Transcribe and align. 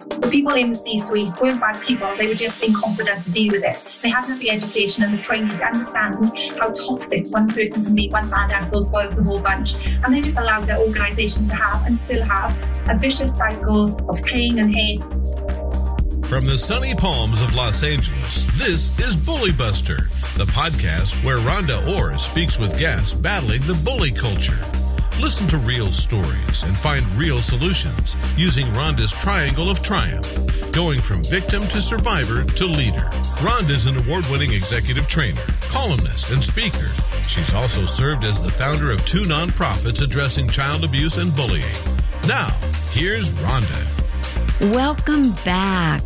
The 0.00 0.28
people 0.28 0.54
in 0.54 0.70
the 0.70 0.74
C-suite 0.74 1.28
weren't 1.40 1.60
bad 1.60 1.80
people. 1.80 2.12
They 2.16 2.26
were 2.26 2.34
just 2.34 2.62
incompetent 2.62 3.24
to 3.24 3.32
deal 3.32 3.52
with 3.52 3.62
it. 3.62 4.00
They 4.02 4.10
hadn't 4.10 4.30
had 4.30 4.40
the 4.40 4.50
education 4.50 5.04
and 5.04 5.14
the 5.14 5.18
training 5.18 5.56
to 5.56 5.64
understand 5.64 6.32
how 6.58 6.72
toxic 6.72 7.28
one 7.28 7.48
person 7.48 7.84
can 7.84 7.94
be. 7.94 8.08
One 8.08 8.28
bad 8.28 8.50
apple 8.50 8.82
spoils 8.82 9.16
the 9.16 9.22
whole 9.22 9.40
bunch. 9.40 9.74
And 9.86 10.12
they 10.12 10.20
just 10.20 10.36
allowed 10.36 10.66
their 10.66 10.78
organization 10.78 11.48
to 11.48 11.54
have 11.54 11.86
and 11.86 11.96
still 11.96 12.24
have 12.24 12.56
a 12.88 12.98
vicious 12.98 13.36
cycle 13.36 13.96
of 14.10 14.22
pain 14.24 14.58
and 14.58 14.74
hate. 14.74 15.00
From 16.26 16.44
the 16.44 16.58
sunny 16.58 16.94
palms 16.94 17.40
of 17.40 17.54
Los 17.54 17.82
Angeles, 17.82 18.46
this 18.58 18.98
is 18.98 19.14
Bully 19.14 19.52
Buster, 19.52 20.08
the 20.36 20.50
podcast 20.50 21.24
where 21.24 21.38
Rhonda 21.38 21.96
Orr 21.96 22.18
speaks 22.18 22.58
with 22.58 22.78
guests 22.78 23.14
battling 23.14 23.62
the 23.62 23.80
bully 23.84 24.10
culture. 24.10 24.58
Listen 25.20 25.46
to 25.46 25.58
real 25.58 25.92
stories 25.92 26.64
and 26.64 26.76
find 26.76 27.06
real 27.16 27.40
solutions 27.40 28.16
using 28.36 28.66
Rhonda's 28.72 29.12
triangle 29.12 29.70
of 29.70 29.80
triumph, 29.80 30.26
going 30.72 31.00
from 31.00 31.22
victim 31.22 31.62
to 31.68 31.80
survivor 31.80 32.42
to 32.42 32.66
leader. 32.66 33.08
Rhonda 33.38 33.70
is 33.70 33.86
an 33.86 33.96
award 33.96 34.26
winning 34.26 34.52
executive 34.52 35.08
trainer, 35.08 35.40
columnist, 35.68 36.32
and 36.32 36.42
speaker. 36.42 36.90
She's 37.28 37.54
also 37.54 37.86
served 37.86 38.24
as 38.24 38.42
the 38.42 38.50
founder 38.50 38.90
of 38.90 39.06
two 39.06 39.22
nonprofits 39.22 40.02
addressing 40.02 40.48
child 40.50 40.82
abuse 40.82 41.16
and 41.16 41.34
bullying. 41.36 41.64
Now, 42.26 42.50
here's 42.90 43.30
Rhonda. 43.32 44.72
Welcome 44.72 45.30
back. 45.44 46.02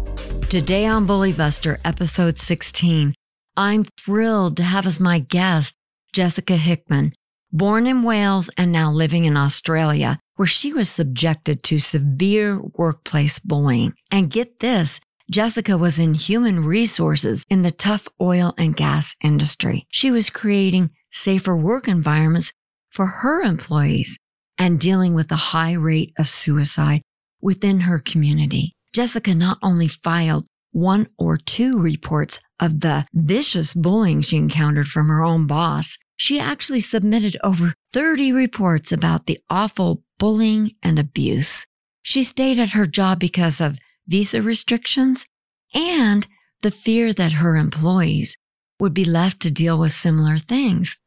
Today 0.51 0.85
on 0.85 1.07
Bully 1.07 1.33
Buster, 1.33 1.79
episode 1.83 2.39
16. 2.39 3.15
I'm 3.57 3.85
thrilled 3.85 4.59
to 4.59 4.63
have 4.65 4.87
as 4.87 5.01
my 5.01 5.19
guest 5.19 5.77
Jessica 6.13 6.57
Hickman. 6.57 7.15
Born 7.53 7.87
in 7.87 8.03
Wales 8.03 8.51
and 8.59 8.71
now 8.71 8.93
living 8.93 9.25
in 9.25 9.37
Australia, 9.37 10.19
where 10.37 10.47
she 10.47 10.75
was 10.75 10.91
subjected 10.91 11.63
to 11.63 11.79
severe 11.79 12.61
workplace 12.75 13.39
bullying. 13.39 13.95
And 14.11 14.31
get 14.31 14.61
this, 14.61 15.01
Jessica 15.31 15.79
was 15.79 15.99
in 15.99 16.13
human 16.13 16.65
resources 16.65 17.45
in 17.49 17.63
the 17.63 17.71
tough 17.71 18.07
oil 18.21 18.53
and 18.59 18.77
gas 18.77 19.17
industry. 19.25 19.85
She 19.91 20.11
was 20.11 20.29
creating 20.29 20.91
safer 21.11 21.57
work 21.57 21.89
environments 21.89 22.53
for 22.91 23.07
her 23.07 23.43
employees 23.43 24.19
and 24.59 24.79
dealing 24.79 25.15
with 25.15 25.29
the 25.29 25.37
high 25.37 25.73
rate 25.73 26.13
of 26.19 26.29
suicide 26.29 27.01
within 27.41 27.81
her 27.81 27.99
community. 27.99 28.75
Jessica 28.93 29.35
not 29.35 29.59
only 29.63 29.89
filed 29.89 30.45
one 30.73 31.09
or 31.19 31.39
two 31.39 31.79
reports 31.79 32.41
of 32.61 32.81
the 32.81 33.07
vicious 33.15 33.73
bullying 33.73 34.21
she 34.21 34.37
encountered 34.37 34.89
from 34.89 35.09
her 35.09 35.23
own 35.23 35.47
boss, 35.47 35.97
she 36.19 36.41
actually 36.41 36.81
submitted 36.81 37.37
over 37.45 37.75
30 37.93 38.33
reports 38.33 38.91
about 38.91 39.27
the 39.27 39.39
awful 39.49 40.03
bullying 40.19 40.73
and 40.83 40.99
abuse. 40.99 41.65
She 42.03 42.25
stayed 42.25 42.59
at 42.59 42.71
her 42.71 42.87
job 42.87 43.21
because 43.21 43.61
of 43.61 43.79
visa 44.09 44.43
restrictions 44.43 45.27
and 45.73 46.27
the 46.63 46.73
fear 46.73 47.13
that 47.13 47.35
her 47.35 47.57
employees 47.57 48.37
would 48.81 48.93
be 48.93 49.05
left 49.05 49.39
to 49.41 49.51
deal 49.51 49.79
with 49.79 49.93
similar 49.93 50.39
things. 50.39 50.99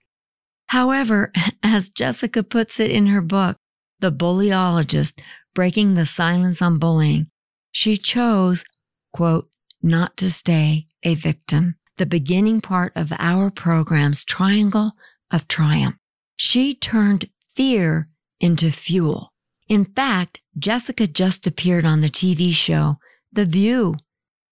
However, 0.67 1.33
as 1.63 1.89
Jessica 1.89 2.41
puts 2.41 2.79
it 2.79 2.89
in 2.89 3.07
her 3.07 3.21
book, 3.21 3.57
The 3.99 4.13
Bullyologist, 4.13 5.19
Breaking 5.53 5.95
the 5.95 6.05
Silence 6.05 6.61
on 6.61 6.79
Bullying, 6.79 7.27
she 7.73 7.97
chose, 7.97 8.63
quote, 9.11 9.49
not 9.81 10.15
to 10.17 10.29
stay 10.29 10.85
a 11.03 11.15
victim 11.15 11.75
the 12.01 12.05
beginning 12.07 12.59
part 12.59 12.91
of 12.95 13.13
our 13.19 13.51
program's 13.51 14.25
triangle 14.25 14.93
of 15.29 15.47
triumph. 15.47 15.97
She 16.35 16.73
turned 16.73 17.29
fear 17.55 18.09
into 18.39 18.71
fuel. 18.71 19.31
In 19.69 19.85
fact, 19.85 20.41
Jessica 20.57 21.05
just 21.05 21.45
appeared 21.45 21.85
on 21.85 22.01
the 22.01 22.09
TV 22.09 22.53
show 22.53 22.97
The 23.31 23.45
View. 23.45 23.97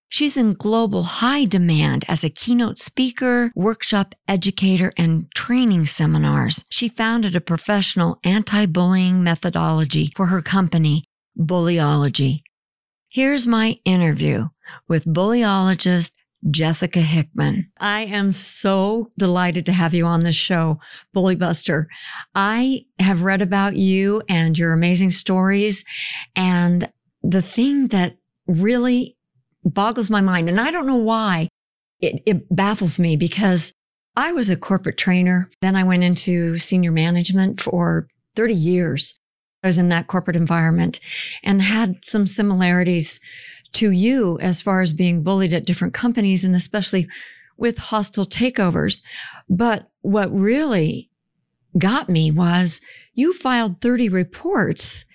She's 0.09 0.37
in 0.37 0.53
global 0.53 1.01
high 1.01 1.45
demand 1.45 2.05
as 2.07 2.23
a 2.23 2.29
keynote 2.29 2.77
speaker, 2.77 3.51
workshop 3.55 4.13
educator, 4.27 4.93
and 4.95 5.25
training 5.33 5.87
seminars. 5.87 6.63
She 6.69 6.87
founded 6.87 7.35
a 7.35 7.41
professional 7.41 8.19
anti-bullying 8.23 9.23
methodology 9.23 10.11
for 10.15 10.27
her 10.27 10.43
company, 10.43 11.05
Bullyology. 11.35 12.43
Here's 13.09 13.47
my 13.47 13.77
interview 13.85 14.49
with 14.87 15.05
bullyologist 15.05 16.11
Jessica 16.49 17.01
Hickman. 17.01 17.69
I 17.79 18.01
am 18.01 18.31
so 18.31 19.11
delighted 19.17 19.65
to 19.65 19.73
have 19.73 19.93
you 19.93 20.05
on 20.05 20.21
this 20.21 20.35
show, 20.35 20.79
Bully 21.13 21.35
Buster. 21.35 21.87
I 22.33 22.85
have 22.99 23.23
read 23.23 23.41
about 23.41 23.75
you 23.75 24.21
and 24.29 24.57
your 24.57 24.73
amazing 24.73 25.11
stories. 25.11 25.83
And 26.35 26.91
the 27.21 27.41
thing 27.41 27.87
that 27.87 28.17
really 28.47 29.17
boggles 29.65 30.09
my 30.09 30.21
mind, 30.21 30.49
and 30.49 30.59
I 30.59 30.71
don't 30.71 30.87
know 30.87 30.95
why 30.95 31.49
it, 31.99 32.23
it 32.25 32.55
baffles 32.55 32.97
me 32.97 33.15
because 33.17 33.73
I 34.15 34.31
was 34.31 34.49
a 34.49 34.55
corporate 34.55 34.97
trainer. 34.97 35.49
Then 35.61 35.75
I 35.75 35.83
went 35.83 36.03
into 36.03 36.57
senior 36.57 36.91
management 36.91 37.61
for 37.61 38.07
30 38.35 38.53
years. 38.53 39.19
I 39.63 39.67
was 39.67 39.77
in 39.77 39.89
that 39.89 40.07
corporate 40.07 40.37
environment 40.37 40.99
and 41.43 41.61
had 41.61 42.05
some 42.05 42.25
similarities 42.25 43.19
to 43.73 43.91
you 43.91 44.39
as 44.39 44.61
far 44.61 44.81
as 44.81 44.93
being 44.93 45.23
bullied 45.23 45.53
at 45.53 45.65
different 45.65 45.93
companies 45.93 46.43
and 46.43 46.55
especially 46.55 47.07
with 47.57 47.77
hostile 47.77 48.25
takeovers. 48.25 49.01
But 49.49 49.89
what 50.01 50.33
really 50.33 51.09
got 51.77 52.09
me 52.09 52.31
was 52.31 52.81
you 53.13 53.33
filed 53.33 53.81
30 53.81 54.09
reports 54.09 55.05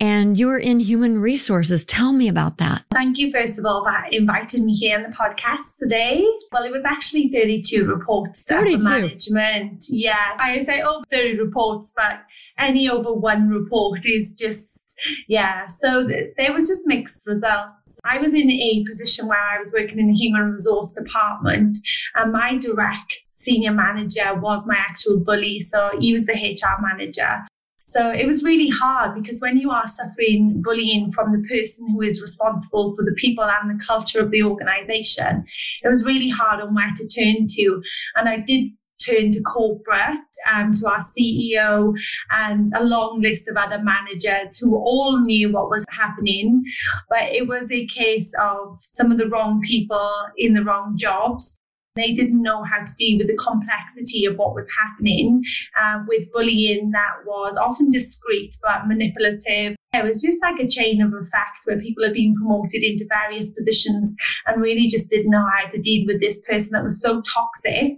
and 0.00 0.38
you're 0.38 0.58
in 0.58 0.80
human 0.80 1.18
resources. 1.18 1.84
Tell 1.84 2.12
me 2.12 2.28
about 2.28 2.58
that. 2.58 2.84
Thank 2.92 3.16
you, 3.16 3.30
first 3.30 3.58
of 3.58 3.64
all, 3.64 3.84
for 3.84 4.06
inviting 4.10 4.66
me 4.66 4.74
here 4.74 4.98
on 4.98 5.04
the 5.04 5.16
podcast 5.16 5.78
today. 5.78 6.26
Well, 6.52 6.64
it 6.64 6.72
was 6.72 6.84
actually 6.84 7.28
32 7.28 7.86
reports 7.86 8.44
32. 8.44 8.82
management. 8.82 9.84
Yeah. 9.88 10.34
I 10.38 10.58
say, 10.62 10.82
oh, 10.84 11.04
30 11.10 11.38
reports, 11.38 11.92
but 11.96 12.20
any 12.58 12.88
over 12.88 13.12
one 13.12 13.48
report 13.48 14.06
is 14.06 14.32
just, 14.32 14.98
yeah. 15.28 15.66
So 15.66 16.06
th- 16.06 16.34
there 16.36 16.52
was 16.52 16.68
just 16.68 16.82
mixed 16.86 17.26
results. 17.26 17.98
I 18.04 18.18
was 18.18 18.34
in 18.34 18.50
a 18.50 18.84
position 18.84 19.26
where 19.26 19.38
I 19.38 19.58
was 19.58 19.72
working 19.72 19.98
in 19.98 20.06
the 20.06 20.14
human 20.14 20.50
resource 20.50 20.92
department 20.92 21.78
and 22.14 22.32
my 22.32 22.56
direct 22.58 23.22
senior 23.30 23.72
manager 23.72 24.34
was 24.34 24.66
my 24.66 24.76
actual 24.76 25.18
bully. 25.18 25.60
So 25.60 25.90
he 25.98 26.12
was 26.12 26.26
the 26.26 26.34
HR 26.34 26.80
manager. 26.80 27.40
So 27.86 28.10
it 28.10 28.26
was 28.26 28.42
really 28.42 28.70
hard 28.70 29.14
because 29.14 29.40
when 29.40 29.58
you 29.58 29.70
are 29.70 29.86
suffering 29.86 30.62
bullying 30.62 31.10
from 31.10 31.32
the 31.32 31.46
person 31.46 31.90
who 31.90 32.00
is 32.00 32.22
responsible 32.22 32.94
for 32.96 33.04
the 33.04 33.14
people 33.16 33.44
and 33.44 33.68
the 33.68 33.84
culture 33.84 34.20
of 34.20 34.30
the 34.30 34.42
organization, 34.42 35.44
it 35.82 35.88
was 35.88 36.04
really 36.04 36.30
hard 36.30 36.62
on 36.62 36.74
where 36.74 36.90
to 36.96 37.08
turn 37.08 37.46
to. 37.46 37.82
And 38.16 38.28
I 38.28 38.38
did 38.38 38.70
to 39.00 39.42
corporate, 39.42 40.18
um, 40.52 40.74
to 40.74 40.86
our 40.88 41.00
CEO, 41.00 41.96
and 42.30 42.68
a 42.74 42.84
long 42.84 43.20
list 43.20 43.48
of 43.48 43.56
other 43.56 43.82
managers 43.82 44.56
who 44.56 44.76
all 44.76 45.20
knew 45.20 45.52
what 45.52 45.70
was 45.70 45.84
happening. 45.90 46.64
But 47.08 47.24
it 47.24 47.46
was 47.48 47.70
a 47.70 47.86
case 47.86 48.32
of 48.40 48.78
some 48.78 49.12
of 49.12 49.18
the 49.18 49.28
wrong 49.28 49.60
people 49.60 50.10
in 50.36 50.54
the 50.54 50.64
wrong 50.64 50.96
jobs. 50.96 51.58
They 51.96 52.12
didn't 52.12 52.42
know 52.42 52.64
how 52.64 52.84
to 52.84 52.94
deal 52.96 53.18
with 53.18 53.28
the 53.28 53.36
complexity 53.36 54.24
of 54.24 54.36
what 54.36 54.54
was 54.54 54.68
happening 54.76 55.44
uh, 55.80 56.00
with 56.08 56.30
bullying 56.32 56.90
that 56.90 57.24
was 57.24 57.56
often 57.56 57.90
discreet 57.90 58.56
but 58.62 58.88
manipulative. 58.88 59.76
It 59.92 60.04
was 60.04 60.20
just 60.20 60.42
like 60.42 60.58
a 60.58 60.66
chain 60.66 61.00
of 61.00 61.14
effect 61.14 61.60
where 61.64 61.78
people 61.78 62.04
are 62.04 62.12
being 62.12 62.34
promoted 62.34 62.82
into 62.82 63.06
various 63.08 63.50
positions 63.50 64.16
and 64.46 64.60
really 64.60 64.88
just 64.88 65.08
didn't 65.08 65.30
know 65.30 65.46
how 65.56 65.68
to 65.68 65.80
deal 65.80 66.04
with 66.06 66.20
this 66.20 66.42
person 66.42 66.72
that 66.72 66.82
was 66.82 67.00
so 67.00 67.22
toxic, 67.22 67.96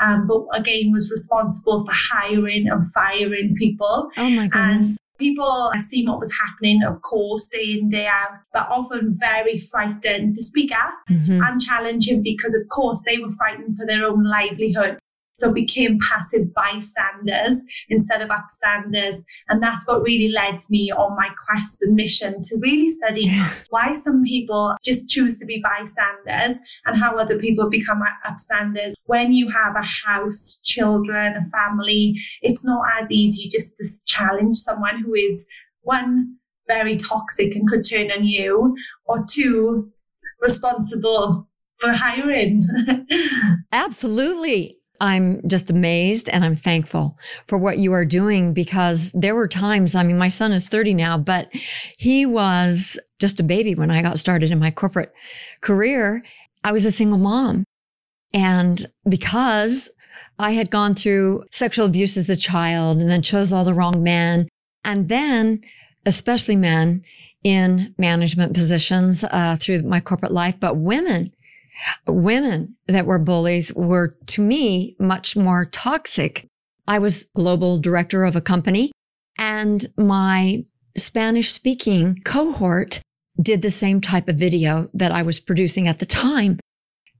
um, 0.00 0.26
but 0.26 0.44
again 0.52 0.90
was 0.90 1.08
responsible 1.12 1.86
for 1.86 1.92
hiring 1.92 2.66
and 2.68 2.82
firing 2.92 3.54
people. 3.54 4.10
Oh 4.16 4.30
my 4.30 4.48
goodness. 4.48 4.88
And 4.88 5.05
People 5.18 5.72
seen 5.78 6.08
what 6.08 6.20
was 6.20 6.32
happening, 6.32 6.82
of 6.82 7.02
course, 7.02 7.48
day 7.48 7.78
in, 7.78 7.88
day 7.88 8.06
out, 8.06 8.38
but 8.52 8.68
often 8.68 9.14
very 9.18 9.56
frightened 9.56 10.34
to 10.34 10.42
speak 10.42 10.70
up 10.72 10.94
mm-hmm. 11.10 11.42
and 11.42 11.60
challenge 11.60 12.08
him 12.08 12.22
because, 12.22 12.54
of 12.54 12.68
course, 12.68 13.02
they 13.04 13.18
were 13.18 13.32
fighting 13.32 13.72
for 13.72 13.86
their 13.86 14.04
own 14.04 14.24
livelihood. 14.24 14.98
So 15.36 15.52
became 15.52 15.98
passive 16.00 16.52
bystanders 16.54 17.62
instead 17.88 18.22
of 18.22 18.30
upstanders. 18.30 19.16
And 19.48 19.62
that's 19.62 19.86
what 19.86 20.02
really 20.02 20.32
led 20.32 20.58
me 20.70 20.90
on 20.90 21.16
my 21.16 21.28
quest 21.46 21.82
and 21.82 21.94
mission 21.94 22.40
to 22.42 22.56
really 22.60 22.88
study 22.88 23.30
why 23.70 23.92
some 23.92 24.22
people 24.24 24.76
just 24.84 25.08
choose 25.08 25.38
to 25.38 25.44
be 25.44 25.62
bystanders 25.62 26.58
and 26.86 26.96
how 26.96 27.18
other 27.18 27.38
people 27.38 27.68
become 27.68 28.02
upstanders. 28.26 28.92
When 29.04 29.32
you 29.32 29.50
have 29.50 29.76
a 29.76 29.82
house, 29.82 30.60
children, 30.64 31.36
a 31.36 31.44
family, 31.44 32.18
it's 32.42 32.64
not 32.64 32.84
as 32.98 33.10
easy 33.10 33.48
just 33.48 33.76
to 33.76 33.84
challenge 34.06 34.56
someone 34.56 35.02
who 35.02 35.14
is 35.14 35.46
one, 35.82 36.36
very 36.68 36.96
toxic 36.96 37.54
and 37.54 37.68
could 37.68 37.88
turn 37.88 38.10
on 38.10 38.24
you, 38.24 38.76
or 39.04 39.24
two, 39.28 39.92
responsible 40.40 41.48
for 41.78 41.92
hiring. 41.92 42.62
Absolutely. 43.72 44.75
I'm 45.00 45.46
just 45.48 45.70
amazed 45.70 46.28
and 46.28 46.44
I'm 46.44 46.54
thankful 46.54 47.18
for 47.46 47.58
what 47.58 47.78
you 47.78 47.92
are 47.92 48.04
doing 48.04 48.52
because 48.52 49.10
there 49.12 49.34
were 49.34 49.48
times, 49.48 49.94
I 49.94 50.02
mean, 50.02 50.18
my 50.18 50.28
son 50.28 50.52
is 50.52 50.66
30 50.66 50.94
now, 50.94 51.18
but 51.18 51.48
he 51.98 52.26
was 52.26 52.98
just 53.18 53.40
a 53.40 53.44
baby 53.44 53.74
when 53.74 53.90
I 53.90 54.02
got 54.02 54.18
started 54.18 54.50
in 54.50 54.58
my 54.58 54.70
corporate 54.70 55.12
career. 55.60 56.22
I 56.64 56.72
was 56.72 56.84
a 56.84 56.92
single 56.92 57.18
mom. 57.18 57.64
And 58.32 58.86
because 59.08 59.90
I 60.38 60.52
had 60.52 60.70
gone 60.70 60.94
through 60.94 61.44
sexual 61.52 61.86
abuse 61.86 62.16
as 62.16 62.28
a 62.28 62.36
child 62.36 62.98
and 62.98 63.08
then 63.08 63.22
chose 63.22 63.52
all 63.52 63.64
the 63.64 63.74
wrong 63.74 64.02
men, 64.02 64.48
and 64.84 65.08
then 65.08 65.62
especially 66.04 66.56
men 66.56 67.02
in 67.42 67.94
management 67.98 68.54
positions 68.54 69.24
uh, 69.24 69.56
through 69.58 69.82
my 69.82 70.00
corporate 70.00 70.32
life, 70.32 70.56
but 70.58 70.76
women 70.76 71.32
women 72.06 72.76
that 72.86 73.06
were 73.06 73.18
bullies 73.18 73.72
were 73.74 74.16
to 74.26 74.42
me 74.42 74.96
much 74.98 75.36
more 75.36 75.64
toxic. 75.66 76.46
I 76.88 76.98
was 76.98 77.24
global 77.34 77.78
director 77.78 78.24
of 78.24 78.36
a 78.36 78.40
company 78.40 78.92
and 79.38 79.86
my 79.96 80.64
Spanish 80.96 81.52
speaking 81.52 82.20
cohort 82.24 83.00
did 83.40 83.62
the 83.62 83.70
same 83.70 84.00
type 84.00 84.28
of 84.28 84.36
video 84.36 84.88
that 84.94 85.12
I 85.12 85.22
was 85.22 85.40
producing 85.40 85.86
at 85.86 85.98
the 85.98 86.06
time. 86.06 86.58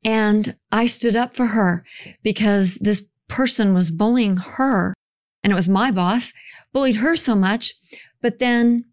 And 0.04 0.56
I 0.72 0.86
stood 0.86 1.16
up 1.16 1.34
for 1.34 1.46
her 1.46 1.84
because 2.22 2.76
this 2.76 3.04
person 3.28 3.74
was 3.74 3.90
bullying 3.90 4.36
her 4.36 4.94
and 5.42 5.52
it 5.52 5.56
was 5.56 5.68
my 5.68 5.90
boss, 5.90 6.32
bullied 6.72 6.96
her 6.96 7.16
so 7.16 7.34
much. 7.34 7.74
But 8.22 8.38
then 8.38 8.84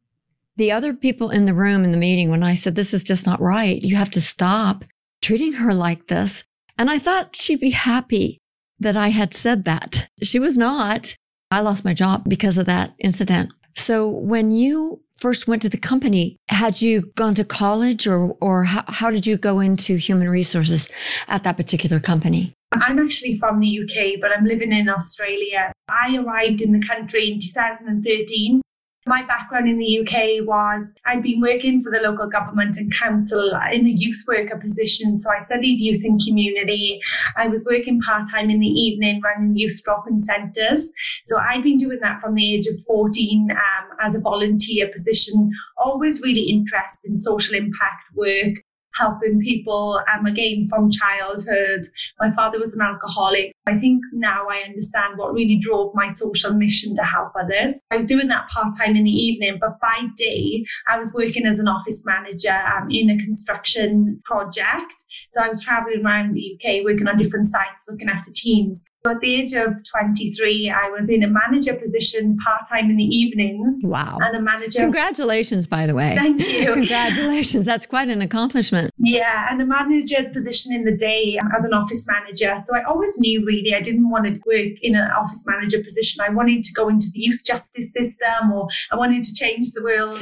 the 0.58 0.72
other 0.72 0.94
people 0.94 1.30
in 1.30 1.46
the 1.46 1.54
room 1.54 1.84
in 1.84 1.92
the 1.92 1.98
meeting, 1.98 2.30
when 2.30 2.44
I 2.44 2.56
said, 2.56 2.76
this 2.76 2.94
is 2.94 3.04
just 3.04 3.26
not 3.26 3.42
right, 3.42 3.82
you 3.82 3.96
have 3.96 4.12
to 4.12 4.22
stop 4.22 4.84
treating 5.24 5.54
her 5.54 5.74
like 5.74 6.08
this. 6.08 6.44
And 6.78 6.90
I 6.90 7.00
thought 7.00 7.36
she'd 7.36 7.60
be 7.60 7.72
happy 7.72 8.40
that 8.80 8.98
I 8.98 9.10
had 9.10 9.34
said 9.34 9.66
that. 9.66 10.10
She 10.22 10.38
was 10.38 10.58
not. 10.58 11.16
I 11.50 11.62
lost 11.62 11.86
my 11.86 11.94
job 11.94 12.26
because 12.28 12.58
of 12.58 12.66
that 12.66 12.94
incident. 13.00 13.54
So 13.76 14.08
when 14.08 14.52
you 14.52 15.02
first 15.18 15.48
went 15.48 15.62
to 15.62 15.70
the 15.70 15.78
company, 15.78 16.38
had 16.50 16.82
you 16.82 17.12
gone 17.16 17.36
to 17.36 17.46
college 17.46 18.06
or, 18.06 18.36
or 18.42 18.66
how, 18.66 18.84
how 18.88 19.10
did 19.10 19.26
you 19.26 19.38
go 19.38 19.60
into 19.60 19.96
human 19.96 20.30
resources 20.30 20.90
at 21.28 21.44
that 21.44 21.58
particular 21.58 22.00
company? 22.00 22.54
I'm 22.74 23.00
actually 23.00 23.38
from 23.38 23.60
the 23.60 23.80
UK, 23.80 24.20
but 24.20 24.32
I'm 24.36 24.46
living 24.46 24.74
in 24.74 24.90
Australia. 24.90 25.72
I 25.90 26.18
arrived 26.18 26.62
in 26.62 26.74
the 26.74 26.86
country 26.86 27.32
in 27.32 27.40
2013 27.40 28.62
my 29.06 29.24
background 29.26 29.70
in 29.70 29.78
the 29.78 30.00
UK 30.00 30.48
was 30.48 31.00
I'd 31.06 31.24
been 31.24 31.42
working 31.42 31.82
for 31.82 31.92
the 31.92 32.00
local 32.00 32.28
government 32.28 32.78
and 32.78 32.94
council 32.94 33.52
in 33.72 33.86
a 33.86 33.90
youth 33.90 34.24
worker 34.28 34.58
position. 34.58 35.18
So 35.18 35.30
I 35.30 35.40
studied 35.40 35.82
youth 35.82 36.04
and 36.04 36.22
community. 36.26 37.02
I 37.36 37.48
was 37.48 37.66
working 37.66 38.00
part 38.02 38.24
time 38.32 38.50
in 38.50 38.60
the 38.60 38.68
evening 38.68 39.22
running 39.22 39.58
youth 39.58 39.82
drop 39.84 40.06
in 40.08 40.20
centres. 40.20 40.90
So 41.26 41.38
I'd 41.38 41.64
been 41.64 41.78
doing 41.78 42.00
that 42.02 42.22
from 42.22 42.36
the 42.36 42.54
age 42.54 42.68
of 42.68 42.80
14 42.88 43.52
um, 43.52 43.58
as 44.02 44.16
a 44.16 44.22
volunteer 44.22 44.90
position, 44.90 45.52
always 45.78 46.22
really 46.22 46.50
interested 46.50 47.10
in 47.10 47.18
social 47.18 47.56
impact 47.56 48.04
work 48.16 48.64
helping 48.96 49.40
people 49.40 50.02
um, 50.14 50.26
again 50.26 50.64
from 50.70 50.90
childhood. 50.92 51.82
My 52.20 52.30
father 52.32 52.60
was 52.60 52.76
an 52.76 52.82
alcoholic. 52.82 53.54
I 53.66 53.76
think 53.76 54.04
now 54.14 54.48
I 54.50 54.64
understand 54.68 55.18
what 55.18 55.34
really 55.34 55.58
drove 55.58 55.94
my 55.96 56.08
social 56.08 56.54
mission 56.54 56.96
to 56.96 57.04
help 57.04 57.32
others. 57.40 57.80
I 57.92 57.96
was 57.96 58.06
doing 58.06 58.28
that 58.28 58.50
part 58.50 58.74
time 58.80 58.96
in 58.96 59.04
the 59.04 59.12
evening, 59.12 59.58
but 59.60 59.80
by 59.82 60.08
day, 60.16 60.66
I 60.88 60.98
was 60.98 61.12
working 61.14 61.46
as 61.46 61.60
an 61.60 61.68
office 61.68 62.04
manager 62.06 62.52
um, 62.52 62.90
in 62.92 63.10
a 63.10 63.18
construction 63.18 64.22
project. 64.26 64.96
So 65.30 65.42
I 65.42 65.48
was 65.48 65.64
traveling 65.64 66.06
around 66.06 66.34
the 66.34 66.56
UK 66.56 66.84
working 66.84 67.08
on 67.08 67.18
different 67.18 67.48
sites, 67.48 67.86
looking 67.90 68.10
after 68.10 68.32
teams. 68.34 68.86
At 69.06 69.20
the 69.20 69.36
age 69.36 69.52
of 69.52 69.84
23, 69.84 70.70
I 70.70 70.90
was 70.90 71.10
in 71.10 71.24
a 71.24 71.28
manager 71.28 71.74
position 71.74 72.38
part 72.38 72.62
time 72.72 72.90
in 72.90 72.96
the 72.96 73.04
evenings. 73.04 73.82
Wow. 73.84 74.18
And 74.22 74.34
a 74.34 74.42
manager. 74.42 74.80
Congratulations, 74.80 75.68
by 75.68 75.86
the 75.86 75.94
way. 75.94 76.16
Thank 76.18 76.40
you. 76.40 76.72
Congratulations. 76.74 77.66
That's 77.66 77.86
quite 77.86 78.08
an 78.08 78.22
accomplishment. 78.22 78.94
Yeah. 78.98 79.48
And 79.52 79.62
a 79.62 79.66
manager's 79.66 80.30
position 80.30 80.72
in 80.72 80.86
the 80.86 80.96
day 80.96 81.38
as 81.54 81.66
an 81.66 81.74
office 81.74 82.08
manager. 82.08 82.56
So 82.64 82.78
I 82.78 82.84
always 82.84 83.20
knew 83.20 83.46
really 83.46 83.76
I 83.76 83.82
didn't 83.82 84.10
want 84.10 84.24
to 84.24 84.40
work 84.46 84.80
in 84.82 84.96
an 84.96 85.12
office 85.12 85.44
manager 85.46 85.84
position. 85.84 86.24
I 86.26 86.30
wanted 86.30 86.64
to 86.64 86.72
go 86.72 86.88
into 86.88 87.08
the 87.14 87.20
youth 87.20 87.44
justice 87.44 87.92
system 87.92 88.54
or 88.54 88.70
I 88.90 88.96
wanted 88.96 89.26
to 89.26 89.34
change 89.34 89.74
the 89.74 89.84
world. 89.84 90.18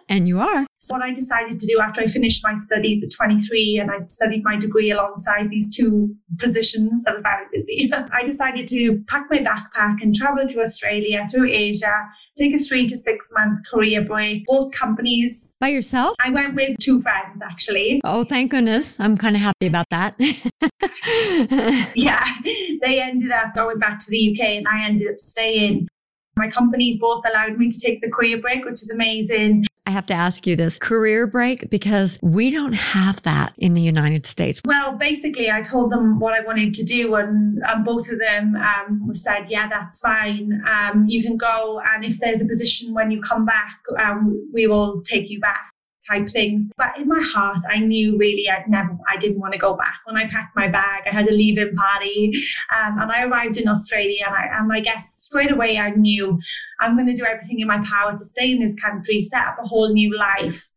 and 0.08 0.26
you 0.26 0.40
are. 0.40 0.66
So 0.78 0.94
what 0.94 1.02
I 1.02 1.12
decided 1.12 1.60
to 1.60 1.66
do 1.66 1.78
after 1.78 2.00
I 2.00 2.08
finished 2.08 2.42
my 2.42 2.54
studies 2.54 3.04
at 3.04 3.12
23 3.12 3.78
and 3.78 3.90
I 3.90 4.04
studied 4.06 4.42
my 4.42 4.56
degree 4.56 4.90
alongside 4.90 5.50
these 5.50 5.74
two 5.74 6.12
positions, 6.38 7.04
I 7.06 7.12
was 7.12 7.20
very 7.20 7.46
busy. 7.52 7.92
I 8.12 8.22
decided 8.24 8.68
to 8.68 9.02
pack 9.08 9.26
my 9.30 9.38
backpack 9.38 10.02
and 10.02 10.14
travel 10.14 10.46
to 10.46 10.60
Australia 10.60 11.26
through 11.30 11.48
Asia, 11.50 11.94
take 12.36 12.54
a 12.54 12.58
three 12.58 12.86
to 12.88 12.96
six 12.96 13.30
month 13.34 13.60
career 13.70 14.02
break, 14.02 14.46
both 14.46 14.72
companies. 14.72 15.56
By 15.60 15.68
yourself? 15.68 16.16
I 16.24 16.30
went 16.30 16.54
with 16.54 16.78
two 16.78 17.00
friends 17.00 17.42
actually. 17.42 18.00
Oh, 18.04 18.24
thank 18.24 18.50
goodness. 18.50 18.98
I'm 19.00 19.16
kind 19.16 19.36
of 19.36 19.42
happy 19.42 19.66
about 19.66 19.86
that. 19.90 20.14
yeah, 21.94 22.26
they 22.82 23.00
ended 23.00 23.30
up 23.30 23.54
going 23.54 23.78
back 23.78 23.98
to 24.00 24.10
the 24.10 24.32
UK 24.32 24.46
and 24.48 24.68
I 24.68 24.84
ended 24.84 25.08
up 25.08 25.20
staying. 25.20 25.88
My 26.36 26.48
companies 26.48 26.98
both 26.98 27.24
allowed 27.28 27.58
me 27.58 27.68
to 27.68 27.78
take 27.78 28.00
the 28.00 28.10
career 28.10 28.40
break, 28.40 28.64
which 28.64 28.82
is 28.82 28.90
amazing. 28.90 29.66
I 29.86 29.90
have 29.90 30.06
to 30.06 30.14
ask 30.14 30.46
you 30.46 30.56
this 30.56 30.78
career 30.78 31.26
break 31.26 31.70
because 31.70 32.18
we 32.22 32.50
don't 32.50 32.74
have 32.74 33.22
that 33.22 33.54
in 33.58 33.74
the 33.74 33.80
United 33.80 34.26
States. 34.26 34.60
Well, 34.64 34.96
basically, 34.96 35.50
I 35.50 35.62
told 35.62 35.90
them 35.90 36.20
what 36.20 36.34
I 36.34 36.44
wanted 36.44 36.74
to 36.74 36.84
do, 36.84 37.14
and, 37.14 37.60
and 37.66 37.84
both 37.84 38.10
of 38.10 38.18
them 38.18 38.56
um, 38.56 39.14
said, 39.14 39.46
Yeah, 39.48 39.68
that's 39.68 39.98
fine. 40.00 40.62
Um, 40.68 41.06
you 41.08 41.22
can 41.22 41.36
go, 41.36 41.80
and 41.92 42.04
if 42.04 42.18
there's 42.18 42.42
a 42.42 42.46
position 42.46 42.92
when 42.94 43.10
you 43.10 43.22
come 43.22 43.46
back, 43.46 43.78
um, 43.98 44.48
we 44.52 44.66
will 44.66 45.00
take 45.02 45.30
you 45.30 45.40
back 45.40 45.69
type 46.10 46.28
things. 46.28 46.70
But 46.76 46.96
in 46.98 47.08
my 47.08 47.22
heart, 47.32 47.60
I 47.68 47.78
knew 47.78 48.16
really 48.18 48.48
I'd 48.48 48.68
never, 48.68 48.96
I 49.08 49.16
didn't 49.16 49.40
want 49.40 49.52
to 49.52 49.58
go 49.58 49.76
back. 49.76 50.00
When 50.04 50.16
I 50.16 50.26
packed 50.26 50.56
my 50.56 50.68
bag, 50.68 51.04
I 51.06 51.14
had 51.14 51.28
a 51.28 51.32
leave-in 51.32 51.74
party, 51.74 52.32
um, 52.74 52.98
and 53.00 53.12
I 53.12 53.24
arrived 53.24 53.56
in 53.56 53.68
Australia, 53.68 54.24
and 54.26 54.34
I, 54.34 54.58
and 54.58 54.72
I 54.72 54.80
guess 54.80 55.14
straight 55.14 55.52
away 55.52 55.78
I 55.78 55.90
knew 55.90 56.38
I'm 56.80 56.96
going 56.96 57.06
to 57.06 57.14
do 57.14 57.24
everything 57.24 57.60
in 57.60 57.68
my 57.68 57.82
power 57.84 58.12
to 58.12 58.24
stay 58.24 58.50
in 58.50 58.60
this 58.60 58.74
country, 58.74 59.20
set 59.20 59.46
up 59.46 59.56
a 59.62 59.66
whole 59.66 59.92
new 59.92 60.16
life, 60.16 60.70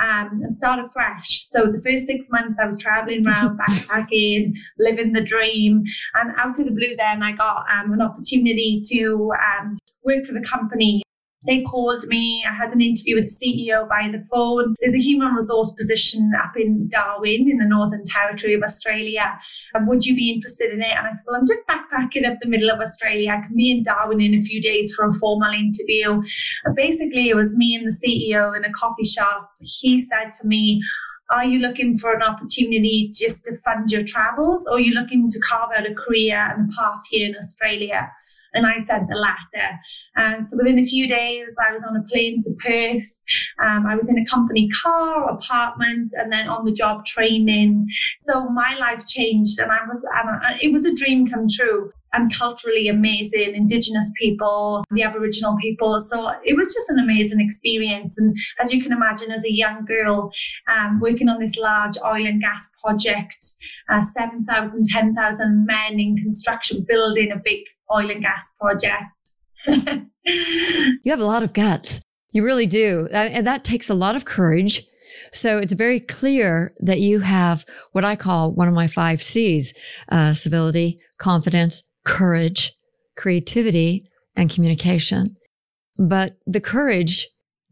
um, 0.00 0.40
and 0.42 0.52
start 0.52 0.84
afresh. 0.84 1.46
So 1.48 1.66
the 1.66 1.82
first 1.82 2.06
six 2.06 2.28
months 2.30 2.58
I 2.58 2.66
was 2.66 2.78
traveling 2.78 3.26
around, 3.26 3.58
backpacking, 3.68 4.56
living 4.78 5.12
the 5.12 5.22
dream, 5.22 5.84
and 6.14 6.32
out 6.36 6.58
of 6.58 6.66
the 6.66 6.72
blue, 6.72 6.96
then 6.96 7.22
I 7.22 7.32
got 7.32 7.64
um, 7.70 7.92
an 7.92 8.02
opportunity 8.02 8.80
to 8.92 9.32
um, 9.40 9.78
work 10.04 10.24
for 10.24 10.32
the 10.32 10.44
company 10.44 11.02
they 11.46 11.62
called 11.62 12.04
me. 12.08 12.44
I 12.48 12.54
had 12.54 12.72
an 12.72 12.80
interview 12.80 13.16
with 13.16 13.28
the 13.28 13.46
CEO 13.46 13.88
by 13.88 14.08
the 14.08 14.22
phone. 14.24 14.74
There's 14.80 14.94
a 14.94 14.98
human 14.98 15.34
resource 15.34 15.72
position 15.72 16.32
up 16.42 16.52
in 16.56 16.88
Darwin 16.88 17.48
in 17.50 17.58
the 17.58 17.66
Northern 17.66 18.04
Territory 18.04 18.54
of 18.54 18.62
Australia. 18.62 19.38
And 19.74 19.88
would 19.88 20.04
you 20.04 20.14
be 20.14 20.30
interested 20.30 20.72
in 20.72 20.82
it? 20.82 20.96
And 20.96 21.06
I 21.06 21.10
said, 21.10 21.24
Well, 21.26 21.40
I'm 21.40 21.46
just 21.46 21.66
backpacking 21.66 22.30
up 22.30 22.38
the 22.40 22.48
middle 22.48 22.70
of 22.70 22.80
Australia. 22.80 23.30
I 23.30 23.46
can 23.46 23.56
be 23.56 23.70
in 23.70 23.82
Darwin 23.82 24.20
in 24.20 24.34
a 24.34 24.38
few 24.38 24.60
days 24.60 24.92
for 24.94 25.06
a 25.06 25.12
formal 25.14 25.52
interview. 25.52 26.22
And 26.64 26.76
basically, 26.76 27.30
it 27.30 27.36
was 27.36 27.56
me 27.56 27.74
and 27.74 27.86
the 27.86 27.96
CEO 27.96 28.56
in 28.56 28.64
a 28.64 28.72
coffee 28.72 29.04
shop. 29.04 29.50
He 29.60 29.98
said 29.98 30.32
to 30.40 30.46
me, 30.46 30.82
are 31.30 31.44
you 31.44 31.60
looking 31.60 31.94
for 31.94 32.12
an 32.12 32.22
opportunity 32.22 33.08
just 33.14 33.44
to 33.44 33.56
fund 33.64 33.90
your 33.90 34.02
travels 34.02 34.66
or 34.66 34.76
are 34.76 34.80
you 34.80 34.92
looking 34.92 35.28
to 35.30 35.38
carve 35.38 35.70
out 35.76 35.88
a 35.88 35.94
career 35.94 36.36
and 36.36 36.68
a 36.68 36.76
path 36.76 37.02
here 37.08 37.28
in 37.28 37.36
Australia? 37.36 38.10
And 38.54 38.66
I 38.66 38.78
said 38.78 39.06
the 39.08 39.16
latter. 39.16 39.78
Um, 40.16 40.40
so 40.40 40.56
within 40.56 40.78
a 40.78 40.84
few 40.84 41.06
days, 41.06 41.56
I 41.68 41.72
was 41.72 41.84
on 41.84 41.96
a 41.96 42.02
plane 42.02 42.40
to 42.42 42.50
Perth. 42.64 43.22
Um, 43.62 43.86
I 43.86 43.94
was 43.94 44.08
in 44.08 44.18
a 44.18 44.24
company 44.26 44.68
car, 44.82 45.30
apartment, 45.30 46.12
and 46.16 46.32
then 46.32 46.48
on 46.48 46.64
the 46.64 46.72
job 46.72 47.04
training. 47.06 47.86
So 48.18 48.48
my 48.48 48.76
life 48.78 49.06
changed, 49.06 49.58
and 49.58 49.70
I 49.70 49.78
was, 49.86 50.04
and 50.14 50.60
it 50.60 50.72
was 50.72 50.84
a 50.84 50.94
dream 50.94 51.28
come 51.28 51.46
true 51.48 51.92
and 52.12 52.34
culturally 52.34 52.88
amazing 52.88 53.54
indigenous 53.54 54.10
people, 54.18 54.84
the 54.90 55.02
Aboriginal 55.02 55.56
people. 55.60 56.00
So 56.00 56.32
it 56.44 56.56
was 56.56 56.72
just 56.72 56.90
an 56.90 56.98
amazing 56.98 57.40
experience. 57.40 58.18
And 58.18 58.36
as 58.60 58.72
you 58.72 58.82
can 58.82 58.92
imagine, 58.92 59.30
as 59.30 59.44
a 59.44 59.52
young 59.52 59.84
girl 59.84 60.32
um, 60.68 61.00
working 61.00 61.28
on 61.28 61.40
this 61.40 61.56
large 61.56 61.96
oil 62.04 62.26
and 62.26 62.40
gas 62.40 62.68
project, 62.82 63.36
uh, 63.90 64.02
7,000, 64.02 64.86
10,000 64.86 65.66
men 65.66 66.00
in 66.00 66.16
construction 66.16 66.84
building 66.86 67.30
a 67.32 67.40
big 67.42 67.60
oil 67.94 68.10
and 68.10 68.22
gas 68.22 68.52
project. 68.60 69.04
you 70.24 71.10
have 71.10 71.20
a 71.20 71.24
lot 71.24 71.42
of 71.42 71.52
guts. 71.52 72.00
You 72.32 72.44
really 72.44 72.66
do. 72.66 73.08
And 73.12 73.46
that 73.46 73.64
takes 73.64 73.90
a 73.90 73.94
lot 73.94 74.16
of 74.16 74.24
courage. 74.24 74.86
So 75.32 75.58
it's 75.58 75.72
very 75.72 76.00
clear 76.00 76.74
that 76.80 77.00
you 77.00 77.20
have 77.20 77.64
what 77.92 78.04
I 78.04 78.16
call 78.16 78.52
one 78.52 78.68
of 78.68 78.74
my 78.74 78.86
five 78.86 79.22
C's 79.22 79.74
uh, 80.08 80.32
civility, 80.32 81.00
confidence, 81.18 81.82
courage, 82.04 82.72
creativity, 83.16 84.04
and 84.36 84.50
communication. 84.50 85.36
But 85.98 86.36
the 86.46 86.60
courage 86.60 87.28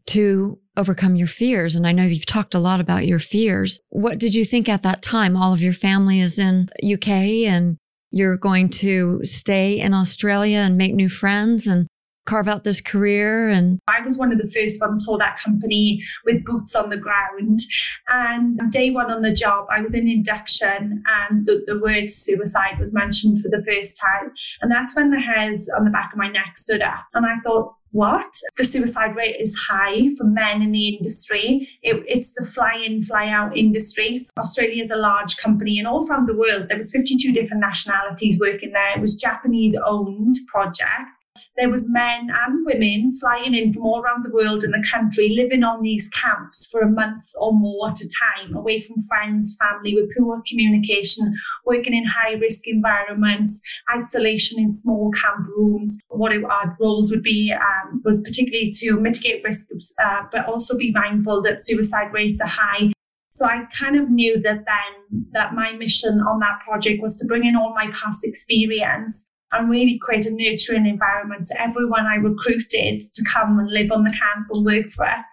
to 0.07 0.59
overcome 0.75 1.15
your 1.15 1.27
fears. 1.27 1.75
And 1.75 1.85
I 1.85 1.91
know 1.91 2.05
you've 2.05 2.25
talked 2.25 2.55
a 2.55 2.59
lot 2.59 2.79
about 2.79 3.05
your 3.05 3.19
fears. 3.19 3.79
What 3.89 4.17
did 4.17 4.33
you 4.33 4.45
think 4.45 4.67
at 4.67 4.81
that 4.81 5.01
time? 5.01 5.37
All 5.37 5.53
of 5.53 5.61
your 5.61 5.73
family 5.73 6.19
is 6.19 6.39
in 6.39 6.69
UK 6.83 7.07
and 7.47 7.77
you're 8.09 8.37
going 8.37 8.69
to 8.69 9.21
stay 9.23 9.79
in 9.79 9.93
Australia 9.93 10.59
and 10.59 10.77
make 10.77 10.95
new 10.95 11.09
friends 11.09 11.67
and 11.67 11.85
carve 12.29 12.47
out 12.47 12.63
this 12.63 12.79
career 12.79 13.49
and 13.49 13.79
I 13.87 14.01
was 14.01 14.17
one 14.17 14.31
of 14.31 14.37
the 14.37 14.47
first 14.47 14.79
ones 14.79 15.03
for 15.03 15.17
that 15.17 15.39
company 15.39 16.03
with 16.25 16.45
boots 16.45 16.75
on 16.75 16.89
the 16.89 16.97
ground 16.97 17.59
and 18.07 18.55
day 18.71 18.91
one 18.91 19.09
on 19.09 19.23
the 19.23 19.33
job 19.33 19.65
I 19.71 19.81
was 19.81 19.95
in 19.95 20.07
induction 20.07 21.03
and 21.07 21.45
the, 21.47 21.63
the 21.65 21.79
word 21.79 22.11
suicide 22.11 22.77
was 22.79 22.93
mentioned 22.93 23.41
for 23.41 23.49
the 23.49 23.63
first 23.63 23.99
time 23.99 24.31
and 24.61 24.71
that's 24.71 24.95
when 24.95 25.09
the 25.09 25.19
hairs 25.19 25.67
on 25.75 25.85
the 25.85 25.89
back 25.89 26.13
of 26.13 26.19
my 26.19 26.27
neck 26.27 26.55
stood 26.55 26.83
up 26.83 27.05
and 27.15 27.25
I 27.25 27.35
thought 27.37 27.73
what? 27.91 28.31
The 28.55 28.65
suicide 28.65 29.15
rate 29.15 29.37
is 29.39 29.55
high 29.55 30.11
for 30.15 30.23
men 30.23 30.61
in 30.61 30.71
the 30.71 30.89
industry. 30.89 31.67
It, 31.81 32.03
it's 32.07 32.35
the 32.35 32.45
fly 32.45 32.75
in, 32.85 33.01
fly 33.01 33.29
out 33.29 33.57
industry. 33.57 34.19
Australia 34.37 34.83
is 34.83 34.91
a 34.91 34.95
large 34.95 35.37
company 35.37 35.79
and 35.79 35.87
all 35.87 36.05
from 36.05 36.27
the 36.27 36.35
world. 36.35 36.67
There 36.69 36.77
was 36.77 36.91
52 36.91 37.33
different 37.33 37.61
nationalities 37.61 38.37
working 38.39 38.73
there. 38.73 38.95
It 38.95 39.01
was 39.01 39.15
Japanese 39.15 39.75
owned 39.83 40.35
project 40.47 41.09
there 41.57 41.69
was 41.69 41.89
men 41.89 42.29
and 42.29 42.65
women 42.65 43.11
flying 43.11 43.53
in 43.53 43.73
from 43.73 43.83
all 43.83 44.01
around 44.01 44.23
the 44.23 44.31
world 44.31 44.63
and 44.63 44.73
the 44.73 44.87
country, 44.89 45.29
living 45.29 45.63
on 45.63 45.81
these 45.81 46.07
camps 46.09 46.67
for 46.71 46.81
a 46.81 46.89
month 46.89 47.23
or 47.39 47.53
more 47.53 47.89
at 47.89 48.01
a 48.01 48.09
time, 48.09 48.55
away 48.55 48.79
from 48.79 49.01
friends, 49.01 49.55
family, 49.59 49.95
with 49.95 50.09
poor 50.17 50.41
communication, 50.47 51.35
working 51.65 51.93
in 51.93 52.05
high 52.05 52.33
risk 52.33 52.67
environments, 52.67 53.61
isolation 53.95 54.59
in 54.59 54.71
small 54.71 55.11
camp 55.11 55.47
rooms. 55.55 55.97
What 56.09 56.33
our 56.33 56.77
roles 56.79 57.11
would 57.11 57.23
be 57.23 57.53
um, 57.53 58.01
was 58.03 58.21
particularly 58.21 58.71
to 58.77 58.99
mitigate 58.99 59.43
risk, 59.43 59.67
uh, 60.03 60.23
but 60.31 60.45
also 60.45 60.77
be 60.77 60.91
mindful 60.91 61.41
that 61.43 61.61
suicide 61.61 62.11
rates 62.13 62.41
are 62.41 62.47
high 62.47 62.91
so 63.31 63.45
I 63.45 63.63
kind 63.73 63.97
of 63.97 64.09
knew 64.09 64.41
that 64.41 64.65
then 64.65 65.27
that 65.31 65.53
my 65.53 65.71
mission 65.73 66.19
on 66.19 66.39
that 66.39 66.59
project 66.65 67.01
was 67.01 67.17
to 67.19 67.25
bring 67.25 67.45
in 67.45 67.55
all 67.55 67.73
my 67.73 67.89
past 67.93 68.25
experience 68.25 69.28
and 69.51 69.69
really 69.69 69.99
create 70.01 70.25
a 70.25 70.31
nurturing 70.31 70.85
environment. 70.85 71.45
So 71.45 71.55
everyone 71.57 72.05
I 72.05 72.15
recruited 72.15 73.01
to 73.13 73.23
come 73.23 73.59
and 73.59 73.69
live 73.69 73.91
on 73.91 74.03
the 74.03 74.11
camp 74.11 74.47
and 74.51 74.65
work 74.65 74.87
for 74.89 75.05
us 75.05 75.23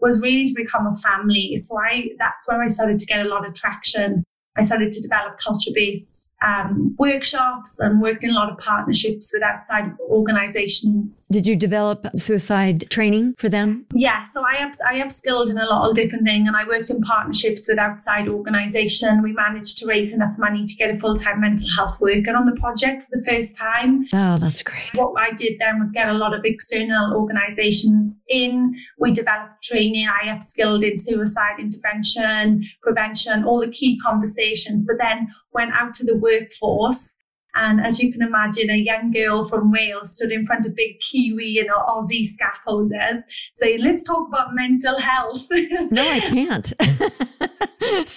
was 0.00 0.22
really 0.22 0.46
to 0.46 0.54
become 0.54 0.86
a 0.86 0.94
family. 0.94 1.56
So 1.58 1.78
I 1.78 2.08
that's 2.18 2.46
where 2.48 2.62
I 2.62 2.66
started 2.66 2.98
to 2.98 3.06
get 3.06 3.24
a 3.24 3.28
lot 3.28 3.46
of 3.46 3.54
traction 3.54 4.24
I 4.56 4.62
started 4.62 4.92
to 4.92 5.00
develop 5.00 5.38
culture 5.38 5.70
based 5.74 6.34
um, 6.42 6.94
workshops 6.98 7.78
and 7.78 8.00
worked 8.00 8.24
in 8.24 8.30
a 8.30 8.34
lot 8.34 8.50
of 8.50 8.58
partnerships 8.58 9.30
with 9.32 9.42
outside 9.42 9.92
organizations. 10.08 11.28
Did 11.30 11.46
you 11.46 11.56
develop 11.56 12.06
suicide 12.16 12.88
training 12.90 13.34
for 13.38 13.48
them? 13.48 13.86
Yeah, 13.94 14.22
so 14.24 14.42
I, 14.42 14.62
up, 14.62 14.72
I 14.86 15.00
upskilled 15.00 15.50
in 15.50 15.58
a 15.58 15.66
lot 15.66 15.88
of 15.88 15.96
different 15.96 16.26
things 16.26 16.46
and 16.48 16.56
I 16.56 16.66
worked 16.66 16.90
in 16.90 17.00
partnerships 17.02 17.68
with 17.68 17.78
outside 17.78 18.28
organization. 18.28 19.22
We 19.22 19.32
managed 19.32 19.78
to 19.78 19.86
raise 19.86 20.14
enough 20.14 20.36
money 20.38 20.64
to 20.64 20.74
get 20.74 20.90
a 20.90 20.96
full 20.96 21.16
time 21.16 21.40
mental 21.40 21.68
health 21.74 22.00
worker 22.00 22.34
on 22.34 22.46
the 22.46 22.58
project 22.58 23.02
for 23.02 23.08
the 23.12 23.24
first 23.28 23.56
time. 23.56 24.06
Oh, 24.12 24.38
that's 24.38 24.62
great. 24.62 24.90
What 24.94 25.14
I 25.18 25.32
did 25.32 25.58
then 25.58 25.80
was 25.80 25.92
get 25.92 26.08
a 26.08 26.14
lot 26.14 26.34
of 26.34 26.44
external 26.44 27.14
organizations 27.14 28.22
in. 28.28 28.74
We 28.98 29.12
developed 29.12 29.62
training. 29.62 30.08
I 30.08 30.28
upskilled 30.28 30.86
in 30.86 30.96
suicide 30.96 31.58
intervention, 31.58 32.64
prevention, 32.82 33.44
all 33.44 33.60
the 33.60 33.68
key 33.68 33.98
conversations 33.98 34.45
but 34.86 34.96
then 34.98 35.28
went 35.52 35.72
out 35.72 35.94
to 35.94 36.04
the 36.04 36.16
workforce. 36.16 37.16
And 37.54 37.80
as 37.80 38.00
you 38.00 38.12
can 38.12 38.20
imagine, 38.20 38.68
a 38.68 38.76
young 38.76 39.12
girl 39.12 39.44
from 39.44 39.72
Wales 39.72 40.14
stood 40.14 40.30
in 40.30 40.46
front 40.46 40.66
of 40.66 40.76
big 40.76 41.00
Kiwi 41.00 41.58
and 41.58 41.70
Aussie 41.70 42.26
scaffolders 42.26 43.20
saying, 43.54 43.80
let's 43.80 44.02
talk 44.04 44.28
about 44.28 44.54
mental 44.54 44.98
health. 44.98 45.46
no, 45.50 46.06
I 46.06 46.20
can't. 46.20 46.72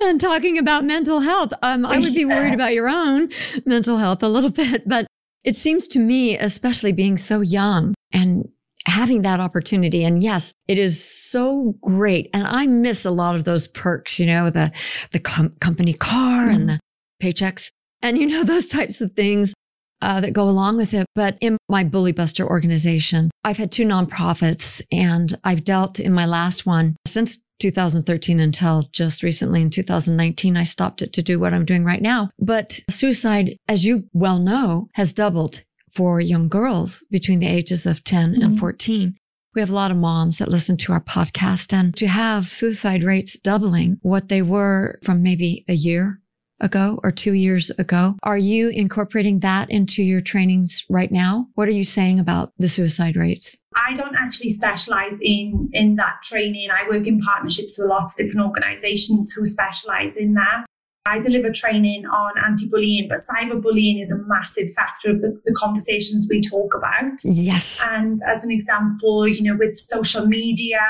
and 0.00 0.20
talking 0.20 0.56
about 0.56 0.84
mental 0.84 1.20
health, 1.20 1.52
um, 1.62 1.84
I 1.84 1.98
would 1.98 2.14
be 2.14 2.24
worried 2.24 2.54
about 2.54 2.74
your 2.74 2.88
own 2.88 3.30
mental 3.66 3.98
health 3.98 4.22
a 4.22 4.28
little 4.28 4.50
bit. 4.64 4.88
But 4.88 5.08
it 5.42 5.56
seems 5.56 5.88
to 5.88 5.98
me, 5.98 6.38
especially 6.38 6.92
being 6.92 7.18
so 7.18 7.40
young 7.40 7.94
and 8.12 8.48
having 8.86 9.22
that 9.22 9.40
opportunity. 9.40 10.04
And 10.04 10.22
yes, 10.22 10.52
it 10.68 10.78
is 10.78 11.02
so 11.02 11.74
great. 11.80 12.28
And 12.32 12.46
I 12.46 12.66
miss 12.66 13.04
a 13.04 13.10
lot 13.10 13.34
of 13.34 13.44
those 13.44 13.66
perks, 13.66 14.18
you 14.18 14.26
know, 14.26 14.50
the, 14.50 14.72
the 15.12 15.20
com- 15.20 15.54
company 15.60 15.92
car 15.92 16.48
and 16.48 16.68
the 16.68 16.80
paychecks 17.22 17.70
and, 18.02 18.18
you 18.18 18.26
know, 18.26 18.42
those 18.44 18.68
types 18.68 19.00
of 19.00 19.12
things. 19.12 19.54
Uh, 20.02 20.20
that 20.20 20.34
go 20.34 20.46
along 20.46 20.76
with 20.76 20.92
it. 20.92 21.06
But 21.14 21.38
in 21.40 21.56
my 21.70 21.82
Bully 21.82 22.12
Buster 22.12 22.46
organization, 22.46 23.30
I've 23.42 23.56
had 23.56 23.72
two 23.72 23.86
nonprofits 23.86 24.82
and 24.92 25.38
I've 25.44 25.64
dealt 25.64 25.98
in 25.98 26.12
my 26.12 26.26
last 26.26 26.66
one 26.66 26.96
since 27.06 27.38
2013 27.60 28.40
until 28.40 28.82
just 28.92 29.22
recently 29.22 29.62
in 29.62 29.70
2019, 29.70 30.56
I 30.56 30.64
stopped 30.64 31.00
it 31.00 31.14
to 31.14 31.22
do 31.22 31.38
what 31.38 31.54
I'm 31.54 31.64
doing 31.64 31.84
right 31.84 32.02
now. 32.02 32.28
But 32.38 32.80
suicide, 32.90 33.56
as 33.66 33.86
you 33.86 34.04
well 34.12 34.38
know, 34.38 34.88
has 34.94 35.14
doubled 35.14 35.62
for 35.94 36.20
young 36.20 36.48
girls 36.48 37.04
between 37.10 37.40
the 37.40 37.46
ages 37.46 37.86
of 37.86 38.04
10 38.04 38.32
mm-hmm. 38.32 38.42
and 38.42 38.58
14. 38.58 39.16
We 39.54 39.60
have 39.60 39.70
a 39.70 39.74
lot 39.74 39.92
of 39.92 39.96
moms 39.96 40.38
that 40.38 40.48
listen 40.48 40.76
to 40.78 40.92
our 40.92 41.00
podcast 41.00 41.72
and 41.72 41.96
to 41.96 42.08
have 42.08 42.48
suicide 42.48 43.04
rates 43.04 43.38
doubling 43.38 43.98
what 44.02 44.28
they 44.28 44.42
were 44.42 44.98
from 45.04 45.22
maybe 45.22 45.64
a 45.68 45.74
year 45.74 46.20
ago 46.60 46.98
or 47.02 47.12
two 47.12 47.34
years 47.34 47.70
ago. 47.70 48.16
Are 48.22 48.38
you 48.38 48.68
incorporating 48.68 49.40
that 49.40 49.70
into 49.70 50.02
your 50.02 50.20
trainings 50.20 50.84
right 50.88 51.10
now? 51.12 51.48
What 51.54 51.68
are 51.68 51.72
you 51.72 51.84
saying 51.84 52.18
about 52.18 52.52
the 52.58 52.68
suicide 52.68 53.16
rates? 53.16 53.58
I 53.76 53.94
don't 53.94 54.16
actually 54.16 54.50
specialize 54.50 55.18
in 55.20 55.68
in 55.72 55.96
that 55.96 56.22
training. 56.22 56.68
I 56.72 56.88
work 56.88 57.06
in 57.06 57.20
partnerships 57.20 57.76
with 57.78 57.88
lots 57.88 58.18
of 58.18 58.26
different 58.26 58.46
organizations 58.46 59.32
who 59.32 59.46
specialize 59.46 60.16
in 60.16 60.34
that. 60.34 60.64
I 61.06 61.18
deliver 61.20 61.50
training 61.52 62.06
on 62.06 62.32
anti 62.42 62.66
bullying, 62.66 63.08
but 63.08 63.18
cyberbullying 63.18 64.00
is 64.00 64.10
a 64.10 64.16
massive 64.26 64.72
factor 64.72 65.10
of 65.10 65.20
the, 65.20 65.38
the, 65.44 65.54
conversations 65.54 66.26
we 66.30 66.40
talk 66.40 66.74
about. 66.74 67.22
Yes. 67.24 67.84
And 67.86 68.22
as 68.26 68.42
an 68.42 68.50
example, 68.50 69.28
you 69.28 69.42
know, 69.42 69.56
with 69.58 69.74
social 69.74 70.26
media, 70.26 70.80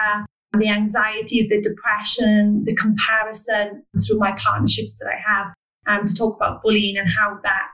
the 0.57 0.69
anxiety, 0.69 1.49
the 1.49 1.61
depression, 1.61 2.65
the 2.65 2.77
comparison 2.77 3.85
through 4.07 4.19
my 4.19 4.33
partnerships 4.39 4.99
that 4.99 5.09
I 5.09 5.19
have 5.19 5.55
um, 5.89 6.07
to 6.07 6.15
talk 6.15 6.37
about 6.37 6.63
bullying 6.63 6.97
and 6.97 7.11
how 7.11 7.41
that 7.43 7.69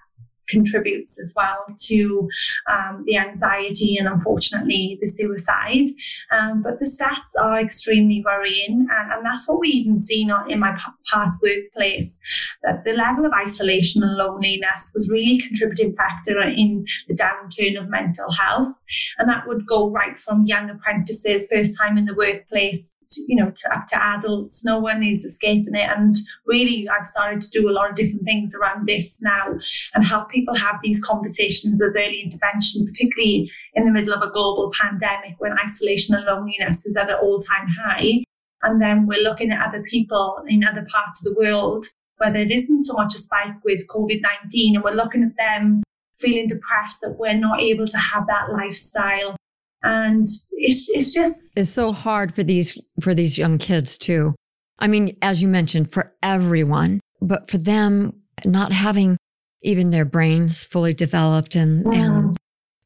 contributes 0.50 1.18
as 1.20 1.32
well 1.36 1.64
to 1.84 2.28
um, 2.70 3.04
the 3.06 3.16
anxiety 3.16 3.96
and 3.96 4.08
unfortunately 4.08 4.98
the 5.00 5.08
suicide. 5.08 5.88
Um, 6.30 6.62
but 6.62 6.78
the 6.78 6.86
stats 6.86 7.40
are 7.40 7.60
extremely 7.60 8.22
worrying, 8.24 8.86
and, 8.90 9.12
and 9.12 9.24
that's 9.24 9.48
what 9.48 9.60
we 9.60 9.68
even 9.68 9.98
seen 9.98 10.30
in 10.48 10.58
my 10.58 10.78
past 11.10 11.40
workplace 11.42 12.20
that 12.62 12.84
the 12.84 12.92
level 12.92 13.24
of 13.24 13.32
isolation 13.32 14.02
and 14.02 14.16
loneliness 14.16 14.90
was 14.94 15.08
really 15.08 15.38
a 15.38 15.46
contributing 15.46 15.94
factor 15.94 16.40
in 16.42 16.84
the 17.08 17.14
downturn 17.14 17.80
of 17.80 17.88
mental 17.88 18.30
health. 18.32 18.72
And 19.18 19.28
that 19.28 19.46
would 19.46 19.66
go 19.66 19.90
right 19.90 20.18
from 20.18 20.46
young 20.46 20.70
apprentices, 20.70 21.48
first 21.50 21.78
time 21.78 21.96
in 21.98 22.06
the 22.06 22.14
workplace, 22.14 22.94
to, 23.08 23.22
you 23.28 23.36
know, 23.36 23.50
to 23.50 23.74
up 23.74 23.86
to 23.88 24.02
adults. 24.02 24.64
No 24.64 24.78
one 24.78 25.02
is 25.02 25.24
escaping 25.24 25.74
it. 25.74 25.88
And 25.96 26.14
really, 26.46 26.88
I've 26.88 27.06
started 27.06 27.40
to 27.42 27.50
do 27.50 27.68
a 27.68 27.72
lot 27.72 27.90
of 27.90 27.96
different 27.96 28.24
things 28.24 28.54
around 28.54 28.86
this 28.86 29.20
now 29.22 29.58
and 29.94 30.06
help 30.06 30.30
people 30.40 30.56
have 30.56 30.76
these 30.82 31.02
conversations 31.04 31.82
as 31.82 31.94
early 31.96 32.20
intervention, 32.20 32.86
particularly 32.86 33.50
in 33.74 33.84
the 33.84 33.92
middle 33.92 34.14
of 34.14 34.22
a 34.22 34.30
global 34.30 34.72
pandemic 34.78 35.34
when 35.38 35.52
isolation 35.58 36.14
and 36.14 36.24
loneliness 36.24 36.86
is 36.86 36.96
at 36.96 37.10
an 37.10 37.16
all 37.22 37.38
time 37.40 37.68
high. 37.68 38.24
And 38.62 38.80
then 38.80 39.06
we're 39.06 39.22
looking 39.22 39.50
at 39.52 39.66
other 39.66 39.82
people 39.82 40.42
in 40.48 40.64
other 40.64 40.86
parts 40.90 41.20
of 41.20 41.32
the 41.32 41.38
world 41.38 41.84
where 42.18 42.32
there 42.32 42.50
isn't 42.50 42.84
so 42.84 42.94
much 42.94 43.14
a 43.14 43.18
spike 43.18 43.54
with 43.64 43.86
COVID 43.88 44.20
19, 44.22 44.76
and 44.76 44.84
we're 44.84 44.92
looking 44.92 45.22
at 45.22 45.36
them 45.36 45.82
feeling 46.18 46.46
depressed 46.46 47.00
that 47.00 47.16
we're 47.18 47.34
not 47.34 47.60
able 47.60 47.86
to 47.86 47.98
have 47.98 48.26
that 48.26 48.52
lifestyle 48.52 49.36
and 49.82 50.26
it's 50.52 50.90
it's 50.90 51.14
just 51.14 51.56
it's 51.56 51.70
so 51.70 51.92
hard 51.92 52.34
for 52.34 52.42
these 52.42 52.78
for 53.00 53.14
these 53.14 53.38
young 53.38 53.56
kids 53.56 53.96
too 53.96 54.34
i 54.78 54.86
mean 54.86 55.16
as 55.22 55.40
you 55.40 55.48
mentioned 55.48 55.90
for 55.90 56.12
everyone 56.22 57.00
but 57.22 57.48
for 57.48 57.56
them 57.56 58.12
not 58.44 58.72
having 58.72 59.16
even 59.62 59.90
their 59.90 60.04
brains 60.04 60.64
fully 60.64 60.94
developed 60.94 61.54
and 61.54 61.86
and 61.94 62.36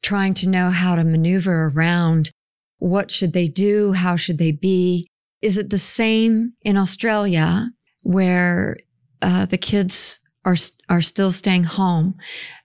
trying 0.01 0.33
to 0.35 0.49
know 0.49 0.69
how 0.69 0.95
to 0.95 1.03
maneuver 1.03 1.71
around 1.73 2.31
what 2.77 3.09
should 3.09 3.33
they 3.33 3.47
do 3.47 3.93
how 3.93 4.15
should 4.15 4.37
they 4.37 4.51
be 4.51 5.07
is 5.41 5.57
it 5.57 5.69
the 5.69 5.77
same 5.77 6.53
in 6.61 6.77
australia 6.77 7.69
where 8.03 8.77
uh, 9.21 9.45
the 9.45 9.57
kids 9.57 10.19
are 10.43 10.55
are 10.89 11.01
still 11.01 11.31
staying 11.31 11.63
home 11.63 12.15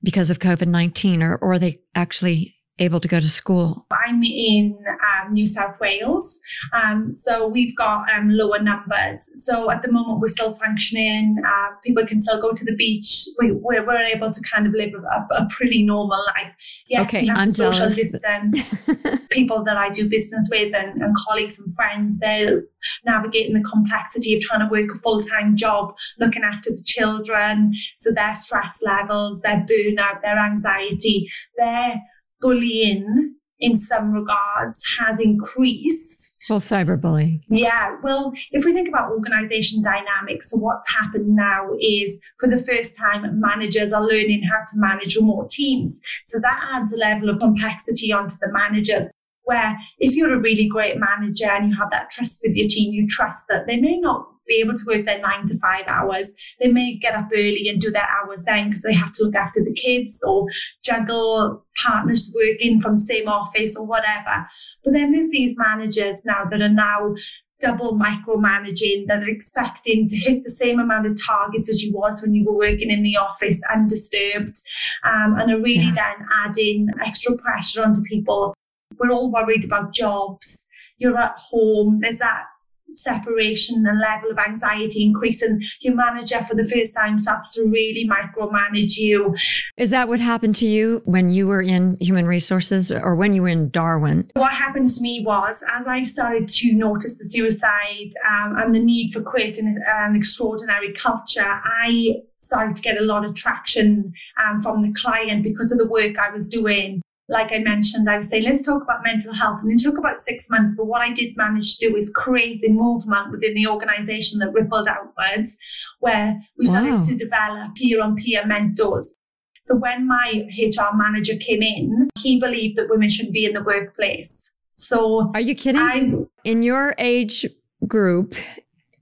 because 0.03 0.31
of 0.31 0.39
covid-19 0.39 1.23
or, 1.23 1.37
or 1.37 1.53
are 1.53 1.59
they 1.59 1.81
actually 1.95 2.55
able 2.81 2.99
to 2.99 3.09
go 3.09 3.21
to 3.21 3.29
school? 3.29 3.87
I'm 3.91 4.23
in 4.25 4.77
um, 5.21 5.33
New 5.33 5.47
South 5.47 5.79
Wales. 5.81 6.39
Um, 6.73 7.11
so 7.11 7.47
we've 7.47 7.77
got 7.77 8.05
um, 8.15 8.31
lower 8.31 8.61
numbers. 8.61 9.31
So 9.45 9.71
at 9.71 9.83
the 9.83 9.91
moment, 9.91 10.21
we're 10.21 10.29
still 10.29 10.53
functioning. 10.53 11.37
Uh, 11.47 11.69
people 11.85 12.07
can 12.07 12.21
still 12.21 12.41
go 12.41 12.53
to 12.53 12.65
the 12.65 12.75
beach. 12.75 13.27
We, 13.39 13.53
we're, 13.53 13.87
we're 13.87 14.03
able 14.03 14.31
to 14.31 14.43
kind 14.43 14.67
of 14.67 14.73
live 14.75 14.93
a, 14.95 15.35
a 15.35 15.49
pretty 15.51 15.83
normal 15.83 16.19
life. 16.37 16.53
Yes, 16.87 17.09
okay, 17.09 17.23
we 17.23 17.29
have 17.29 17.45
to 17.45 17.51
social 17.51 17.91
distance. 17.91 18.75
people 19.31 19.65
that 19.65 19.77
I 19.77 19.91
do 19.91 20.09
business 20.09 20.49
with 20.51 20.75
and, 20.75 21.03
and 21.03 21.17
colleagues 21.17 21.59
and 21.59 21.75
friends, 21.75 22.19
they're 22.19 22.65
navigating 23.05 23.55
the 23.55 23.69
complexity 23.69 24.35
of 24.35 24.41
trying 24.41 24.61
to 24.61 24.71
work 24.71 24.91
a 24.93 24.99
full 24.99 25.21
time 25.21 25.57
job, 25.57 25.97
looking 26.19 26.43
after 26.43 26.71
the 26.71 26.83
children. 26.83 27.73
So 27.97 28.13
their 28.13 28.35
stress 28.35 28.83
levels, 28.85 29.43
their 29.43 29.67
burnout, 29.69 30.23
their 30.23 30.39
anxiety, 30.39 31.31
their 31.57 32.01
bullying 32.41 33.35
in 33.61 33.77
some 33.77 34.13
regards 34.13 34.83
has 34.99 35.21
increased. 35.21 36.47
Well, 36.49 36.59
cyberbullying. 36.59 37.43
Yeah. 37.49 37.97
Well, 38.03 38.33
if 38.51 38.65
we 38.65 38.73
think 38.73 38.89
about 38.89 39.11
organization 39.11 39.83
dynamics, 39.83 40.51
so 40.51 40.57
what's 40.57 40.89
happened 40.91 41.37
now 41.37 41.71
is 41.81 42.19
for 42.39 42.49
the 42.49 42.57
first 42.57 42.97
time, 42.97 43.41
managers 43.41 43.93
are 43.93 44.03
learning 44.03 44.43
how 44.51 44.59
to 44.59 44.79
manage 44.79 45.17
remote 45.17 45.51
teams. 45.51 46.01
So 46.25 46.39
that 46.41 46.61
adds 46.73 46.93
a 46.93 46.97
level 46.97 47.29
of 47.29 47.39
complexity 47.39 48.13
onto 48.13 48.37
the 48.41 48.51
managers. 48.51 49.11
Where 49.51 49.77
if 49.99 50.15
you're 50.15 50.33
a 50.33 50.39
really 50.39 50.69
great 50.69 50.97
manager 50.99 51.51
and 51.51 51.69
you 51.69 51.77
have 51.77 51.91
that 51.91 52.11
trust 52.11 52.39
with 52.45 52.57
your 52.57 52.69
team, 52.69 52.93
you 52.93 53.09
trust 53.09 53.47
that 53.49 53.67
they 53.67 53.77
may 53.77 53.97
not 53.99 54.29
be 54.47 54.61
able 54.61 54.75
to 54.75 54.85
work 54.87 55.07
their 55.07 55.21
nine 55.21 55.47
to 55.47 55.59
five 55.59 55.85
hours. 55.89 56.33
They 56.61 56.69
may 56.69 56.99
get 56.99 57.15
up 57.15 57.29
early 57.35 57.69
and 57.69 57.81
do 57.81 57.91
their 57.91 58.09
hours 58.09 58.45
then 58.45 58.69
because 58.69 58.83
they 58.83 58.95
have 58.95 59.13
to 59.15 59.25
look 59.25 59.35
after 59.35 59.61
the 59.65 59.73
kids 59.73 60.23
or 60.27 60.47
juggle 60.85 61.65
partners 61.83 62.33
working 62.37 62.81
from 62.81 62.97
same 62.97 63.29
office 63.29 63.77
or 63.77 63.87
whatever. 63.87 64.47
But 64.85 64.93
then 64.93 65.13
there's 65.13 65.31
these 65.31 65.55
managers 65.57 66.25
now 66.25 66.45
that 66.51 66.61
are 66.61 66.69
now 66.69 67.15
double 67.61 67.99
micromanaging 67.99 69.07
that 69.07 69.23
are 69.23 69.29
expecting 69.29 70.09
to 70.09 70.17
hit 70.17 70.43
the 70.43 70.51
same 70.51 70.81
amount 70.81 71.07
of 71.07 71.17
targets 71.21 71.69
as 71.69 71.83
you 71.83 71.93
was 71.93 72.23
when 72.23 72.35
you 72.35 72.45
were 72.45 72.57
working 72.57 72.91
in 72.91 73.03
the 73.03 73.17
office 73.17 73.61
undisturbed 73.73 74.57
um, 75.05 75.37
and 75.39 75.53
are 75.53 75.61
really 75.61 75.93
yes. 75.95 75.97
then 75.97 76.27
adding 76.45 76.89
extra 77.05 77.37
pressure 77.37 77.83
onto 77.83 78.03
people. 78.03 78.55
We're 79.01 79.11
all 79.11 79.33
worried 79.33 79.65
about 79.65 79.95
jobs. 79.95 80.65
You're 80.99 81.19
at 81.19 81.39
home. 81.39 82.01
There's 82.03 82.19
that 82.19 82.45
separation 82.93 83.87
and 83.87 84.01
level 84.01 84.31
of 84.31 84.39
anxiety 84.39 85.05
increase 85.05 85.43
and 85.43 85.63
your 85.81 85.95
manager 85.95 86.43
for 86.43 86.55
the 86.55 86.65
first 86.65 86.95
time 86.95 87.19
starts 87.19 87.55
to 87.55 87.65
really 87.65 88.09
micromanage 88.09 88.97
you. 88.97 89.35
Is 89.77 89.91
that 89.91 90.09
what 90.09 90.21
happened 90.21 90.57
to 90.57 90.67
you 90.67 91.03
when 91.05 91.31
you 91.31 91.47
were 91.47 91.63
in 91.63 91.97
human 92.01 92.27
resources 92.27 92.91
or 92.91 93.15
when 93.15 93.35
you 93.35 93.43
were 93.43 93.49
in 93.49 93.71
Darwin? 93.71 94.31
What 94.35 94.53
happened 94.53 94.91
to 94.91 95.01
me 95.01 95.23
was 95.25 95.63
as 95.71 95.87
I 95.87 96.03
started 96.03 96.49
to 96.49 96.73
notice 96.73 97.19
the 97.19 97.29
suicide 97.29 98.11
um, 98.29 98.57
and 98.59 98.75
the 98.75 98.81
need 98.81 99.13
for 99.13 99.23
creating 99.23 99.81
an 99.87 100.17
extraordinary 100.17 100.93
culture, 100.93 101.47
I 101.47 102.17
started 102.39 102.77
to 102.77 102.83
get 102.83 102.99
a 102.99 103.05
lot 103.05 103.25
of 103.25 103.35
traction 103.35 104.13
um, 104.43 104.59
from 104.61 104.83
the 104.83 104.93
client 104.93 105.45
because 105.45 105.73
of 105.73 105.79
the 105.79 105.87
work 105.87 106.19
I 106.19 106.31
was 106.31 106.49
doing 106.49 107.03
like 107.31 107.53
I 107.53 107.59
mentioned, 107.59 108.11
I 108.11 108.19
was 108.19 108.29
saying, 108.29 108.43
let's 108.43 108.67
talk 108.67 108.83
about 108.83 109.05
mental 109.05 109.33
health. 109.33 109.63
And 109.63 109.71
it 109.71 109.79
took 109.79 109.97
about 109.97 110.21
six 110.21 110.51
months. 110.51 110.75
But 110.77 110.87
what 110.87 111.01
I 111.01 111.13
did 111.13 111.37
manage 111.37 111.79
to 111.79 111.89
do 111.89 111.97
is 111.97 112.11
create 112.11 112.61
a 112.69 112.71
movement 112.71 113.31
within 113.31 113.55
the 113.55 113.69
organization 113.69 114.41
that 114.41 114.53
rippled 114.53 114.89
outwards, 114.89 115.57
where 116.01 116.37
we 116.59 116.67
started 116.67 116.91
wow. 116.91 117.01
to 117.01 117.15
develop 117.15 117.77
peer 117.77 118.03
on 118.03 118.17
peer 118.17 118.45
mentors. 118.45 119.15
So 119.63 119.77
when 119.77 120.09
my 120.09 120.49
HR 120.59 120.97
manager 120.97 121.37
came 121.37 121.63
in, 121.63 122.09
he 122.19 122.41
believed 122.41 122.77
that 122.79 122.91
women 122.91 123.09
should 123.09 123.31
be 123.31 123.45
in 123.45 123.53
the 123.53 123.63
workplace. 123.63 124.51
So 124.71 125.31
are 125.33 125.41
you 125.41 125.55
kidding? 125.55 125.81
I, 125.81 126.49
in 126.49 126.65
your 126.65 126.97
age 126.99 127.47
group, 127.87 128.35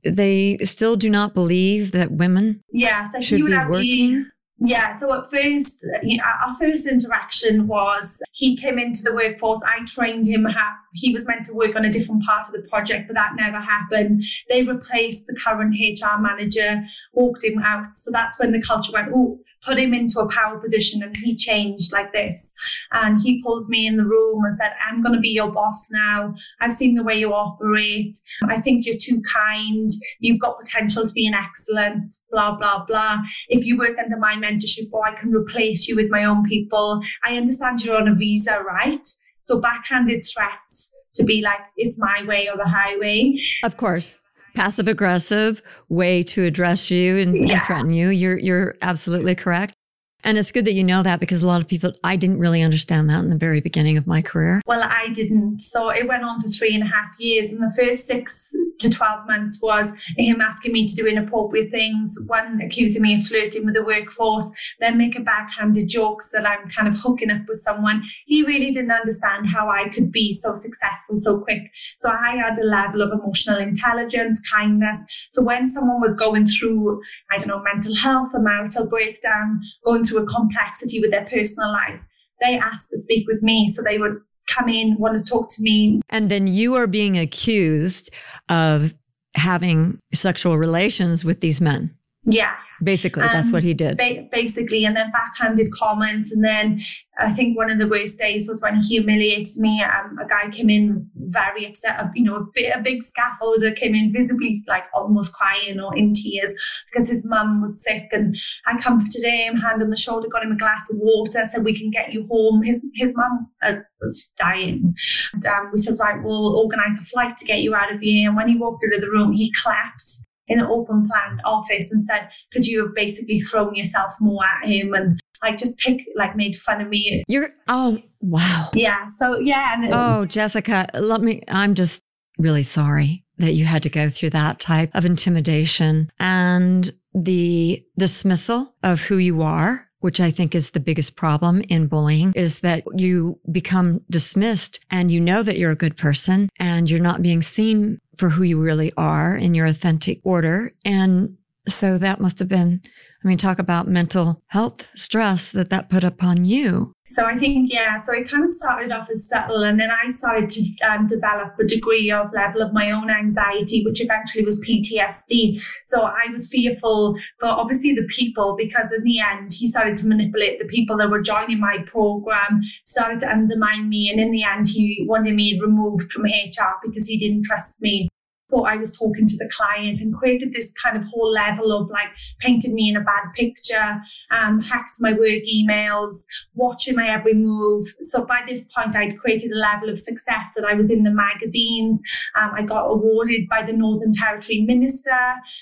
they 0.05 0.59
still 0.59 0.97
do 0.97 1.09
not 1.09 1.33
believe 1.33 1.93
that 1.93 2.11
women 2.11 2.63
yes, 2.73 3.25
should 3.25 3.47
be 3.47 3.57
working. 3.69 4.27
Yeah, 4.61 4.99
so 4.99 5.13
at 5.15 5.31
first, 5.31 5.87
you 6.03 6.17
know, 6.17 6.25
our 6.45 6.55
first 6.57 6.87
interaction 6.87 7.69
was 7.69 8.21
he 8.33 8.57
came 8.57 8.79
into 8.79 9.03
the 9.05 9.15
workforce. 9.15 9.63
I 9.63 9.85
trained 9.87 10.27
him. 10.27 10.49
He 10.95 11.13
was 11.13 11.29
meant 11.29 11.47
to 11.47 11.55
work 11.55 11.77
on 11.77 11.85
a 11.85 11.93
different 11.93 12.25
part 12.25 12.49
of 12.49 12.53
the 12.53 12.69
project, 12.69 13.07
but 13.07 13.15
that 13.15 13.37
never 13.37 13.61
happened. 13.61 14.25
They 14.49 14.65
replaced 14.65 15.29
the 15.29 15.37
current 15.37 15.77
HR 15.79 16.21
manager, 16.21 16.83
walked 17.13 17.45
him 17.45 17.61
out. 17.63 17.95
So 17.95 18.11
that's 18.11 18.37
when 18.39 18.51
the 18.51 18.61
culture 18.61 18.93
went, 18.93 19.13
oh, 19.15 19.39
put 19.63 19.79
him 19.79 19.95
into 19.95 20.21
a 20.21 20.29
power 20.29 20.59
position 20.59 21.03
and 21.03 21.17
he 21.17 21.35
changed 21.35 21.93
like 21.93 22.13
this. 22.13 22.53
And 22.93 23.21
he 23.21 23.43
pulled 23.43 23.65
me 23.69 23.87
in 23.87 23.97
the 23.97 24.05
room 24.05 24.45
and 24.45 24.55
said, 24.55 24.73
I'm 24.87 25.03
going 25.03 25.15
to 25.15 25.21
be 25.21 25.31
your 25.31 25.51
boss 25.51 25.89
now. 25.91 26.35
I've 26.61 26.73
seen 26.73 26.95
the 26.95 27.03
way 27.03 27.19
you 27.19 27.33
operate. 27.33 28.17
I 28.49 28.61
think 28.61 28.87
you're 28.87 28.97
too 29.01 29.23
kind. 29.23 29.91
You've 30.21 30.41
got 30.41 30.59
potential 30.59 31.07
to 31.07 31.13
be 31.13 31.27
an 31.27 31.35
excellent, 31.35 32.15
blah, 32.31 32.57
blah, 32.57 32.85
blah. 32.85 33.19
If 33.49 33.67
you 33.67 33.79
work 33.79 33.97
under 34.03 34.17
my 34.17 34.35
mentorship, 34.35 34.89
or 34.93 35.07
I 35.07 35.19
can 35.19 35.33
replace 35.33 35.89
you 35.89 35.97
with 35.97 36.11
my 36.11 36.25
own 36.25 36.45
people. 36.45 37.01
I 37.25 37.37
understand 37.37 37.83
you're 37.83 37.97
on 37.97 38.09
a 38.09 38.15
visa, 38.15 38.61
right? 38.67 39.07
So 39.43 39.59
backhanded 39.59 40.23
threats 40.25 40.91
to 41.15 41.25
be 41.25 41.41
like, 41.43 41.61
it's 41.77 41.99
my 41.99 42.23
way 42.27 42.49
or 42.49 42.57
the 42.57 42.69
highway. 42.69 43.37
Of 43.65 43.77
course 43.77 44.21
passive 44.59 44.89
aggressive 44.89 45.63
way 45.89 46.23
to 46.25 46.45
address 46.45 46.91
you 46.91 47.19
and, 47.19 47.47
yeah. 47.47 47.55
and, 47.55 47.63
threaten 47.63 47.91
you. 47.93 48.09
You're 48.09 48.39
you're 48.39 48.75
absolutely 48.83 49.37
correct. 49.37 49.75
And 50.25 50.37
it's 50.37 50.51
good 50.51 50.65
that 50.65 50.73
you 50.73 50.85
know 50.85 51.03
that 51.03 51.21
because 51.21 51.43
a 51.43 51.47
lot 51.47 51.61
of 51.61 51.69
people, 51.69 51.93
I 52.03 52.17
didn't 52.17 52.39
really 52.39 52.63
understand 52.63 53.09
that 53.11 53.21
in 53.21 53.31
the 53.31 53.37
very 53.37 53.61
beginning 53.61 53.97
of 53.97 54.07
my 54.07 54.21
career. 54.21 54.61
Well, 54.67 54.83
I 54.83 55.09
didn't. 55.13 55.61
So 55.61 55.91
it 55.91 56.09
went 56.09 56.25
on 56.25 56.41
for 56.41 56.49
three 56.49 56.75
and 56.75 56.83
a 56.83 56.87
half 56.87 57.19
years. 57.19 57.51
And 57.51 57.63
the 57.63 57.73
first 57.77 58.07
six 58.07 58.53
to 58.81 58.91
12 58.91 59.27
months 59.27 59.59
was 59.63 59.93
him 60.17 60.41
asking 60.41 60.73
me 60.73 60.87
to 60.87 60.95
do 60.95 61.07
inappropriate 61.07 61.71
things, 61.71 62.17
one 62.27 62.61
accusing 62.61 63.03
me 63.03 63.17
of 63.17 63.27
flirting 63.27 63.65
with 63.65 63.75
the 63.75 63.83
workforce, 63.83 64.51
then 64.81 64.99
make 64.99 65.17
a 65.17 65.21
backhanded 65.21 65.89
jokes 65.89 66.31
that 66.31 66.47
I'm 66.47 66.69
kind 66.71 66.89
of 66.89 66.99
hooking 66.99 67.31
up 67.31 67.43
with 67.49 67.59
someone. 67.59 68.03
He 68.27 68.43
really 68.45 68.71
didn't 68.71 68.93
understand 68.93 69.49
how 69.49 69.69
I 69.69 69.89
could 69.89 70.13
be 70.13 70.33
so 70.33 70.55
successful 70.55 71.19
so 71.19 71.39
quick. 71.39 71.63
So 71.99 72.11
I 72.11 72.37
had 72.37 72.59
a 72.59 72.65
level 72.65 73.03
of 73.03 73.13
emotional 73.13 73.59
intelligence, 73.59 74.41
kindness. 74.53 75.03
So 75.31 75.43
when 75.43 75.69
someone 75.69 76.01
was 76.01 76.15
going 76.15 76.47
through, 76.47 77.01
I 77.31 77.39
don't 77.39 77.49
know, 77.49 77.63
mental 77.63 77.95
health, 77.95 78.33
a 78.35 78.41
marital 78.41 78.87
breakdown, 78.87 79.61
going 79.85 80.05
a 80.17 80.25
complexity 80.27 81.01
with 81.01 81.11
their 81.11 81.27
personal 81.27 81.71
life, 81.71 82.01
they 82.41 82.59
asked 82.59 82.91
to 82.91 82.99
speak 82.99 83.27
with 83.29 83.43
me. 83.43 83.69
So 83.69 83.83
they 83.83 83.99
would 83.99 84.17
come 84.49 84.69
in, 84.69 84.97
want 84.99 85.19
to 85.19 85.23
talk 85.23 85.49
to 85.51 85.63
me. 85.63 86.01
And 86.09 86.31
then 86.31 86.47
you 86.47 86.75
are 86.75 86.87
being 86.87 87.19
accused 87.19 88.11
of 88.49 88.95
having 89.35 89.99
sexual 90.15 90.57
relations 90.57 91.25
with 91.25 91.41
these 91.41 91.61
men. 91.61 91.95
Yes. 92.31 92.83
Basically, 92.85 93.23
um, 93.23 93.31
that's 93.33 93.51
what 93.51 93.63
he 93.63 93.73
did. 93.73 93.97
Ba- 93.97 94.29
basically, 94.31 94.85
and 94.85 94.95
then 94.95 95.11
backhanded 95.11 95.73
comments. 95.73 96.31
And 96.31 96.45
then 96.45 96.83
I 97.19 97.31
think 97.31 97.57
one 97.57 97.71
of 97.71 97.79
the 97.79 97.89
worst 97.89 98.19
days 98.19 98.47
was 98.47 98.61
when 98.61 98.77
he 98.77 98.97
humiliated 98.97 99.57
me. 99.59 99.83
Um, 99.83 100.19
a 100.19 100.29
guy 100.29 100.51
came 100.51 100.69
in 100.69 101.09
very 101.15 101.67
upset. 101.67 101.99
You 102.15 102.25
know, 102.25 102.37
a, 102.37 102.45
bit, 102.55 102.77
a 102.77 102.81
big 102.81 103.01
scaffolder 103.03 103.75
came 103.75 103.95
in 103.95 104.13
visibly 104.13 104.63
like 104.69 104.85
almost 104.93 105.33
crying 105.33 105.81
or 105.81 105.97
in 105.97 106.13
tears 106.13 106.53
because 106.93 107.09
his 107.09 107.25
mum 107.25 107.63
was 107.63 107.83
sick. 107.83 108.09
And 108.13 108.37
I 108.67 108.79
comforted 108.79 109.25
him, 109.25 109.57
hand 109.57 109.83
on 109.83 109.89
the 109.89 109.97
shoulder, 109.97 110.29
got 110.29 110.45
him 110.45 110.53
a 110.53 110.59
glass 110.59 110.91
of 110.91 110.99
water, 111.01 111.47
said, 111.47 111.65
We 111.65 111.79
can 111.79 111.91
get 111.91 112.13
you 112.13 112.27
home. 112.31 112.63
His, 112.63 112.85
his 112.95 113.17
mum 113.17 113.49
uh, 113.63 113.77
was 114.03 114.31
dying. 114.37 114.95
And 115.33 115.47
um, 115.47 115.71
we 115.73 115.79
said, 115.79 115.99
Right, 115.99 116.23
we'll 116.23 116.57
organise 116.57 116.99
a 117.01 117.03
flight 117.03 117.39
to 117.39 117.47
get 117.47 117.61
you 117.61 117.75
out 117.75 117.93
of 117.93 118.01
here. 118.01 118.29
And 118.29 118.37
when 118.37 118.49
he 118.49 118.57
walked 118.57 118.85
into 118.85 119.01
the 119.01 119.11
room, 119.11 119.33
he 119.33 119.51
clapped 119.53 120.28
in 120.49 120.61
an 120.61 120.67
open 120.67 121.07
plan 121.07 121.41
office 121.45 121.91
and 121.91 122.03
said, 122.03 122.29
could 122.53 122.67
you 122.67 122.85
have 122.85 122.95
basically 122.95 123.39
thrown 123.39 123.75
yourself 123.75 124.15
more 124.21 124.45
at 124.45 124.69
him 124.69 124.95
and 124.95 125.21
like 125.43 125.57
just 125.57 125.79
pick 125.79 126.01
like 126.17 126.37
made 126.37 126.57
fun 126.57 126.81
of 126.81 126.89
me. 126.89 127.23
You're 127.29 127.51
oh 127.69 127.99
wow. 128.21 128.71
Yeah. 128.75 129.07
So 129.09 129.39
yeah. 129.39 129.75
And, 129.75 129.93
oh, 129.93 130.27
Jessica, 130.27 130.89
let 130.95 131.21
me 131.21 131.43
I'm 131.49 131.75
just 131.75 132.03
really 132.39 132.63
sorry 132.63 133.25
that 133.39 133.53
you 133.53 133.65
had 133.65 133.83
to 133.85 133.89
go 133.89 134.09
through 134.09 134.31
that 134.31 134.61
type 134.61 134.91
of 134.95 135.05
intimidation 135.05 136.11
and 136.19 136.91
the 137.15 137.85
dismissal 137.97 138.75
of 138.83 139.01
who 139.01 139.17
you 139.17 139.43
are 139.43 139.88
which 140.01 140.21
I 140.21 140.31
think 140.31 140.55
is 140.55 140.71
the 140.71 140.81
biggest 140.81 141.17
problem 141.17 141.63
in 141.69 141.87
bullying 141.87 142.33
is 142.35 142.61
that 142.61 142.85
you 142.95 143.39
become 143.51 144.01
dismissed 144.11 144.81
and 144.91 145.11
you 145.11 145.21
know 145.21 145.43
that 145.43 145.59
you're 145.59 145.71
a 145.71 145.77
good 145.77 145.97
person 145.97 146.49
and 146.59 146.89
you're 146.89 147.01
not 147.01 147.23
being 147.23 147.43
seen 147.43 148.01
for 148.17 148.31
who 148.31 148.43
you 148.43 148.61
really 148.61 148.93
are 148.97 149.37
in 149.37 149.55
your 149.55 149.67
authentic 149.67 150.21
order. 150.25 150.73
And 150.85 151.37
so 151.67 151.99
that 151.99 152.21
must 152.21 152.39
have 152.39 152.49
been, 152.49 152.81
I 153.25 153.29
mean, 153.29 153.39
talk 153.39 153.59
about 153.59 153.89
mental 153.89 154.43
health 154.49 154.89
stress 154.95 155.51
that 155.53 155.71
that 155.71 155.91
put 155.91 156.05
upon 156.05 156.45
you. 156.45 156.93
So 157.09 157.25
I 157.25 157.37
think, 157.37 157.73
yeah, 157.73 157.97
so 157.97 158.13
it 158.13 158.31
kind 158.31 158.45
of 158.45 158.53
started 158.53 158.93
off 158.93 159.09
as 159.11 159.27
subtle 159.27 159.63
and 159.63 159.81
then 159.81 159.89
I 159.91 160.09
started 160.09 160.51
to 160.51 160.79
um, 160.87 161.07
develop 161.07 161.59
a 161.59 161.65
degree 161.65 162.11
of 162.11 162.33
level 162.35 162.63
of 162.63 162.73
my 162.73 162.91
own 162.91 163.11
anxiety, 163.11 163.83
which 163.85 164.03
eventually 164.03 164.45
was 164.45 164.61
PTSD. 164.61 165.63
So 165.87 166.03
I 166.03 166.31
was 166.33 166.49
fearful 166.49 167.17
for 167.39 167.49
obviously 167.49 167.95
the 167.95 168.07
people 168.11 168.57
because 168.59 168.93
in 168.93 169.05
the 169.05 169.21
end, 169.21 169.55
he 169.55 169.69
started 169.69 169.97
to 169.99 170.07
manipulate 170.07 170.59
the 170.59 170.67
people 170.67 170.97
that 170.99 171.11
were 171.11 171.23
joining 171.23 171.61
my 171.61 171.79
program, 171.87 172.61
started 172.85 173.21
to 173.21 173.31
undermine 173.31 173.89
me. 173.89 174.11
And 174.11 174.21
in 174.21 174.31
the 174.31 174.43
end, 174.43 174.69
he 174.69 175.05
wanted 175.09 175.35
me 175.35 175.59
removed 175.61 176.13
from 176.13 176.25
HR 176.25 176.79
because 176.83 177.07
he 177.07 177.19
didn't 177.19 177.45
trust 177.45 177.81
me 177.81 178.09
thought 178.51 178.69
I 178.69 178.77
was 178.77 178.97
talking 178.97 179.27
to 179.27 179.37
the 179.37 179.51
client 179.53 180.01
and 180.01 180.15
created 180.15 180.53
this 180.53 180.73
kind 180.83 180.97
of 180.97 181.05
whole 181.05 181.31
level 181.31 181.73
of 181.73 181.91
like 181.91 182.09
painted 182.41 182.73
me 182.73 182.89
in 182.89 182.97
a 182.97 183.01
bad 183.01 183.25
picture, 183.35 184.01
um, 184.31 184.61
hacked 184.61 184.93
my 185.01 185.13
work 185.13 185.43
emails, 185.53 186.25
watching 186.55 186.97
my 186.97 187.09
every 187.09 187.35
move. 187.35 187.83
So 188.03 188.25
by 188.25 188.41
this 188.49 188.65
point, 188.65 188.97
I'd 188.97 189.19
created 189.19 189.53
a 189.53 189.57
level 189.57 189.89
of 189.89 189.99
success 189.99 190.53
that 190.57 190.65
I 190.65 190.75
was 190.75 190.91
in 190.91 191.03
the 191.03 191.11
magazines. 191.11 192.01
Um, 192.41 192.53
I 192.55 192.63
got 192.63 192.87
awarded 192.87 193.49
by 193.49 193.63
the 193.63 193.73
Northern 193.73 194.13
Territory 194.13 194.63
Minister. 194.63 195.11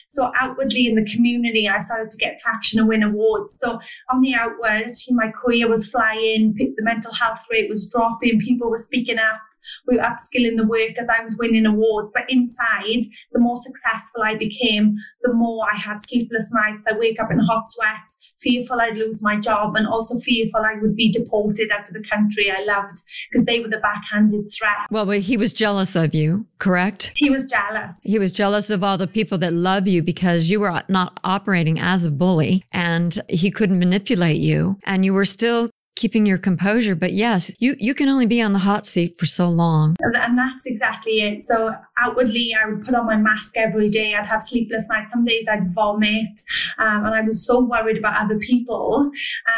So 0.08 0.32
outwardly 0.38 0.86
in 0.86 0.94
the 0.94 1.04
community, 1.04 1.68
I 1.68 1.78
started 1.78 2.10
to 2.10 2.16
get 2.16 2.38
traction 2.38 2.78
and 2.78 2.88
win 2.88 3.02
awards. 3.02 3.58
So 3.58 3.80
on 4.12 4.20
the 4.20 4.34
outward, 4.34 4.90
my 5.10 5.30
career 5.30 5.68
was 5.68 5.88
flying, 5.90 6.54
the 6.54 6.82
mental 6.82 7.12
health 7.12 7.44
rate 7.50 7.68
was 7.68 7.88
dropping, 7.88 8.40
people 8.40 8.70
were 8.70 8.76
speaking 8.76 9.18
up 9.18 9.40
we 9.86 9.96
were 9.96 10.02
upskilling 10.02 10.56
the 10.56 10.66
work 10.66 10.98
as 10.98 11.08
I 11.08 11.22
was 11.22 11.36
winning 11.38 11.66
awards. 11.66 12.12
But 12.14 12.24
inside, 12.28 13.02
the 13.32 13.40
more 13.40 13.56
successful 13.56 14.22
I 14.22 14.36
became, 14.36 14.96
the 15.22 15.32
more 15.32 15.64
I 15.70 15.76
had 15.76 16.00
sleepless 16.00 16.52
nights. 16.54 16.86
I 16.88 16.96
wake 16.96 17.20
up 17.20 17.30
in 17.30 17.38
hot 17.38 17.62
sweats, 17.66 18.18
fearful 18.40 18.80
I'd 18.80 18.96
lose 18.96 19.22
my 19.22 19.38
job, 19.38 19.76
and 19.76 19.86
also 19.86 20.18
fearful 20.18 20.60
I 20.60 20.80
would 20.80 20.96
be 20.96 21.10
deported 21.10 21.70
out 21.70 21.88
of 21.88 21.94
the 21.94 22.04
country 22.10 22.50
I 22.50 22.64
loved 22.64 22.96
because 23.30 23.46
they 23.46 23.60
were 23.60 23.68
the 23.68 23.78
backhanded 23.78 24.46
threat. 24.56 24.86
Well, 24.90 25.06
but 25.06 25.20
he 25.20 25.36
was 25.36 25.52
jealous 25.52 25.96
of 25.96 26.14
you, 26.14 26.46
correct? 26.58 27.12
He 27.16 27.30
was 27.30 27.44
jealous. 27.44 28.02
He 28.04 28.18
was 28.18 28.32
jealous 28.32 28.70
of 28.70 28.82
all 28.82 28.98
the 28.98 29.06
people 29.06 29.38
that 29.38 29.52
love 29.52 29.86
you 29.86 30.02
because 30.02 30.50
you 30.50 30.60
were 30.60 30.82
not 30.88 31.18
operating 31.24 31.78
as 31.78 32.04
a 32.04 32.10
bully 32.10 32.64
and 32.72 33.18
he 33.28 33.50
couldn't 33.50 33.78
manipulate 33.78 34.40
you 34.40 34.78
and 34.84 35.04
you 35.04 35.12
were 35.14 35.24
still 35.24 35.70
keeping 35.96 36.26
your 36.26 36.38
composure. 36.38 36.94
But 36.94 37.12
yes, 37.12 37.50
you, 37.58 37.74
you 37.78 37.94
can 37.94 38.08
only 38.08 38.26
be 38.26 38.40
on 38.40 38.52
the 38.52 38.60
hot 38.60 38.86
seat 38.86 39.18
for 39.18 39.26
so 39.26 39.48
long. 39.48 39.96
And 40.00 40.38
that's 40.38 40.66
exactly 40.66 41.20
it. 41.20 41.42
So 41.42 41.74
outwardly, 41.98 42.54
I 42.54 42.68
would 42.68 42.84
put 42.84 42.94
on 42.94 43.06
my 43.06 43.16
mask 43.16 43.56
every 43.56 43.88
day. 43.88 44.14
I'd 44.14 44.26
have 44.26 44.42
sleepless 44.42 44.88
nights. 44.88 45.10
Some 45.12 45.24
days 45.24 45.46
I'd 45.50 45.72
vomit. 45.72 46.28
Um, 46.78 47.06
and 47.06 47.14
I 47.14 47.22
was 47.22 47.44
so 47.44 47.60
worried 47.60 47.96
about 47.96 48.22
other 48.22 48.38
people. 48.38 49.10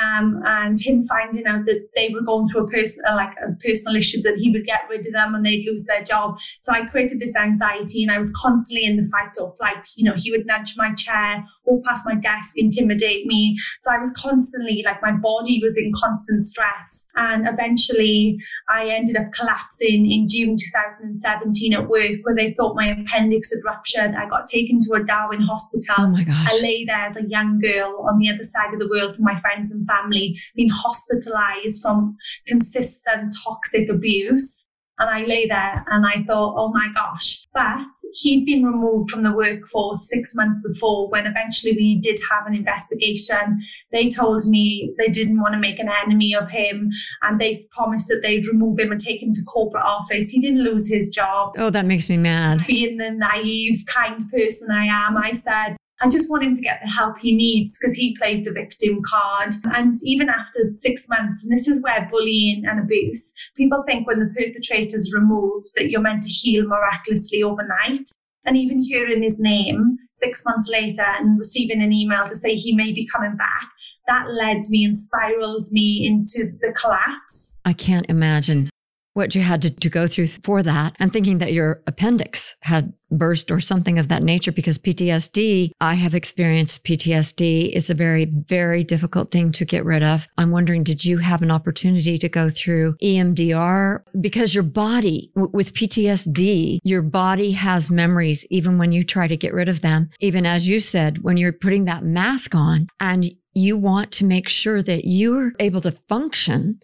Um, 0.03 0.42
and 0.46 0.79
him 0.81 1.05
finding 1.05 1.46
out 1.46 1.64
that 1.66 1.88
they 1.96 2.11
were 2.11 2.22
going 2.22 2.46
through 2.46 2.66
a 2.66 2.68
personal, 2.68 3.16
like 3.16 3.35
a 3.44 3.53
personal 3.64 3.96
issue 3.96 4.22
that 4.22 4.37
he 4.37 4.51
would 4.51 4.64
get 4.64 4.83
rid 4.88 5.07
of 5.07 5.12
them 5.12 5.35
and 5.35 5.44
they'd 5.44 5.66
lose 5.66 5.85
their 5.85 6.05
job. 6.05 6.38
So 6.61 6.72
I 6.72 6.87
created 6.87 7.20
this 7.20 7.37
anxiety 7.37 8.03
and 8.03 8.12
I 8.12 8.18
was 8.18 8.33
constantly 8.33 8.87
in 8.87 8.96
the 8.96 9.09
fight 9.11 9.35
or 9.40 9.53
flight. 9.55 9.87
You 9.96 10.05
know, 10.05 10.16
he 10.16 10.31
would 10.31 10.46
nudge 10.46 10.74
my 10.77 10.94
chair, 10.94 11.44
walk 11.64 11.85
past 11.85 12.07
my 12.07 12.14
desk, 12.14 12.55
intimidate 12.57 13.27
me. 13.27 13.59
So 13.81 13.90
I 13.90 13.98
was 13.98 14.12
constantly 14.16 14.83
like 14.85 15.03
my 15.03 15.12
body 15.12 15.61
was 15.62 15.77
in 15.77 15.92
constant 15.94 16.42
stress. 16.42 17.08
And 17.18 17.48
eventually 17.48 18.38
I 18.68 18.88
ended 18.88 19.16
up 19.16 19.33
collapsing 19.33 20.11
in 20.11 20.26
June 20.28 20.57
2017 20.57 21.74
at 21.74 21.88
work 21.88 22.18
where 22.22 22.35
they 22.35 22.54
thought 22.54 22.76
my 22.76 22.88
appendix 22.88 23.50
had 23.50 23.59
ruptured. 23.64 24.14
I 24.14 24.28
got 24.28 24.46
taken 24.46 24.78
to 24.83 24.92
a 24.94 25.04
Darwin 25.04 25.42
hospital. 25.42 25.96
Oh 25.98 26.09
my 26.09 26.22
gosh. 26.22 26.46
I 26.48 26.61
lay 26.61 26.85
there 26.85 27.04
as 27.04 27.16
a 27.16 27.28
young 27.28 27.59
girl 27.59 28.07
on 28.09 28.18
the 28.18 28.31
other 28.31 28.44
side 28.44 28.72
of 28.72 28.78
the 28.78 28.88
world 28.88 29.16
from 29.16 29.24
my 29.24 29.35
friends 29.35 29.72
and 29.72 29.87
family, 29.87 30.38
being 30.54 30.70
hospitalized 30.70 31.83
from 31.83 32.16
consistent 32.46 33.35
toxic 33.44 33.88
abuse. 33.90 34.67
And 34.98 35.08
I 35.08 35.24
lay 35.24 35.46
there 35.46 35.84
and 35.90 36.04
I 36.04 36.24
thought, 36.24 36.54
oh 36.56 36.72
my 36.72 36.88
gosh. 36.94 37.46
But 37.54 37.87
he'd 38.20 38.44
been 38.44 38.64
removed 38.64 39.11
from 39.11 39.22
the 39.22 39.32
workforce 39.32 40.08
six 40.08 40.34
months 40.34 40.61
before 40.61 41.08
when 41.08 41.26
eventually 41.26 41.72
we 41.72 41.98
did 42.00 42.20
have 42.30 42.46
an 42.46 42.54
investigation. 42.54 43.61
They 43.92 44.08
told 44.08 44.46
me 44.46 44.92
they 44.98 45.08
didn't 45.08 45.40
want 45.40 45.54
to 45.54 45.61
make 45.61 45.78
an 45.78 45.88
enemy 46.04 46.34
of 46.34 46.48
him 46.50 46.90
and 47.22 47.40
they 47.40 47.62
promised 47.70 48.08
that 48.08 48.20
they'd 48.22 48.46
remove 48.46 48.78
him 48.78 48.90
and 48.90 49.00
take 49.00 49.22
him 49.22 49.32
to 49.32 49.42
corporate 49.44 49.84
office. 49.84 50.30
He 50.30 50.40
didn't 50.40 50.64
lose 50.64 50.88
his 50.88 51.08
job. 51.08 51.54
Oh, 51.58 51.70
that 51.70 51.87
makes 51.87 52.08
me 52.08 52.16
mad. 52.16 52.64
Being 52.66 52.96
the 52.96 53.11
naive, 53.11 53.84
kind 53.87 54.28
person 54.30 54.70
I 54.70 54.87
am, 54.87 55.16
I 55.16 55.32
said, 55.32 55.76
I 56.00 56.08
just 56.08 56.30
want 56.30 56.44
him 56.44 56.54
to 56.54 56.62
get 56.62 56.80
the 56.82 56.90
help 56.90 57.18
he 57.18 57.34
needs 57.34 57.78
because 57.78 57.94
he 57.94 58.16
played 58.16 58.44
the 58.44 58.52
victim 58.52 59.02
card. 59.02 59.52
And 59.74 59.94
even 60.04 60.28
after 60.28 60.70
six 60.74 61.08
months, 61.08 61.42
and 61.42 61.52
this 61.52 61.66
is 61.66 61.80
where 61.82 62.08
bullying 62.11 62.64
and 62.66 62.78
abuse, 62.78 63.32
people 63.56 63.82
think 63.87 64.06
when 64.06 64.20
the 64.20 64.32
perpetrator's 64.37 65.12
removed 65.12 65.70
that 65.74 65.90
you're 65.90 66.00
meant 66.00 66.22
to 66.22 66.30
heal 66.30 66.66
miraculously 66.66 67.42
overnight. 67.42 68.08
And 68.44 68.56
even 68.56 68.80
hearing 68.80 69.22
his 69.22 69.40
name 69.40 69.98
six 70.12 70.42
months 70.44 70.70
later 70.70 71.04
and 71.04 71.38
receiving 71.38 71.82
an 71.82 71.92
email 71.92 72.26
to 72.26 72.37
say 72.37 72.54
he 72.54 72.74
may 72.74 72.92
be 72.92 73.06
coming 73.06 73.37
back, 73.37 73.68
that 74.06 74.30
led 74.30 74.62
me 74.70 74.84
and 74.84 74.96
spiraled 74.96 75.66
me 75.70 76.06
into 76.06 76.52
the 76.61 76.72
collapse. 76.72 77.61
I 77.64 77.74
can't 77.74 78.06
imagine 78.08 78.70
what 79.18 79.35
you 79.35 79.42
had 79.42 79.61
to, 79.61 79.70
to 79.70 79.90
go 79.90 80.07
through 80.07 80.28
for 80.28 80.62
that 80.62 80.94
and 81.00 81.12
thinking 81.12 81.38
that 81.38 81.52
your 81.52 81.83
appendix 81.88 82.54
had 82.62 82.92
burst 83.11 83.50
or 83.50 83.59
something 83.59 83.98
of 83.98 84.07
that 84.09 84.22
nature 84.22 84.52
because 84.52 84.78
PTSD, 84.78 85.72
I 85.81 85.94
have 85.94 86.14
experienced 86.14 86.85
PTSD. 86.85 87.70
It's 87.74 87.90
a 87.90 87.94
very, 87.94 88.26
very 88.26 88.85
difficult 88.85 89.33
thing 89.33 89.50
to 89.52 89.64
get 89.64 89.85
rid 89.85 90.04
of. 90.04 90.28
I'm 90.38 90.52
wondering, 90.52 90.85
did 90.85 91.04
you 91.04 91.18
have 91.18 91.42
an 91.42 91.50
opportunity 91.50 92.16
to 92.18 92.28
go 92.28 92.48
through 92.48 92.94
EMDR? 93.02 94.02
Because 94.20 94.54
your 94.54 94.62
body, 94.62 95.33
w- 95.35 95.50
with 95.52 95.74
PTSD, 95.74 96.78
your 96.85 97.02
body 97.02 97.52
has 97.52 97.90
memories 97.90 98.46
even 98.50 98.78
when 98.78 98.92
you 98.92 99.02
try 99.02 99.26
to 99.26 99.37
get 99.37 99.52
rid 99.52 99.68
of 99.68 99.81
them. 99.81 100.11
Even 100.20 100.46
as 100.46 100.68
you 100.68 100.78
said, 100.78 101.22
when 101.22 101.37
you're 101.37 101.52
putting 101.52 101.87
that 101.87 102.04
mask 102.04 102.54
on 102.54 102.87
and 103.00 103.35
you 103.54 103.76
want 103.76 104.12
to 104.12 104.24
make 104.24 104.48
sure 104.48 104.81
that 104.83 105.07
you're 105.07 105.52
able 105.59 105.81
to 105.81 105.90
function 105.90 106.78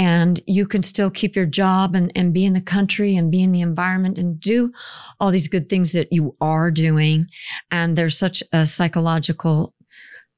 and 0.00 0.40
you 0.46 0.66
can 0.66 0.82
still 0.82 1.10
keep 1.10 1.36
your 1.36 1.44
job 1.44 1.94
and, 1.94 2.10
and 2.16 2.32
be 2.32 2.46
in 2.46 2.54
the 2.54 2.60
country 2.62 3.16
and 3.16 3.30
be 3.30 3.42
in 3.42 3.52
the 3.52 3.60
environment 3.60 4.16
and 4.16 4.40
do 4.40 4.72
all 5.20 5.30
these 5.30 5.46
good 5.46 5.68
things 5.68 5.92
that 5.92 6.10
you 6.10 6.34
are 6.40 6.70
doing. 6.70 7.26
And 7.70 7.98
there's 7.98 8.16
such 8.16 8.42
a 8.50 8.64
psychological 8.64 9.74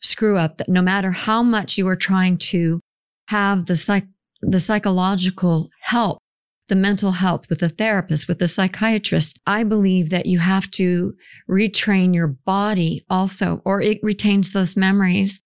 screw 0.01 0.37
up 0.37 0.57
that 0.57 0.69
no 0.69 0.83
matter 0.83 1.13
how 1.13 1.45
much 1.45 1.79
you 1.79 1.87
are 1.87 1.95
trying 1.95 2.39
to 2.39 2.81
have 3.29 3.67
the 3.67 3.77
psych, 3.77 4.07
the 4.41 4.59
psychological 4.59 5.71
help, 5.81 6.19
the 6.67 6.75
mental 6.75 7.13
health 7.13 7.49
with 7.49 7.63
a 7.63 7.69
therapist, 7.69 8.27
with 8.27 8.43
a 8.43 8.49
psychiatrist, 8.49 9.39
I 9.47 9.63
believe 9.63 10.11
that 10.11 10.27
you 10.27 10.41
have 10.41 10.73
to 10.73 11.15
retrain 11.49 12.13
your 12.13 12.27
body 12.27 13.05
also, 13.09 13.63
or 13.65 13.81
it 13.81 14.01
retains 14.03 14.51
those 14.51 14.77
memories 14.77 15.41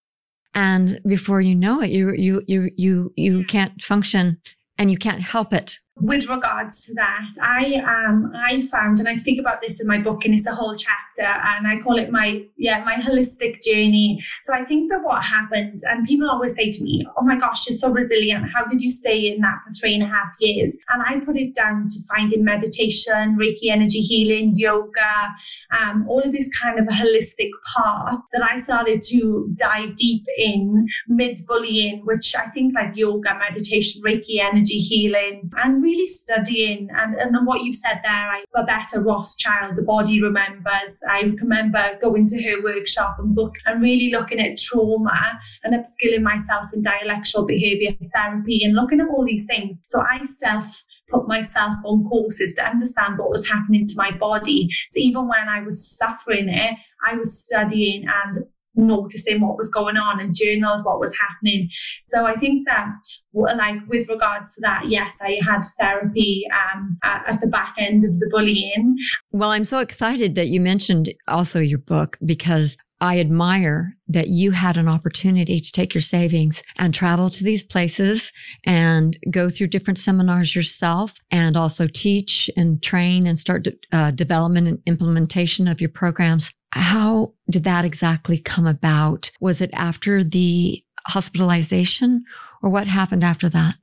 and 0.56 1.00
before 1.06 1.40
you 1.42 1.54
know 1.54 1.82
it 1.82 1.90
you 1.90 2.12
you 2.14 2.42
you 2.48 2.70
you 2.76 3.12
you 3.14 3.44
can't 3.44 3.80
function 3.80 4.40
and 4.78 4.90
you 4.90 4.96
can't 4.96 5.20
help 5.20 5.52
it 5.52 5.78
with 5.98 6.28
regards 6.28 6.84
to 6.84 6.94
that, 6.94 7.30
I 7.40 7.76
um 7.76 8.32
I 8.36 8.60
found, 8.66 8.98
and 8.98 9.08
I 9.08 9.14
speak 9.14 9.40
about 9.40 9.62
this 9.62 9.80
in 9.80 9.86
my 9.86 9.98
book, 9.98 10.24
and 10.24 10.34
it's 10.34 10.46
a 10.46 10.54
whole 10.54 10.76
chapter, 10.76 11.24
and 11.24 11.66
I 11.66 11.80
call 11.82 11.98
it 11.98 12.10
my 12.10 12.44
yeah 12.56 12.84
my 12.84 12.96
holistic 12.96 13.62
journey. 13.62 14.22
So 14.42 14.52
I 14.52 14.64
think 14.64 14.90
that 14.90 15.02
what 15.02 15.24
happened, 15.24 15.80
and 15.88 16.06
people 16.06 16.28
always 16.28 16.54
say 16.54 16.70
to 16.70 16.82
me, 16.84 17.06
"Oh 17.16 17.22
my 17.22 17.38
gosh, 17.38 17.66
you're 17.66 17.78
so 17.78 17.90
resilient. 17.90 18.44
How 18.54 18.66
did 18.66 18.82
you 18.82 18.90
stay 18.90 19.32
in 19.32 19.40
that 19.40 19.60
for 19.64 19.70
three 19.70 19.94
and 19.94 20.02
a 20.02 20.06
half 20.06 20.34
years?" 20.38 20.76
And 20.90 21.02
I 21.02 21.24
put 21.24 21.38
it 21.38 21.54
down 21.54 21.88
to 21.88 21.98
finding 22.14 22.44
meditation, 22.44 23.38
Reiki 23.40 23.70
energy 23.70 24.00
healing, 24.00 24.52
yoga, 24.54 25.34
um, 25.80 26.06
all 26.08 26.20
of 26.20 26.32
this 26.32 26.50
kind 26.58 26.78
of 26.78 26.86
holistic 26.86 27.50
path 27.74 28.20
that 28.34 28.42
I 28.42 28.58
started 28.58 29.00
to 29.08 29.50
dive 29.56 29.96
deep 29.96 30.24
in 30.36 30.86
mid 31.08 31.40
bullying, 31.46 32.04
which 32.04 32.34
I 32.36 32.48
think 32.48 32.74
like 32.74 32.96
yoga, 32.96 33.34
meditation, 33.38 34.02
Reiki 34.02 34.40
energy 34.40 34.78
healing, 34.78 35.50
and 35.56 35.85
really 35.86 36.06
studying 36.06 36.88
and, 36.94 37.14
and 37.14 37.46
what 37.46 37.62
you've 37.62 37.76
said 37.76 38.00
there, 38.02 38.12
I, 38.12 38.44
Babette 38.52 38.92
Rothschild, 38.96 39.76
The 39.76 39.82
Body 39.82 40.20
Remembers. 40.20 41.00
I 41.08 41.20
remember 41.40 41.96
going 42.00 42.26
to 42.26 42.42
her 42.42 42.62
workshop 42.62 43.16
and 43.18 43.34
book 43.34 43.54
and 43.64 43.80
really 43.80 44.10
looking 44.10 44.40
at 44.40 44.58
trauma 44.58 45.38
and 45.62 45.74
upskilling 45.74 46.22
myself 46.22 46.70
in 46.74 46.82
dialectical 46.82 47.46
behavior 47.46 47.92
therapy 48.12 48.64
and 48.64 48.74
looking 48.74 49.00
at 49.00 49.08
all 49.08 49.24
these 49.24 49.46
things. 49.46 49.82
So 49.86 50.00
I 50.00 50.22
self 50.24 50.84
put 51.08 51.28
myself 51.28 51.76
on 51.84 52.04
courses 52.08 52.54
to 52.54 52.66
understand 52.66 53.18
what 53.18 53.30
was 53.30 53.48
happening 53.48 53.86
to 53.86 53.94
my 53.96 54.10
body. 54.10 54.68
So 54.88 54.98
even 54.98 55.28
when 55.28 55.48
I 55.48 55.62
was 55.62 55.96
suffering 55.96 56.48
it, 56.48 56.76
I 57.06 57.14
was 57.14 57.44
studying 57.44 58.06
and 58.08 58.44
noticing 58.76 59.40
what 59.40 59.56
was 59.56 59.70
going 59.70 59.96
on 59.96 60.20
and 60.20 60.34
journaled 60.34 60.84
what 60.84 61.00
was 61.00 61.16
happening. 61.16 61.70
So 62.04 62.26
I 62.26 62.34
think 62.34 62.66
that 62.66 62.92
like 63.36 63.78
with 63.88 64.08
regards 64.08 64.54
to 64.54 64.60
that, 64.62 64.84
yes, 64.88 65.18
I 65.22 65.38
had 65.44 65.62
therapy 65.78 66.44
um, 66.52 66.98
at, 67.04 67.28
at 67.28 67.40
the 67.40 67.46
back 67.46 67.74
end 67.78 68.04
of 68.04 68.18
the 68.18 68.28
bullying. 68.30 68.96
Well, 69.30 69.50
I'm 69.50 69.64
so 69.64 69.78
excited 69.78 70.34
that 70.36 70.48
you 70.48 70.60
mentioned 70.60 71.12
also 71.28 71.60
your 71.60 71.78
book 71.78 72.18
because 72.24 72.76
I 73.00 73.20
admire 73.20 73.94
that 74.08 74.28
you 74.28 74.52
had 74.52 74.78
an 74.78 74.88
opportunity 74.88 75.60
to 75.60 75.72
take 75.72 75.92
your 75.92 76.00
savings 76.00 76.62
and 76.78 76.94
travel 76.94 77.28
to 77.28 77.44
these 77.44 77.62
places 77.62 78.32
and 78.64 79.18
go 79.30 79.50
through 79.50 79.66
different 79.66 79.98
seminars 79.98 80.56
yourself 80.56 81.12
and 81.30 81.56
also 81.56 81.86
teach 81.86 82.48
and 82.56 82.82
train 82.82 83.26
and 83.26 83.38
start 83.38 83.68
uh, 83.92 84.12
development 84.12 84.68
and 84.68 84.78
implementation 84.86 85.68
of 85.68 85.80
your 85.80 85.90
programs. 85.90 86.52
How 86.72 87.34
did 87.50 87.64
that 87.64 87.84
exactly 87.84 88.38
come 88.38 88.66
about? 88.66 89.30
Was 89.40 89.60
it 89.60 89.70
after 89.74 90.24
the 90.24 90.82
hospitalization 91.06 92.24
or 92.62 92.70
what 92.70 92.86
happened 92.86 93.24
after 93.24 93.48
that? 93.48 93.76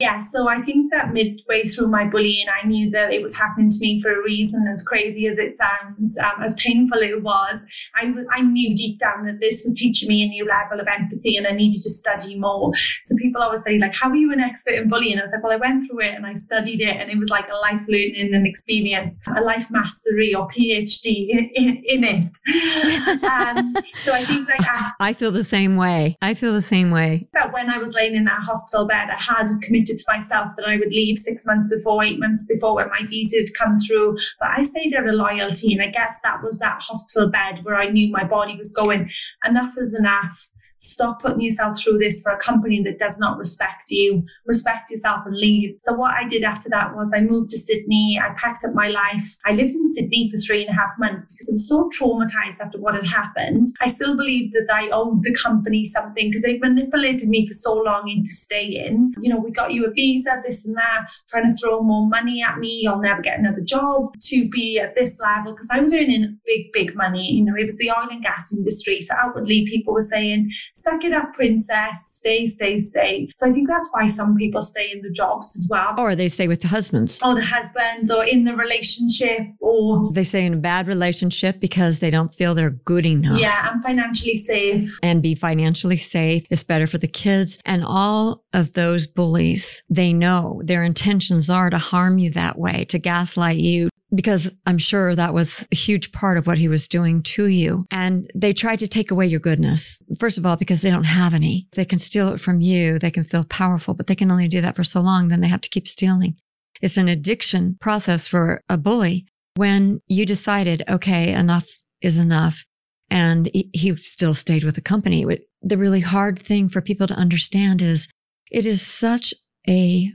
Yeah, 0.00 0.18
so 0.18 0.48
I 0.48 0.60
think 0.60 0.90
that 0.90 1.12
midway 1.12 1.62
through 1.62 1.86
my 1.86 2.04
bullying, 2.04 2.46
I 2.48 2.66
knew 2.66 2.90
that 2.90 3.12
it 3.12 3.22
was 3.22 3.36
happening 3.36 3.70
to 3.70 3.78
me 3.78 4.02
for 4.02 4.10
a 4.10 4.24
reason, 4.24 4.66
as 4.66 4.82
crazy 4.82 5.28
as 5.28 5.38
it 5.38 5.54
sounds, 5.54 6.18
um, 6.18 6.42
as 6.42 6.52
painful 6.54 6.98
it 6.98 7.22
was. 7.22 7.64
I, 7.94 8.12
I 8.32 8.40
knew 8.40 8.74
deep 8.74 8.98
down 8.98 9.24
that 9.26 9.38
this 9.38 9.62
was 9.64 9.78
teaching 9.78 10.08
me 10.08 10.24
a 10.24 10.26
new 10.26 10.48
level 10.48 10.80
of 10.80 10.88
empathy 10.88 11.36
and 11.36 11.46
I 11.46 11.52
needed 11.52 11.80
to 11.84 11.90
study 11.90 12.36
more. 12.36 12.72
So 13.04 13.14
people 13.14 13.40
always 13.40 13.62
say, 13.62 13.78
like, 13.78 13.94
how 13.94 14.10
are 14.10 14.16
you 14.16 14.32
an 14.32 14.40
expert 14.40 14.74
in 14.74 14.88
bullying? 14.88 15.16
I 15.16 15.22
was 15.22 15.32
like, 15.32 15.44
well, 15.44 15.52
I 15.52 15.56
went 15.56 15.86
through 15.86 16.00
it 16.00 16.14
and 16.14 16.26
I 16.26 16.32
studied 16.32 16.80
it 16.80 16.96
and 16.96 17.08
it 17.08 17.16
was 17.16 17.30
like 17.30 17.48
a 17.48 17.54
life 17.54 17.84
learning 17.86 18.34
and 18.34 18.48
experience, 18.48 19.20
a 19.36 19.42
life 19.42 19.70
mastery 19.70 20.34
or 20.34 20.48
PhD 20.48 21.28
in, 21.28 21.50
in, 21.54 21.82
in 21.84 22.04
it. 22.04 23.22
um, 23.22 23.76
so 24.00 24.12
I 24.12 24.24
think 24.24 24.48
like 24.48 24.68
I, 24.68 24.90
I 24.98 25.12
feel 25.12 25.30
the 25.30 25.44
same 25.44 25.76
way. 25.76 26.18
I 26.20 26.34
feel 26.34 26.52
the 26.52 26.62
same 26.62 26.90
way. 26.90 27.28
That 27.32 27.52
when 27.52 27.70
I 27.70 27.78
was 27.78 27.94
laying 27.94 28.16
in 28.16 28.24
that 28.24 28.40
hospital 28.40 28.86
bed, 28.86 29.08
I 29.08 29.22
had 29.22 29.46
committed 29.62 29.83
committed 29.84 29.98
to 29.98 30.12
myself 30.12 30.48
that 30.56 30.66
I 30.66 30.76
would 30.76 30.92
leave 30.92 31.18
six 31.18 31.44
months 31.46 31.68
before, 31.68 32.04
eight 32.04 32.18
months 32.18 32.44
before 32.46 32.76
when 32.76 32.88
my 32.88 33.06
visa 33.08 33.38
had 33.38 33.54
come 33.54 33.76
through. 33.76 34.16
But 34.40 34.50
I 34.56 34.62
stayed 34.62 34.94
out 34.94 35.06
of 35.06 35.14
loyalty. 35.14 35.72
And 35.74 35.82
I 35.82 35.88
guess 35.88 36.20
that 36.22 36.42
was 36.42 36.58
that 36.58 36.82
hospital 36.82 37.30
bed 37.30 37.64
where 37.64 37.76
I 37.76 37.88
knew 37.88 38.10
my 38.10 38.24
body 38.24 38.56
was 38.56 38.72
going, 38.72 39.10
enough 39.44 39.74
is 39.78 39.94
enough 39.94 40.50
stop 40.84 41.22
putting 41.22 41.40
yourself 41.40 41.80
through 41.80 41.98
this 41.98 42.22
for 42.22 42.32
a 42.32 42.38
company 42.38 42.82
that 42.82 42.98
does 42.98 43.18
not 43.18 43.38
respect 43.38 43.90
you. 43.90 44.24
Respect 44.46 44.90
yourself 44.90 45.20
and 45.26 45.36
leave. 45.36 45.76
So 45.80 45.92
what 45.92 46.12
I 46.12 46.26
did 46.26 46.44
after 46.44 46.68
that 46.70 46.94
was 46.94 47.12
I 47.14 47.20
moved 47.20 47.50
to 47.50 47.58
Sydney. 47.58 48.20
I 48.22 48.34
packed 48.34 48.64
up 48.66 48.74
my 48.74 48.88
life. 48.88 49.36
I 49.44 49.52
lived 49.52 49.72
in 49.72 49.92
Sydney 49.92 50.30
for 50.30 50.38
three 50.38 50.64
and 50.64 50.70
a 50.70 50.78
half 50.78 50.92
months 50.98 51.26
because 51.26 51.48
I 51.48 51.52
was 51.52 51.68
so 51.68 51.90
traumatized 51.98 52.60
after 52.60 52.78
what 52.78 52.94
had 52.94 53.06
happened. 53.06 53.66
I 53.80 53.88
still 53.88 54.16
believed 54.16 54.54
that 54.54 54.72
I 54.72 54.88
owed 54.90 55.22
the 55.22 55.34
company 55.34 55.84
something 55.84 56.28
because 56.30 56.42
they 56.42 56.58
manipulated 56.58 57.28
me 57.28 57.46
for 57.46 57.54
so 57.54 57.74
long 57.74 58.08
into 58.08 58.30
staying. 58.30 59.14
You 59.20 59.32
know, 59.32 59.40
we 59.40 59.50
got 59.50 59.72
you 59.72 59.86
a 59.86 59.90
visa, 59.90 60.42
this 60.44 60.64
and 60.64 60.76
that, 60.76 61.08
trying 61.28 61.50
to 61.50 61.56
throw 61.56 61.82
more 61.82 62.06
money 62.06 62.42
at 62.42 62.58
me. 62.58 62.80
You'll 62.82 63.00
never 63.00 63.22
get 63.22 63.38
another 63.38 63.62
job 63.62 64.14
to 64.20 64.48
be 64.48 64.78
at 64.78 64.94
this 64.94 65.20
level 65.20 65.52
because 65.52 65.68
I 65.72 65.80
was 65.80 65.92
earning 65.92 66.38
big, 66.46 66.72
big 66.72 66.94
money. 66.94 67.32
You 67.32 67.44
know, 67.44 67.54
it 67.56 67.64
was 67.64 67.78
the 67.78 67.90
oil 67.90 68.08
and 68.10 68.22
gas 68.22 68.52
industry. 68.52 69.00
So 69.02 69.14
outwardly, 69.14 69.66
people 69.66 69.94
were 69.94 70.00
saying, 70.00 70.50
suck 70.74 71.04
it 71.04 71.12
up, 71.12 71.32
princess, 71.34 72.18
stay, 72.18 72.46
stay, 72.46 72.80
stay. 72.80 73.28
So 73.36 73.46
I 73.46 73.50
think 73.50 73.68
that's 73.68 73.88
why 73.92 74.06
some 74.06 74.36
people 74.36 74.62
stay 74.62 74.90
in 74.92 75.02
the 75.02 75.10
jobs 75.10 75.56
as 75.56 75.66
well. 75.70 75.94
Or 75.98 76.14
they 76.14 76.28
stay 76.28 76.48
with 76.48 76.62
the 76.62 76.68
husbands. 76.68 77.20
Or 77.22 77.34
the 77.34 77.44
husbands, 77.44 78.10
or 78.10 78.24
in 78.24 78.44
the 78.44 78.54
relationship, 78.54 79.40
or 79.60 80.12
they 80.12 80.24
stay 80.24 80.44
in 80.44 80.54
a 80.54 80.58
bad 80.58 80.86
relationship 80.86 81.60
because 81.60 82.00
they 82.00 82.10
don't 82.10 82.34
feel 82.34 82.54
they're 82.54 82.70
good 82.70 83.06
enough. 83.06 83.38
Yeah, 83.38 83.72
and 83.72 83.82
financially 83.82 84.34
safe. 84.34 84.98
And 85.02 85.22
be 85.22 85.34
financially 85.34 85.96
safe 85.96 86.44
is 86.50 86.64
better 86.64 86.86
for 86.86 86.98
the 86.98 87.08
kids. 87.08 87.58
And 87.64 87.84
all 87.84 88.44
of 88.52 88.72
those 88.72 89.06
bullies, 89.06 89.82
they 89.88 90.12
know 90.12 90.60
their 90.64 90.82
intentions 90.82 91.48
are 91.50 91.70
to 91.70 91.78
harm 91.78 92.18
you 92.18 92.30
that 92.32 92.58
way, 92.58 92.84
to 92.86 92.98
gaslight 92.98 93.58
you, 93.58 93.88
because 94.12 94.50
I'm 94.66 94.78
sure 94.78 95.14
that 95.14 95.34
was 95.34 95.66
a 95.72 95.76
huge 95.76 96.12
part 96.12 96.36
of 96.36 96.46
what 96.46 96.58
he 96.58 96.68
was 96.68 96.88
doing 96.88 97.22
to 97.22 97.46
you. 97.46 97.84
And 97.90 98.30
they 98.34 98.52
tried 98.52 98.78
to 98.80 98.88
take 98.88 99.10
away 99.10 99.26
your 99.26 99.40
goodness. 99.40 100.00
First 100.18 100.38
of 100.38 100.46
all, 100.46 100.56
because 100.56 100.82
they 100.82 100.90
don't 100.90 101.04
have 101.04 101.34
any. 101.34 101.68
They 101.72 101.84
can 101.84 101.98
steal 101.98 102.28
it 102.28 102.40
from 102.40 102.60
you. 102.60 102.98
They 102.98 103.10
can 103.10 103.24
feel 103.24 103.44
powerful, 103.44 103.94
but 103.94 104.06
they 104.06 104.14
can 104.14 104.30
only 104.30 104.48
do 104.48 104.60
that 104.60 104.76
for 104.76 104.84
so 104.84 105.00
long. 105.00 105.28
Then 105.28 105.40
they 105.40 105.48
have 105.48 105.62
to 105.62 105.68
keep 105.68 105.88
stealing. 105.88 106.36
It's 106.82 106.96
an 106.96 107.08
addiction 107.08 107.76
process 107.80 108.26
for 108.26 108.60
a 108.68 108.76
bully. 108.76 109.26
When 109.56 110.00
you 110.06 110.26
decided, 110.26 110.82
okay, 110.88 111.32
enough 111.32 111.68
is 112.00 112.18
enough. 112.18 112.64
And 113.10 113.50
he 113.52 113.96
still 113.96 114.34
stayed 114.34 114.64
with 114.64 114.74
the 114.74 114.80
company. 114.80 115.24
The 115.62 115.78
really 115.78 116.00
hard 116.00 116.38
thing 116.38 116.68
for 116.68 116.80
people 116.80 117.06
to 117.06 117.14
understand 117.14 117.80
is 117.80 118.08
it 118.50 118.66
is 118.66 118.82
such 118.82 119.32
a 119.68 120.10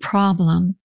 problem 0.00 0.76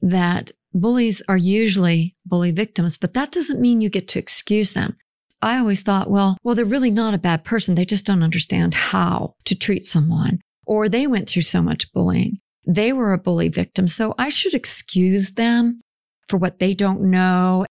that 0.00 0.50
bullies 0.74 1.22
are 1.28 1.36
usually 1.36 2.16
bully 2.26 2.50
victims, 2.50 2.96
but 2.96 3.14
that 3.14 3.32
doesn't 3.32 3.60
mean 3.60 3.80
you 3.80 3.88
get 3.88 4.08
to 4.08 4.18
excuse 4.18 4.72
them. 4.72 4.96
I 5.40 5.58
always 5.58 5.82
thought, 5.82 6.10
well, 6.10 6.36
well, 6.42 6.54
they're 6.54 6.64
really 6.64 6.90
not 6.90 7.14
a 7.14 7.18
bad 7.18 7.44
person. 7.44 7.74
They 7.74 7.84
just 7.84 8.06
don't 8.06 8.22
understand 8.22 8.74
how 8.74 9.34
to 9.44 9.54
treat 9.54 9.86
someone 9.86 10.40
or 10.66 10.88
they 10.88 11.06
went 11.06 11.28
through 11.28 11.42
so 11.42 11.62
much 11.62 11.92
bullying. 11.92 12.38
They 12.66 12.92
were 12.92 13.12
a 13.12 13.18
bully 13.18 13.48
victim. 13.48 13.88
So 13.88 14.14
I 14.18 14.30
should 14.30 14.54
excuse 14.54 15.32
them 15.32 15.80
for 16.28 16.38
what 16.38 16.58
they 16.58 16.74
don't 16.74 17.02
know. 17.02 17.66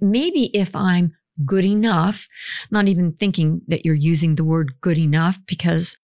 Maybe 0.00 0.56
if 0.56 0.74
I'm 0.76 1.12
good 1.44 1.64
enough, 1.64 2.28
not 2.70 2.88
even 2.88 3.12
thinking 3.12 3.62
that 3.66 3.84
you're 3.84 3.94
using 3.94 4.36
the 4.36 4.44
word 4.44 4.80
good 4.80 4.98
enough 4.98 5.38
because 5.46 5.96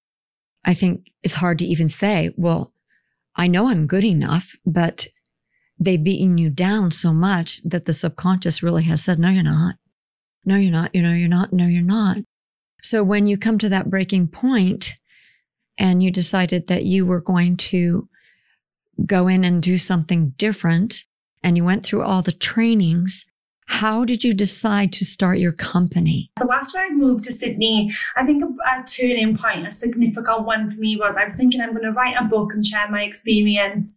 I 0.65 0.75
think 0.75 1.07
it's 1.23 1.35
hard 1.35 1.59
to 1.59 1.65
even 1.65 1.89
say, 1.89 2.31
well, 2.37 2.73
I 3.37 3.47
know 3.47 3.69
I'm 3.69 3.87
good 3.87 4.05
enough, 4.05 4.57
but 4.65 5.07
they've 5.79 6.03
beaten 6.03 6.39
you 6.39 6.51
down 6.51 6.91
so 6.91 7.13
much 7.13 7.63
that 7.63 7.85
the 7.85 7.93
subconscious 7.93 8.63
really 8.63 8.85
has 8.85 9.03
said, 9.03 9.19
no, 9.19 9.31
you're 9.31 9.43
not. 9.43 9.77
No, 10.45 10.57
you're 10.57 10.73
not. 10.73 10.95
You 10.95 11.03
know, 11.03 11.13
you're 11.13 11.29
not. 11.29 11.53
No, 11.53 11.67
you're 11.67 11.83
not. 11.83 12.19
So 12.83 13.03
when 13.03 13.27
you 13.27 13.39
come 13.39 13.59
to 13.59 13.69
that 13.71 13.91
breaking 13.91 14.29
point 14.29 14.95
and 15.79 16.03
you 16.03 16.11
decided 16.11 16.67
that 16.67 16.85
you 16.85 17.07
were 17.07 17.21
going 17.21 17.57
to 17.57 18.09
go 19.07 19.27
in 19.27 19.43
and 19.43 19.63
do 19.63 19.77
something 19.77 20.35
different 20.37 21.05
and 21.43 21.57
you 21.57 21.65
went 21.65 21.85
through 21.85 22.03
all 22.03 22.23
the 22.23 22.33
trainings 22.33 23.25
how 23.67 24.05
did 24.05 24.23
you 24.23 24.35
decide 24.35 24.93
to 24.93 25.05
start 25.05 25.39
your 25.39 25.53
company? 25.53 26.31
So 26.39 26.53
after 26.53 26.79
I 26.79 26.91
moved 26.91 27.25
to 27.25 27.33
Sydney, 27.33 27.93
I 28.17 28.25
think 28.25 28.43
a, 28.43 28.47
a, 28.47 28.85
turning 28.85 29.37
point, 29.37 29.67
a 29.67 29.73
significant 29.73 30.45
one 30.45 30.71
for 30.71 30.81
me 30.81 30.97
was 30.97 31.17
I 31.17 31.25
was 31.25 31.37
thinking 31.37 31.61
I'm 31.61 31.73
going 31.73 31.83
to 31.85 31.93
write 31.93 32.17
a 32.19 32.25
book 32.25 32.53
and 32.53 32.65
share 32.65 32.89
my 32.91 33.03
experience. 33.03 33.97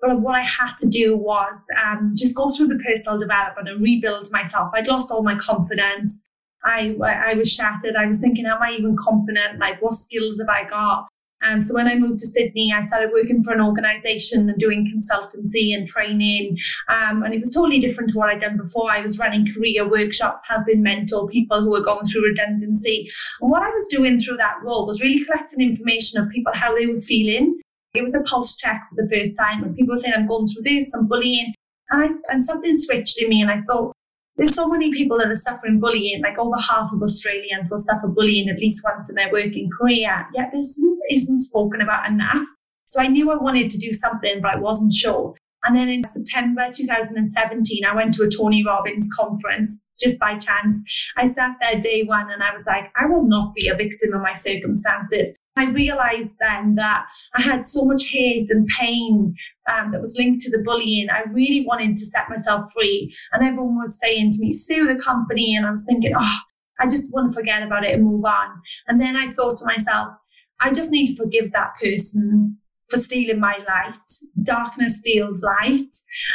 But 0.00 0.20
what 0.20 0.36
I 0.36 0.42
had 0.42 0.74
to 0.78 0.88
do 0.88 1.16
was 1.16 1.66
um, 1.84 2.12
just 2.14 2.34
go 2.34 2.48
through 2.48 2.68
the 2.68 2.80
personal 2.84 3.18
development 3.18 3.68
and 3.68 3.82
rebuild 3.82 4.30
myself. 4.30 4.70
I'd 4.74 4.86
lost 4.86 5.10
all 5.10 5.22
my 5.22 5.36
confidence. 5.36 6.24
I, 6.64 6.96
I 7.02 7.34
was 7.34 7.52
shattered. 7.52 7.96
I 7.96 8.06
was 8.06 8.20
thinking, 8.20 8.46
am 8.46 8.62
I 8.62 8.72
even 8.78 8.96
confident? 8.96 9.58
Like, 9.58 9.80
what 9.82 9.94
skills 9.94 10.38
have 10.40 10.48
I 10.48 10.68
got? 10.68 11.08
Um, 11.42 11.62
so 11.62 11.74
when 11.74 11.86
I 11.86 11.94
moved 11.94 12.18
to 12.20 12.26
Sydney, 12.26 12.72
I 12.74 12.82
started 12.82 13.10
working 13.12 13.42
for 13.42 13.52
an 13.52 13.60
organisation 13.60 14.48
and 14.48 14.58
doing 14.58 14.90
consultancy 14.92 15.74
and 15.74 15.86
training. 15.86 16.58
Um, 16.88 17.22
and 17.22 17.32
it 17.32 17.38
was 17.38 17.50
totally 17.50 17.80
different 17.80 18.10
to 18.10 18.18
what 18.18 18.28
I'd 18.28 18.40
done 18.40 18.56
before. 18.56 18.90
I 18.90 19.00
was 19.00 19.18
running 19.18 19.52
career 19.52 19.88
workshops, 19.88 20.42
helping 20.48 20.82
mentor 20.82 21.28
people 21.28 21.60
who 21.60 21.70
were 21.70 21.80
going 21.80 22.04
through 22.04 22.24
redundancy. 22.24 23.10
And 23.40 23.50
what 23.50 23.62
I 23.62 23.70
was 23.70 23.86
doing 23.86 24.18
through 24.18 24.36
that 24.38 24.56
role 24.62 24.86
was 24.86 25.00
really 25.00 25.24
collecting 25.24 25.60
information 25.60 26.20
of 26.20 26.30
people, 26.30 26.52
how 26.54 26.76
they 26.76 26.86
were 26.86 27.00
feeling. 27.00 27.60
It 27.94 28.02
was 28.02 28.14
a 28.14 28.22
pulse 28.22 28.56
check 28.56 28.82
for 28.90 29.02
the 29.02 29.08
first 29.08 29.38
time 29.38 29.62
when 29.62 29.74
people 29.74 29.92
were 29.92 29.96
saying, 29.96 30.14
I'm 30.16 30.26
going 30.26 30.46
through 30.46 30.62
this, 30.62 30.92
I'm 30.94 31.06
bullying. 31.06 31.54
And, 31.90 32.02
I, 32.02 32.32
and 32.32 32.44
something 32.44 32.76
switched 32.76 33.20
in 33.20 33.30
me 33.30 33.40
and 33.40 33.50
I 33.50 33.62
thought, 33.62 33.94
there's 34.38 34.54
so 34.54 34.68
many 34.68 34.92
people 34.92 35.18
that 35.18 35.28
are 35.28 35.34
suffering 35.34 35.80
bullying. 35.80 36.22
Like 36.22 36.38
over 36.38 36.56
half 36.56 36.90
of 36.92 37.02
Australians 37.02 37.68
will 37.70 37.78
suffer 37.78 38.06
bullying 38.06 38.48
at 38.48 38.58
least 38.58 38.82
once 38.84 39.08
in 39.08 39.16
their 39.16 39.30
working 39.32 39.68
career. 39.78 40.26
Yet 40.32 40.50
this 40.52 40.80
isn't 41.10 41.42
spoken 41.42 41.80
about 41.80 42.08
enough. 42.08 42.46
So 42.86 43.00
I 43.00 43.08
knew 43.08 43.30
I 43.30 43.36
wanted 43.36 43.68
to 43.70 43.78
do 43.78 43.92
something, 43.92 44.40
but 44.40 44.54
I 44.54 44.58
wasn't 44.58 44.94
sure. 44.94 45.34
And 45.64 45.76
then 45.76 45.88
in 45.88 46.04
September 46.04 46.68
2017, 46.72 47.84
I 47.84 47.94
went 47.94 48.14
to 48.14 48.22
a 48.22 48.30
Tony 48.30 48.64
Robbins 48.64 49.08
conference 49.18 49.82
just 50.00 50.18
by 50.20 50.38
chance. 50.38 50.80
I 51.16 51.26
sat 51.26 51.56
there 51.60 51.80
day 51.80 52.04
one 52.04 52.30
and 52.30 52.42
I 52.42 52.52
was 52.52 52.64
like, 52.64 52.92
I 52.96 53.06
will 53.06 53.24
not 53.24 53.54
be 53.54 53.66
a 53.66 53.74
victim 53.74 54.14
of 54.14 54.22
my 54.22 54.32
circumstances. 54.32 55.34
I 55.56 55.64
realized 55.64 56.36
then 56.38 56.76
that 56.76 57.06
I 57.34 57.42
had 57.42 57.66
so 57.66 57.84
much 57.84 58.04
hate 58.04 58.48
and 58.50 58.68
pain 58.68 59.34
um, 59.68 59.90
that 59.92 60.00
was 60.00 60.16
linked 60.16 60.40
to 60.42 60.50
the 60.50 60.62
bullying. 60.64 61.08
I 61.10 61.22
really 61.32 61.64
wanted 61.66 61.96
to 61.96 62.06
set 62.06 62.28
myself 62.28 62.72
free. 62.72 63.14
And 63.32 63.46
everyone 63.46 63.78
was 63.78 63.98
saying 64.00 64.32
to 64.32 64.38
me, 64.40 64.52
sue 64.52 64.86
the 64.86 65.00
company. 65.00 65.54
And 65.54 65.66
I 65.66 65.70
was 65.70 65.86
thinking, 65.86 66.12
oh, 66.18 66.36
I 66.80 66.88
just 66.88 67.12
want 67.12 67.30
to 67.30 67.34
forget 67.34 67.62
about 67.62 67.84
it 67.84 67.94
and 67.94 68.04
move 68.04 68.24
on. 68.24 68.48
And 68.86 69.00
then 69.00 69.16
I 69.16 69.32
thought 69.32 69.56
to 69.58 69.66
myself, 69.66 70.08
I 70.60 70.72
just 70.72 70.90
need 70.90 71.08
to 71.08 71.16
forgive 71.16 71.52
that 71.52 71.72
person 71.80 72.58
for 72.88 72.96
stealing 72.96 73.40
my 73.40 73.58
light. 73.68 73.98
Darkness 74.42 74.98
steals 74.98 75.42
light. 75.42 75.94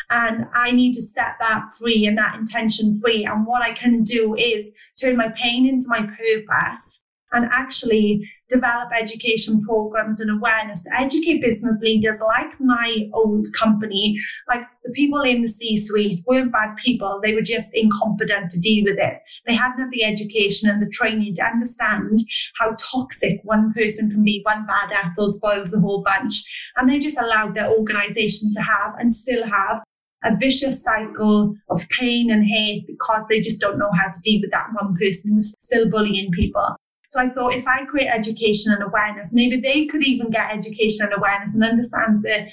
And 0.10 0.46
I 0.54 0.72
need 0.72 0.94
to 0.94 1.02
set 1.02 1.36
that 1.40 1.70
free 1.80 2.06
and 2.06 2.18
that 2.18 2.36
intention 2.36 3.00
free. 3.02 3.26
And 3.26 3.46
what 3.46 3.62
I 3.62 3.74
can 3.74 4.04
do 4.04 4.36
is 4.36 4.72
turn 5.00 5.18
my 5.18 5.30
pain 5.36 5.68
into 5.68 5.86
my 5.88 6.02
purpose 6.02 7.03
and 7.34 7.50
actually 7.52 8.30
develop 8.50 8.90
education 8.98 9.62
programs 9.64 10.20
and 10.20 10.30
awareness 10.30 10.84
to 10.84 10.90
educate 10.96 11.42
business 11.42 11.82
leaders 11.82 12.22
like 12.22 12.60
my 12.60 13.10
old 13.14 13.48
company, 13.58 14.18
like 14.48 14.62
the 14.84 14.92
people 14.92 15.22
in 15.22 15.42
the 15.42 15.48
C 15.48 15.76
suite 15.76 16.20
weren't 16.28 16.52
bad 16.52 16.76
people. 16.76 17.20
They 17.22 17.34
were 17.34 17.42
just 17.42 17.74
incompetent 17.74 18.52
to 18.52 18.60
deal 18.60 18.84
with 18.84 19.00
it. 19.00 19.20
They 19.46 19.56
hadn't 19.56 19.80
had 19.80 19.92
the 19.92 20.04
education 20.04 20.70
and 20.70 20.82
the 20.82 20.90
training 20.90 21.34
to 21.36 21.44
understand 21.44 22.20
how 22.60 22.76
toxic 22.80 23.40
one 23.44 23.74
person 23.74 24.10
can 24.10 24.24
be. 24.24 24.42
One 24.44 24.66
bad 24.66 24.92
apple 24.92 25.32
spoils 25.32 25.72
the 25.72 25.80
whole 25.80 26.04
bunch. 26.04 26.44
And 26.78 26.90
they 26.90 27.00
just 27.00 27.18
allowed 27.18 27.56
their 27.56 27.72
organization 27.72 28.54
to 28.54 28.62
have 28.62 28.94
and 29.00 29.14
still 29.14 29.48
have 29.48 29.84
a 30.24 30.36
vicious 30.38 30.84
cycle 30.84 31.56
of 31.70 31.88
pain 31.90 32.32
and 32.32 32.46
hate 32.46 32.88
because 32.88 33.26
they 33.28 33.42
just 33.42 33.60
don't 33.60 33.78
know 33.78 33.92
how 33.92 34.10
to 34.10 34.22
deal 34.22 34.40
with 34.42 34.52
that 34.52 34.68
one 34.80 34.96
person 34.96 35.34
who's 35.34 35.54
still 35.58 35.90
bullying 35.90 36.32
people. 36.32 36.76
So 37.14 37.20
I 37.20 37.30
thought 37.30 37.54
if 37.54 37.68
I 37.68 37.86
create 37.86 38.08
education 38.08 38.74
and 38.74 38.82
awareness, 38.82 39.34
maybe 39.34 39.58
they 39.58 39.86
could 39.86 40.04
even 40.04 40.32
get 40.32 40.50
education 40.50 41.06
and 41.06 41.14
awareness 41.16 41.54
and 41.54 41.64
understand 41.64 42.24
the 42.24 42.48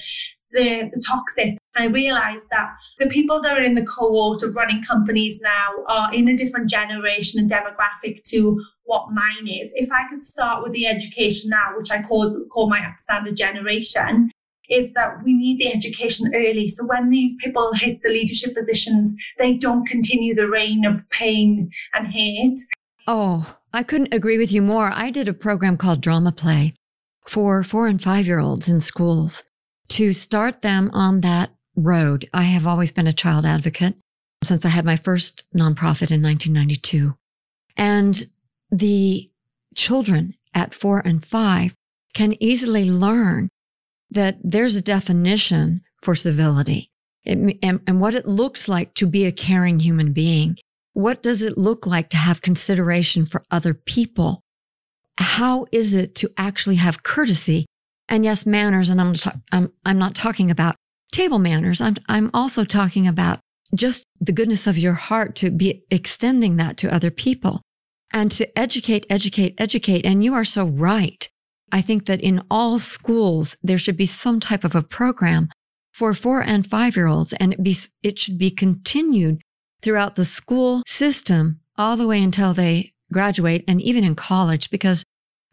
the, 0.51 0.91
the 0.93 1.01
toxic. 1.07 1.57
I 1.75 1.85
realized 1.85 2.47
that 2.51 2.69
the 2.99 3.07
people 3.07 3.41
that 3.41 3.57
are 3.57 3.63
in 3.63 3.73
the 3.73 3.85
cohort 3.85 4.43
of 4.43 4.55
running 4.55 4.83
companies 4.83 5.41
now 5.41 5.69
are 5.87 6.13
in 6.13 6.27
a 6.27 6.35
different 6.35 6.69
generation 6.69 7.39
and 7.39 7.49
demographic 7.49 8.21
to 8.25 8.61
what 8.83 9.11
mine 9.11 9.47
is. 9.47 9.71
If 9.75 9.91
I 9.91 10.07
could 10.09 10.21
start 10.21 10.61
with 10.61 10.73
the 10.73 10.85
education 10.85 11.49
now, 11.49 11.75
which 11.75 11.89
I 11.89 12.03
call 12.03 12.45
call 12.51 12.69
my 12.69 12.81
upstander 12.81 13.35
generation, 13.35 14.29
is 14.69 14.93
that 14.93 15.23
we 15.23 15.33
need 15.33 15.57
the 15.57 15.73
education 15.73 16.31
early. 16.35 16.67
So 16.67 16.85
when 16.85 17.09
these 17.09 17.33
people 17.43 17.71
hit 17.73 18.03
the 18.03 18.09
leadership 18.09 18.53
positions, 18.53 19.15
they 19.39 19.53
don't 19.53 19.87
continue 19.87 20.35
the 20.35 20.49
reign 20.49 20.85
of 20.85 21.09
pain 21.09 21.71
and 21.95 22.13
hate. 22.13 22.59
Oh, 23.07 23.57
I 23.73 23.83
couldn't 23.83 24.13
agree 24.13 24.37
with 24.37 24.51
you 24.51 24.61
more. 24.61 24.91
I 24.93 25.11
did 25.11 25.27
a 25.27 25.33
program 25.33 25.77
called 25.77 26.01
Drama 26.01 26.31
Play 26.31 26.73
for 27.27 27.63
four 27.63 27.87
and 27.87 28.01
five 28.01 28.27
year 28.27 28.39
olds 28.39 28.67
in 28.67 28.81
schools 28.81 29.43
to 29.89 30.13
start 30.13 30.61
them 30.61 30.89
on 30.93 31.21
that 31.21 31.51
road. 31.75 32.29
I 32.33 32.43
have 32.43 32.67
always 32.67 32.91
been 32.91 33.07
a 33.07 33.13
child 33.13 33.45
advocate 33.45 33.95
since 34.43 34.65
I 34.65 34.69
had 34.69 34.85
my 34.85 34.95
first 34.95 35.45
nonprofit 35.55 36.11
in 36.11 36.21
1992. 36.21 37.15
And 37.77 38.25
the 38.71 39.29
children 39.75 40.35
at 40.53 40.73
four 40.73 40.99
and 40.99 41.23
five 41.25 41.73
can 42.13 42.41
easily 42.43 42.91
learn 42.91 43.49
that 44.09 44.37
there's 44.43 44.75
a 44.75 44.81
definition 44.81 45.81
for 46.01 46.15
civility 46.15 46.91
it, 47.23 47.59
and, 47.61 47.81
and 47.85 48.01
what 48.01 48.15
it 48.15 48.25
looks 48.25 48.67
like 48.67 48.93
to 48.95 49.07
be 49.07 49.25
a 49.25 49.31
caring 49.31 49.79
human 49.79 50.11
being. 50.13 50.57
What 50.93 51.23
does 51.23 51.41
it 51.41 51.57
look 51.57 51.85
like 51.85 52.09
to 52.09 52.17
have 52.17 52.41
consideration 52.41 53.25
for 53.25 53.43
other 53.49 53.73
people? 53.73 54.41
How 55.17 55.65
is 55.71 55.93
it 55.93 56.15
to 56.15 56.29
actually 56.37 56.75
have 56.75 57.03
courtesy? 57.03 57.65
And 58.09 58.25
yes, 58.25 58.45
manners. 58.45 58.89
And 58.89 58.99
I'm, 58.99 59.13
I'm, 59.51 59.71
I'm 59.85 59.97
not 59.97 60.15
talking 60.15 60.51
about 60.51 60.75
table 61.11 61.39
manners. 61.39 61.79
I'm, 61.81 61.95
I'm 62.09 62.29
also 62.33 62.65
talking 62.65 63.07
about 63.07 63.39
just 63.73 64.03
the 64.19 64.33
goodness 64.33 64.67
of 64.67 64.77
your 64.77 64.93
heart 64.93 65.35
to 65.37 65.49
be 65.49 65.83
extending 65.89 66.57
that 66.57 66.77
to 66.77 66.93
other 66.93 67.11
people 67.11 67.61
and 68.11 68.31
to 68.31 68.59
educate, 68.59 69.05
educate, 69.09 69.55
educate. 69.57 70.05
And 70.05 70.23
you 70.23 70.33
are 70.33 70.43
so 70.43 70.65
right. 70.65 71.29
I 71.71 71.81
think 71.81 72.05
that 72.07 72.19
in 72.19 72.43
all 72.51 72.79
schools, 72.79 73.55
there 73.63 73.77
should 73.77 73.95
be 73.95 74.05
some 74.05 74.39
type 74.39 74.65
of 74.65 74.75
a 74.75 74.83
program 74.83 75.49
for 75.93 76.13
four 76.13 76.41
and 76.41 76.67
five 76.67 76.95
year 76.95 77.07
olds, 77.07 77.33
and 77.33 77.53
it, 77.53 77.63
be, 77.63 77.75
it 78.03 78.19
should 78.19 78.37
be 78.37 78.49
continued 78.49 79.41
throughout 79.81 80.15
the 80.15 80.25
school 80.25 80.83
system 80.87 81.59
all 81.77 81.97
the 81.97 82.07
way 82.07 82.21
until 82.21 82.53
they 82.53 82.93
graduate 83.11 83.63
and 83.67 83.81
even 83.81 84.03
in 84.03 84.15
college, 84.15 84.69
because 84.69 85.03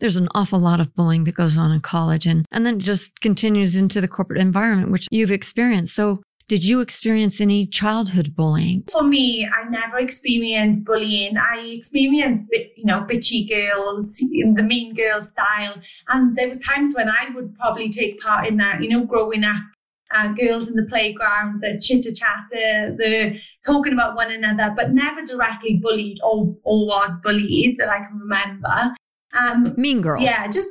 there's 0.00 0.16
an 0.16 0.28
awful 0.34 0.58
lot 0.58 0.80
of 0.80 0.94
bullying 0.94 1.24
that 1.24 1.34
goes 1.34 1.56
on 1.56 1.72
in 1.72 1.80
college 1.80 2.26
and, 2.26 2.46
and 2.52 2.64
then 2.64 2.78
just 2.78 3.20
continues 3.20 3.74
into 3.74 4.00
the 4.00 4.08
corporate 4.08 4.40
environment, 4.40 4.92
which 4.92 5.08
you've 5.10 5.32
experienced. 5.32 5.94
So 5.94 6.22
did 6.46 6.64
you 6.64 6.80
experience 6.80 7.42
any 7.42 7.66
childhood 7.66 8.34
bullying? 8.34 8.84
For 8.90 9.02
me, 9.02 9.46
I 9.46 9.68
never 9.68 9.98
experienced 9.98 10.86
bullying. 10.86 11.36
I 11.36 11.58
experienced, 11.58 12.44
you 12.50 12.84
know, 12.84 13.00
bitchy 13.00 13.46
girls 13.46 14.18
in 14.32 14.54
the 14.54 14.62
mean 14.62 14.94
girl 14.94 15.20
style. 15.20 15.74
And 16.08 16.36
there 16.36 16.48
was 16.48 16.58
times 16.60 16.94
when 16.94 17.10
I 17.10 17.28
would 17.34 17.54
probably 17.56 17.88
take 17.90 18.18
part 18.20 18.46
in 18.46 18.56
that, 18.56 18.82
you 18.82 18.88
know, 18.88 19.04
growing 19.04 19.44
up. 19.44 19.56
Uh, 20.14 20.28
girls 20.28 20.68
in 20.68 20.74
the 20.74 20.86
playground, 20.86 21.60
the 21.60 21.78
chitter 21.80 22.10
chatter, 22.10 22.96
the 22.96 23.38
talking 23.64 23.92
about 23.92 24.16
one 24.16 24.32
another, 24.32 24.72
but 24.74 24.90
never 24.90 25.20
directly 25.22 25.78
bullied 25.82 26.18
or, 26.24 26.56
or 26.62 26.86
was 26.86 27.20
bullied 27.20 27.76
that 27.76 27.90
I 27.90 27.98
can 27.98 28.18
remember. 28.18 28.94
Um, 29.38 29.74
mean 29.76 30.00
girls. 30.00 30.22
Yeah, 30.22 30.46
just 30.46 30.70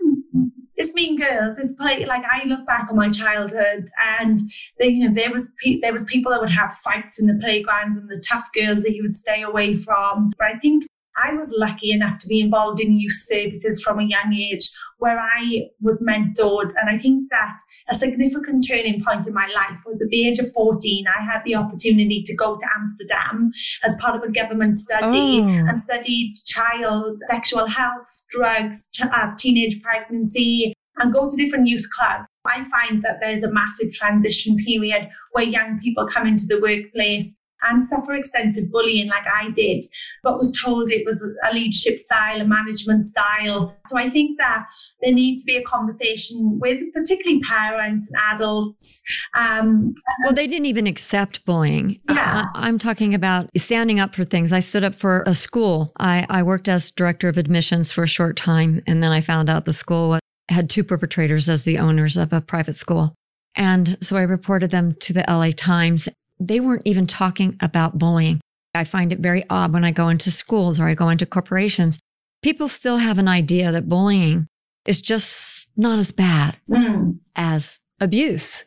it's 0.77 0.93
Mean 0.93 1.17
Girls. 1.17 1.57
It's 1.57 1.73
play 1.73 2.05
like 2.05 2.23
I 2.31 2.45
look 2.45 2.65
back 2.65 2.87
on 2.89 2.95
my 2.95 3.09
childhood, 3.09 3.85
and 4.19 4.37
they, 4.79 4.89
you 4.89 5.09
know 5.09 5.13
there 5.13 5.31
was 5.31 5.51
pe- 5.61 5.79
there 5.81 5.91
was 5.91 6.05
people 6.05 6.31
that 6.31 6.39
would 6.39 6.51
have 6.51 6.71
fights 6.71 7.19
in 7.19 7.25
the 7.25 7.37
playgrounds, 7.41 7.97
and 7.97 8.07
the 8.07 8.23
tough 8.27 8.47
girls 8.53 8.83
that 8.83 8.95
you 8.95 9.01
would 9.01 9.13
stay 9.13 9.41
away 9.41 9.75
from. 9.75 10.31
But 10.37 10.47
I 10.53 10.57
think 10.57 10.85
I 11.17 11.33
was 11.33 11.53
lucky 11.57 11.91
enough 11.91 12.19
to 12.19 12.27
be 12.27 12.39
involved 12.39 12.79
in 12.79 12.99
youth 12.99 13.13
services 13.13 13.81
from 13.81 13.99
a 13.99 14.03
young 14.03 14.33
age 14.33 14.69
where 14.99 15.19
I 15.19 15.67
was 15.81 16.01
mentored. 16.01 16.71
And 16.79 16.89
I 16.89 16.97
think 16.97 17.29
that 17.29 17.57
a 17.89 17.95
significant 17.95 18.67
turning 18.67 19.03
point 19.03 19.27
in 19.27 19.33
my 19.33 19.47
life 19.55 19.81
was 19.85 20.01
at 20.01 20.09
the 20.09 20.27
age 20.27 20.39
of 20.39 20.51
14, 20.51 21.05
I 21.07 21.23
had 21.23 21.41
the 21.45 21.55
opportunity 21.55 22.21
to 22.23 22.35
go 22.35 22.57
to 22.57 22.65
Amsterdam 22.79 23.51
as 23.83 23.97
part 23.99 24.15
of 24.15 24.23
a 24.27 24.31
government 24.31 24.75
study 24.75 25.41
oh. 25.41 25.47
and 25.47 25.77
studied 25.77 26.33
child 26.45 27.19
sexual 27.29 27.67
health, 27.67 28.25
drugs, 28.29 28.89
uh, 29.01 29.31
teenage 29.37 29.81
pregnancy, 29.81 30.73
and 30.97 31.13
go 31.13 31.27
to 31.27 31.35
different 31.35 31.67
youth 31.67 31.85
clubs. 31.91 32.27
I 32.45 32.65
find 32.69 33.03
that 33.03 33.17
there's 33.19 33.43
a 33.43 33.51
massive 33.51 33.93
transition 33.93 34.57
period 34.57 35.09
where 35.33 35.43
young 35.43 35.79
people 35.79 36.07
come 36.07 36.27
into 36.27 36.45
the 36.47 36.59
workplace 36.59 37.35
and 37.63 37.83
suffer 37.83 38.13
extensive 38.13 38.71
bullying 38.71 39.07
like 39.07 39.25
I 39.27 39.49
did, 39.51 39.85
but 40.23 40.37
was 40.37 40.51
told 40.51 40.91
it 40.91 41.05
was 41.05 41.23
a 41.49 41.53
leadership 41.53 41.97
style, 41.99 42.41
a 42.41 42.45
management 42.45 43.03
style. 43.03 43.75
So 43.85 43.97
I 43.97 44.07
think 44.07 44.37
that 44.39 44.65
there 45.01 45.13
needs 45.13 45.43
to 45.43 45.47
be 45.47 45.57
a 45.57 45.63
conversation 45.63 46.59
with 46.59 46.79
particularly 46.93 47.41
parents 47.41 48.11
and 48.11 48.35
adults. 48.35 49.01
Um, 49.33 49.95
well, 50.23 50.33
they 50.33 50.47
didn't 50.47 50.67
even 50.67 50.87
accept 50.87 51.45
bullying. 51.45 51.99
Yeah. 52.09 52.45
I, 52.53 52.67
am 52.67 52.79
talking 52.79 53.13
about 53.13 53.49
standing 53.57 53.99
up 53.99 54.15
for 54.15 54.23
things. 54.23 54.53
I 54.53 54.59
stood 54.59 54.83
up 54.83 54.95
for 54.95 55.23
a 55.25 55.33
school. 55.33 55.91
I, 55.99 56.25
I 56.29 56.43
worked 56.43 56.69
as 56.69 56.91
director 56.91 57.29
of 57.29 57.37
admissions 57.37 57.91
for 57.91 58.03
a 58.03 58.07
short 58.07 58.35
time, 58.35 58.81
and 58.87 59.01
then 59.03 59.11
I 59.11 59.21
found 59.21 59.49
out 59.49 59.65
the 59.65 59.73
school 59.73 60.19
had 60.49 60.69
two 60.69 60.83
perpetrators 60.83 61.49
as 61.49 61.65
the 61.65 61.77
owners 61.77 62.17
of 62.17 62.31
a 62.31 62.41
private 62.41 62.75
school. 62.75 63.13
And 63.55 63.97
so 64.01 64.17
I 64.17 64.21
reported 64.21 64.71
them 64.71 64.93
to 64.93 65.13
the 65.13 65.25
LA 65.27 65.49
Times 65.55 66.07
they 66.39 66.59
weren't 66.59 66.83
even 66.85 67.07
talking 67.07 67.57
about 67.61 67.97
bullying. 67.97 68.41
I 68.75 68.83
find 68.83 69.11
it 69.11 69.19
very 69.19 69.43
odd 69.49 69.73
when 69.73 69.83
I 69.83 69.91
go 69.91 70.09
into 70.09 70.31
schools 70.31 70.79
or 70.79 70.87
I 70.87 70.93
go 70.93 71.09
into 71.09 71.25
corporations. 71.25 71.99
People 72.43 72.67
still 72.67 72.97
have 72.97 73.17
an 73.17 73.27
idea 73.27 73.71
that 73.71 73.89
bullying 73.89 74.47
is 74.85 75.01
just 75.01 75.69
not 75.75 75.99
as 75.99 76.11
bad 76.11 76.57
mm. 76.69 77.17
as 77.35 77.79
abuse. 77.99 78.65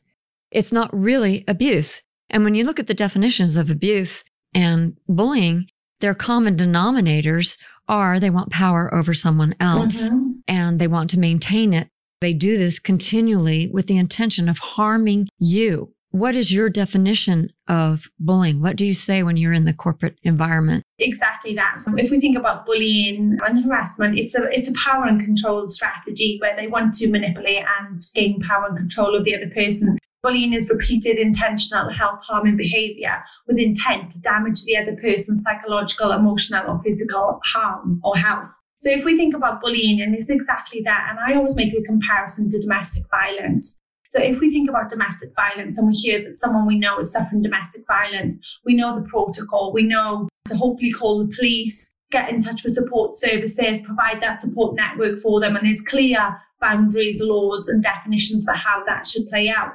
It's 0.51 0.73
not 0.73 0.91
really 0.93 1.45
abuse. 1.47 2.03
And 2.29 2.45
when 2.45 2.55
you 2.55 2.65
look 2.65 2.79
at 2.79 2.87
the 2.87 2.95
definitions 2.95 3.57
of 3.57 3.71
abuse 3.71 4.25
and 4.55 4.97
bullying, 5.09 5.67
their 6.01 6.15
common 6.15 6.57
denominators 6.57 7.57
are 7.89 8.21
they 8.21 8.31
want 8.31 8.51
power 8.51 8.93
over 8.95 9.13
someone 9.15 9.55
else 9.61 10.09
mm-hmm. 10.09 10.31
and 10.47 10.81
they 10.81 10.87
want 10.87 11.11
to 11.11 11.19
maintain 11.19 11.73
it. 11.73 11.89
They 12.21 12.33
do 12.33 12.57
this 12.57 12.79
continually 12.79 13.69
with 13.73 13.87
the 13.87 13.97
intention 13.97 14.49
of 14.49 14.59
harming 14.59 15.29
you. 15.39 15.93
What 16.12 16.35
is 16.35 16.53
your 16.53 16.68
definition 16.68 17.53
of 17.68 18.11
bullying? 18.18 18.61
What 18.61 18.75
do 18.75 18.85
you 18.85 18.94
say 18.94 19.23
when 19.23 19.37
you're 19.37 19.53
in 19.53 19.64
the 19.64 19.73
corporate 19.73 20.18
environment? 20.25 20.83
Exactly 20.99 21.55
that. 21.55 21.81
So 21.81 21.94
if 21.96 22.11
we 22.11 22.18
think 22.18 22.37
about 22.37 22.66
bullying 22.66 23.38
and 23.46 23.64
harassment, 23.64 24.18
it's 24.18 24.35
a 24.35 24.42
it's 24.51 24.68
a 24.68 24.73
power 24.73 25.05
and 25.05 25.20
control 25.20 25.68
strategy 25.68 26.38
where 26.40 26.57
they 26.57 26.66
want 26.66 26.94
to 26.94 27.09
manipulate 27.09 27.64
and 27.81 28.05
gain 28.12 28.40
power 28.40 28.66
and 28.66 28.77
control 28.77 29.14
of 29.14 29.25
the 29.25 29.37
other 29.37 29.51
person. 29.55 29.99
Bullying 30.25 30.53
is 30.53 30.68
repeated 30.68 31.16
intentional 31.16 31.90
health 31.90 32.23
harming 32.25 32.57
behavior 32.57 33.23
with 33.46 33.59
intent 33.59 34.11
to 34.11 34.20
damage 34.20 34.64
the 34.64 34.77
other 34.77 34.96
person's 35.01 35.42
psychological, 35.44 36.11
emotional, 36.11 36.68
or 36.68 36.81
physical 36.81 37.40
harm 37.44 38.01
or 38.03 38.16
health. 38.16 38.51
So 38.79 38.90
if 38.90 39.05
we 39.05 39.16
think 39.16 39.35
about 39.35 39.61
bullying, 39.61 40.01
and 40.01 40.12
it's 40.14 40.29
exactly 40.29 40.83
that, 40.85 41.07
and 41.09 41.18
I 41.20 41.37
always 41.37 41.55
make 41.55 41.73
a 41.73 41.83
comparison 41.83 42.51
to 42.51 42.61
domestic 42.61 43.05
violence. 43.11 43.79
So 44.12 44.20
if 44.20 44.40
we 44.40 44.51
think 44.51 44.68
about 44.68 44.90
domestic 44.90 45.31
violence 45.37 45.79
and 45.79 45.87
we 45.87 45.94
hear 45.94 46.23
that 46.25 46.35
someone 46.35 46.66
we 46.66 46.79
know 46.79 46.99
is 46.99 47.12
suffering 47.12 47.42
domestic 47.42 47.87
violence, 47.87 48.59
we 48.64 48.75
know 48.75 48.92
the 48.92 49.09
protocol, 49.09 49.73
we 49.73 49.85
know 49.85 50.29
to 50.49 50.57
hopefully 50.57 50.90
call 50.90 51.25
the 51.25 51.33
police, 51.33 51.92
get 52.11 52.29
in 52.29 52.40
touch 52.40 52.64
with 52.64 52.75
support 52.75 53.14
services, 53.14 53.81
provide 53.83 54.20
that 54.20 54.40
support 54.40 54.75
network 54.75 55.20
for 55.20 55.40
them, 55.40 55.55
and 55.55 55.64
there's 55.64 55.81
clear 55.81 56.37
boundaries, 56.61 57.20
laws, 57.23 57.68
and 57.68 57.83
definitions 57.83 58.44
for 58.44 58.55
how 58.55 58.83
that 58.85 59.07
should 59.07 59.29
play 59.29 59.49
out. 59.49 59.73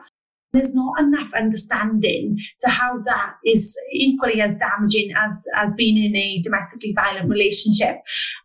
There's 0.56 0.74
not 0.74 1.00
enough 1.00 1.34
understanding 1.34 2.40
to 2.60 2.70
how 2.70 3.00
that 3.06 3.34
is 3.46 3.76
equally 3.92 4.42
as 4.42 4.58
damaging 4.58 5.12
as, 5.18 5.46
as 5.56 5.74
being 5.74 5.98
in 5.98 6.16
a 6.16 6.42
domestically 6.42 6.94
violent 6.94 7.30
relationship. 7.30 7.98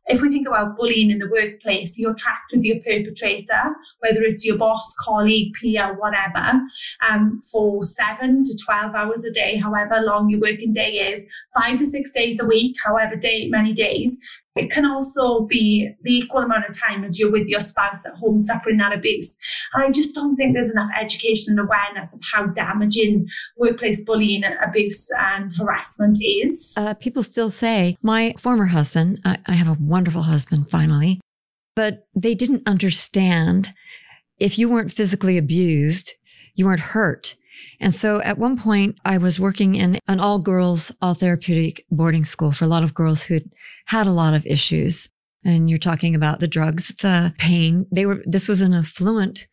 if 0.08 0.20
we 0.20 0.28
think 0.28 0.46
about 0.46 0.76
bullying 0.76 1.10
in 1.10 1.18
the 1.18 1.28
workplace, 1.30 1.98
you're 1.98 2.14
tracked 2.14 2.52
with 2.52 2.64
your 2.64 2.78
perpetrator, 2.80 3.62
whether 4.00 4.22
it's 4.22 4.44
your 4.44 4.58
boss, 4.58 4.94
colleague, 4.98 5.52
peer, 5.54 5.94
whatever, 5.98 6.60
um, 7.08 7.36
for 7.52 7.82
seven 7.84 8.42
to 8.42 8.56
12 8.64 8.94
hours 8.94 9.24
a 9.24 9.30
day, 9.30 9.56
however 9.56 10.00
long 10.02 10.28
your 10.28 10.40
working 10.40 10.72
day 10.72 11.12
is, 11.12 11.26
five 11.56 11.78
to 11.78 11.86
six 11.86 12.10
days 12.10 12.40
a 12.40 12.44
week, 12.44 12.76
however 12.84 13.16
day, 13.16 13.48
many 13.48 13.72
days. 13.72 14.18
It 14.60 14.70
can 14.70 14.84
also 14.84 15.40
be 15.40 15.90
the 16.02 16.14
equal 16.14 16.42
amount 16.42 16.66
of 16.68 16.78
time 16.78 17.02
as 17.02 17.18
you're 17.18 17.30
with 17.30 17.48
your 17.48 17.60
spouse 17.60 18.04
at 18.06 18.14
home 18.14 18.38
suffering 18.38 18.76
that 18.76 18.92
abuse. 18.92 19.38
And 19.72 19.84
I 19.84 19.90
just 19.90 20.14
don't 20.14 20.36
think 20.36 20.54
there's 20.54 20.72
enough 20.72 20.90
education 21.00 21.58
and 21.58 21.60
awareness 21.60 22.14
of 22.14 22.20
how 22.30 22.46
damaging 22.46 23.26
workplace 23.56 24.04
bullying, 24.04 24.44
and 24.44 24.54
abuse, 24.62 25.08
and 25.18 25.50
harassment 25.56 26.18
is. 26.22 26.74
Uh, 26.76 26.94
people 26.94 27.22
still 27.22 27.50
say, 27.50 27.96
my 28.02 28.34
former 28.38 28.66
husband, 28.66 29.20
I, 29.24 29.38
I 29.46 29.52
have 29.52 29.68
a 29.68 29.78
wonderful 29.80 30.22
husband 30.22 30.70
finally, 30.70 31.20
but 31.74 32.06
they 32.14 32.34
didn't 32.34 32.62
understand 32.66 33.72
if 34.38 34.58
you 34.58 34.68
weren't 34.68 34.92
physically 34.92 35.38
abused, 35.38 36.14
you 36.54 36.66
weren't 36.66 36.80
hurt. 36.80 37.36
And 37.80 37.94
so 37.94 38.20
at 38.22 38.38
one 38.38 38.58
point, 38.58 38.96
I 39.04 39.18
was 39.18 39.40
working 39.40 39.74
in 39.74 39.98
an 40.06 40.20
all 40.20 40.38
girls, 40.38 40.92
all 41.00 41.14
therapeutic 41.14 41.84
boarding 41.90 42.24
school 42.24 42.52
for 42.52 42.64
a 42.64 42.68
lot 42.68 42.84
of 42.84 42.94
girls 42.94 43.22
who 43.24 43.40
had 43.86 44.06
a 44.06 44.12
lot 44.12 44.34
of 44.34 44.46
issues. 44.46 45.08
And 45.44 45.70
you're 45.70 45.78
talking 45.78 46.14
about 46.14 46.40
the 46.40 46.48
drugs, 46.48 46.88
the 47.00 47.34
pain. 47.38 47.86
They 47.90 48.04
were, 48.04 48.22
this 48.26 48.48
was 48.48 48.60
an 48.60 48.74
affluent 48.74 49.46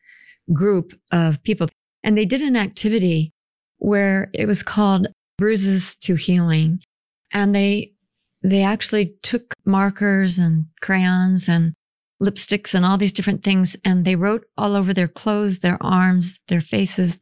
group 0.52 0.94
of 1.12 1.42
people. 1.44 1.68
And 2.04 2.18
they 2.18 2.26
did 2.26 2.42
an 2.42 2.58
activity 2.58 3.32
where 3.78 4.30
it 4.34 4.46
was 4.46 4.64
called 4.64 5.08
Bruises 5.38 5.96
to 6.02 6.16
Healing. 6.16 6.82
And 7.32 7.56
they, 7.56 7.94
they 8.42 8.64
actually 8.64 9.16
took 9.24 9.54
markers 9.66 10.38
and 10.38 10.66
crayons 10.82 11.48
and 11.48 11.74
lipsticks 12.22 12.74
and 12.74 12.86
all 12.86 12.98
these 12.98 13.12
different 13.12 13.44
things. 13.44 13.76
And 13.86 14.06
they 14.06 14.16
wrote 14.16 14.46
all 14.58 14.76
over 14.76 14.94
their 14.94 15.08
clothes, 15.08 15.60
their 15.60 15.78
arms, 15.82 16.40
their 16.48 16.62
faces, 16.62 17.20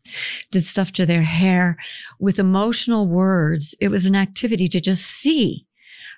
did 0.52 0.66
stuff 0.66 0.92
to 0.94 1.06
their 1.06 1.24
hair 1.24 1.78
with 2.20 2.40
emotional 2.40 3.08
words. 3.08 3.76
It 3.80 3.90
was 3.90 4.06
an 4.06 4.16
activity 4.16 4.68
to 4.70 4.80
just 4.80 5.06
see 5.06 5.66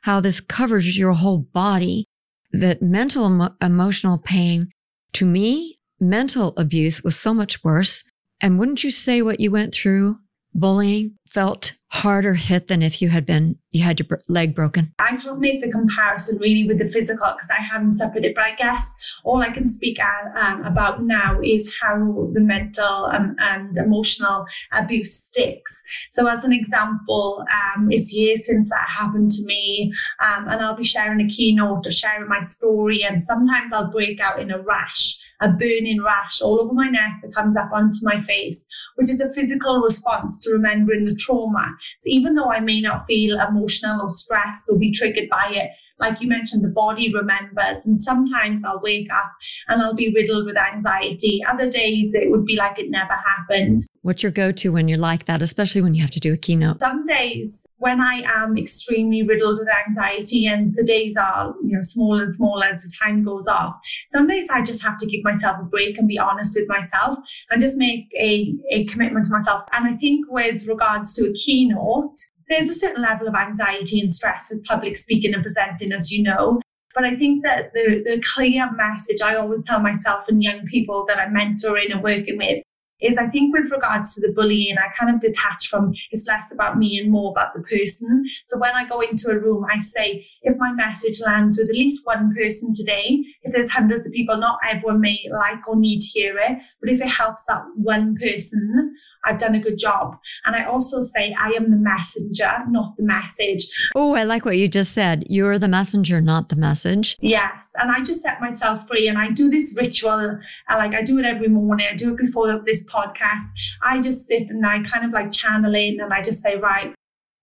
how 0.04 0.20
this 0.20 0.40
covers 0.40 0.98
your 0.98 1.14
whole 1.14 1.40
body, 1.40 2.06
that 2.52 2.82
mental 2.82 3.26
emo- 3.28 3.56
emotional 3.62 4.18
pain 4.18 4.70
to 5.14 5.26
me, 5.26 5.80
mental 6.00 6.54
abuse 6.58 7.04
was 7.04 7.18
so 7.18 7.34
much 7.34 7.64
worse. 7.64 8.04
And 8.40 8.60
wouldn't 8.60 8.84
you 8.84 8.92
say 8.92 9.22
what 9.24 9.40
you 9.40 9.50
went 9.50 9.74
through 9.74 10.20
bullying 10.54 11.17
felt 11.30 11.74
harder 11.90 12.34
hit 12.34 12.68
than 12.68 12.82
if 12.82 13.02
you 13.02 13.10
had 13.10 13.26
been 13.26 13.58
you 13.72 13.82
had 13.82 14.00
your 14.00 14.20
leg 14.28 14.54
broken? 14.54 14.94
I 15.00 15.16
can't 15.16 15.40
make 15.40 15.62
the 15.62 15.72
comparison 15.72 16.38
really 16.38 16.68
with 16.68 16.80
the 16.80 16.86
physical 16.86 17.28
because 17.34 17.50
i 17.50 17.62
haven't 17.62 17.92
suffered 17.92 18.26
it 18.26 18.36
but 18.36 18.44
i 18.44 18.56
guess 18.56 18.94
all 19.24 19.42
i 19.42 19.50
can 19.50 19.68
speak 19.68 19.98
um, 20.36 20.64
about 20.64 21.04
now 21.04 21.40
is 21.42 21.74
how 21.82 22.30
the 22.34 22.42
mental 22.42 23.06
um, 23.06 23.36
and 23.40 23.76
emotional 23.78 24.46
abuse 24.74 25.14
sticks. 25.14 25.82
So 26.12 26.28
as 26.28 26.44
an 26.44 26.54
example 26.54 27.44
um, 27.52 27.88
it's 27.92 28.14
years 28.14 28.46
since 28.46 28.70
that 28.70 28.88
happened 28.88 29.30
to 29.32 29.46
me 29.46 29.94
um, 30.20 30.48
and 30.50 30.62
i'll 30.62 30.76
be 30.76 30.84
sharing 30.84 31.22
a 31.22 31.30
keynote 31.30 31.88
or 31.88 31.92
sharing 31.92 32.28
my 32.28 32.42
story 32.42 33.04
and 33.04 33.24
sometimes 33.24 33.72
i'll 33.72 33.92
break 33.92 34.20
out 34.20 34.42
in 34.42 34.52
a 34.52 34.62
rash 34.62 35.20
a 35.42 35.50
burning 35.50 36.02
rash 36.04 36.42
all 36.42 36.60
over 36.60 36.74
my 36.74 36.90
neck 36.90 37.20
that 37.22 37.34
comes 37.34 37.56
up 37.56 37.72
onto 37.72 37.98
my 38.02 38.20
face, 38.22 38.66
which 38.96 39.10
is 39.10 39.20
a 39.20 39.34
physical 39.34 39.82
response 39.82 40.44
to 40.44 40.52
remembering 40.52 41.06
the 41.06 41.16
trauma. 41.16 41.66
So 42.00 42.10
even 42.10 42.36
though 42.36 42.52
I 42.52 42.60
may 42.60 42.82
not 42.82 43.06
feel 43.06 43.40
emotional 43.40 44.02
or 44.02 44.12
stressed 44.12 44.70
or 44.70 44.78
be 44.78 44.92
triggered 44.92 45.30
by 45.30 45.50
it, 45.52 45.72
like 46.00 46.22
you 46.22 46.28
mentioned, 46.28 46.64
the 46.64 46.70
body 46.70 47.14
remembers. 47.14 47.86
And 47.86 48.00
sometimes 48.00 48.64
I'll 48.64 48.82
wake 48.82 49.12
up 49.12 49.32
and 49.68 49.82
I'll 49.82 49.96
be 49.96 50.14
riddled 50.14 50.46
with 50.46 50.58
anxiety. 50.58 51.44
Other 51.48 51.70
days 51.70 52.14
it 52.14 52.30
would 52.30 52.46
be 52.46 52.56
like 52.56 52.80
it 52.80 52.90
never 52.90 53.14
happened. 53.14 53.82
What's 54.02 54.24
your 54.24 54.32
go 54.32 54.52
to 54.52 54.72
when 54.72 54.88
you're 54.88 54.98
like 54.98 55.26
that, 55.26 55.42
especially 55.42 55.82
when 55.82 55.94
you 55.94 56.02
have 56.02 56.12
to 56.12 56.20
do 56.20 56.34
a 56.34 56.38
keynote? 56.38 56.80
Some 56.80 57.06
days 57.06 57.68
when 57.78 58.00
I 58.00 58.24
am 58.26 58.58
extremely 58.58 59.24
riddled 59.24 59.60
with 59.60 59.68
anxiety 59.86 60.46
and 60.46 60.74
the 60.76 60.84
days 60.84 61.18
are, 61.18 61.54
you 61.64 61.76
know, 61.76 61.82
smaller 61.82 62.24
and 62.24 62.34
smaller 62.34 62.66
as 62.66 62.84
the 62.84 62.96
time 63.04 63.24
goes 63.24 63.48
off, 63.48 63.76
some 64.08 64.28
days 64.28 64.50
I 64.54 64.62
just 64.62 64.84
have 64.84 64.98
to 65.00 65.06
give 65.06 65.24
myself 65.24 65.58
a 65.60 65.66
break 65.66 65.98
and 65.98 66.08
be 66.08 66.20
honest 66.20 66.56
with 66.56 66.70
myself 66.70 67.20
and 67.50 67.60
just 67.60 67.78
make 67.78 68.08
a, 68.18 68.54
a 68.72 68.86
commitment 68.86 69.26
to 69.26 69.32
myself. 69.32 69.64
And 69.74 69.88
I 69.88 69.94
think 69.94 70.26
with 70.30 70.68
regards 70.68 71.14
to 71.14 71.30
a 71.30 71.34
keynote, 71.34 72.16
there's 72.50 72.70
a 72.70 72.74
certain 72.74 73.02
level 73.02 73.28
of 73.28 73.36
anxiety 73.36 74.00
and 74.00 74.12
stress 74.12 74.48
with 74.50 74.64
public 74.66 74.98
speaking 74.98 75.34
and 75.34 75.44
presenting, 75.44 75.92
as 75.92 76.12
you 76.12 76.24
know. 76.24 76.62
But 76.94 77.04
I 77.04 77.16
think 77.16 77.44
that 77.44 77.74
the, 77.74 78.02
the 78.04 78.22
clear 78.34 78.72
message 78.72 79.22
I 79.22 79.36
always 79.36 79.66
tell 79.66 79.80
myself 79.80 80.28
and 80.28 80.42
young 80.42 80.66
people 80.66 81.06
that 81.08 81.20
I'm 81.20 81.34
mentoring 81.34 81.92
and 81.92 82.02
working 82.02 82.38
with 82.38 82.64
is 83.00 83.18
I 83.18 83.28
think 83.28 83.54
with 83.54 83.72
regards 83.72 84.16
to 84.16 84.22
the 84.22 84.34
bullying, 84.34 84.78
I 84.78 84.92
kind 84.98 85.14
of 85.14 85.22
detach 85.22 85.68
from 85.68 85.94
it's 86.12 86.28
less 86.28 86.52
about 86.52 86.78
me 86.78 86.98
and 86.98 87.12
more 87.12 87.32
about 87.32 87.54
the 87.54 87.62
person. 87.62 88.26
So 88.46 88.58
when 88.58 88.74
I 88.74 88.88
go 88.88 89.02
into 89.02 89.30
a 89.30 89.38
room, 89.38 89.66
I 89.72 89.80
say, 89.80 90.26
if 90.42 90.58
my 90.58 90.72
message 90.74 91.22
lands 91.22 91.58
with 91.58 91.70
at 91.70 91.76
least 91.76 92.06
one 92.06 92.34
person 92.36 92.74
today, 92.74 93.24
if 93.44 93.54
there's 93.54 93.70
hundreds 93.70 94.08
of 94.08 94.14
people, 94.14 94.38
not 94.38 94.60
everyone 94.68 95.02
may 95.02 95.20
like 95.32 95.68
or 95.68 95.76
need 95.76 96.00
to 96.02 96.08
hear 96.08 96.38
it, 96.40 96.58
but 96.82 96.90
if 96.90 97.02
it 97.02 97.10
helps 97.10 97.46
that 97.46 97.62
one 97.76 98.16
person, 98.16 98.96
I've 99.28 99.38
done 99.38 99.56
a 99.56 99.60
good 99.60 99.78
job. 99.78 100.18
And 100.46 100.56
I 100.56 100.64
also 100.64 101.02
say, 101.02 101.36
I 101.40 101.50
am 101.50 101.70
the 101.70 101.78
messenger, 101.78 102.52
not 102.70 102.96
the 102.98 103.04
message. 103.04 103.68
Oh, 103.96 104.16
I 104.16 104.24
like 104.24 104.46
what 104.46 104.58
you 104.58 104.68
just 104.68 104.94
said. 104.94 105.26
You're 105.30 105.60
the 105.60 105.68
messenger, 105.68 106.22
not 106.22 106.50
the 106.50 106.56
message. 106.56 107.18
Yes. 107.20 107.72
And 107.76 107.92
I 107.92 108.02
just 108.04 108.22
set 108.22 108.40
myself 108.40 108.88
free 108.88 109.08
and 109.08 109.18
I 109.18 109.32
do 109.32 109.50
this 109.50 109.76
ritual. 109.78 110.40
Like, 110.70 110.94
I 110.94 111.02
do 111.02 111.20
it 111.20 111.26
every 111.26 111.50
morning. 111.50 111.88
I 111.92 111.96
do 111.96 112.14
it 112.14 112.18
before 112.18 112.62
this 112.66 112.86
podcast. 112.88 113.50
I 113.84 114.00
just 114.00 114.28
sit 114.28 114.50
and 114.50 114.66
I 114.66 114.84
kind 114.84 115.06
of 115.06 115.12
like 115.12 115.32
channel 115.32 115.76
in 115.76 116.00
and 116.00 116.14
I 116.14 116.22
just 116.22 116.42
say, 116.42 116.56
right, 116.56 116.94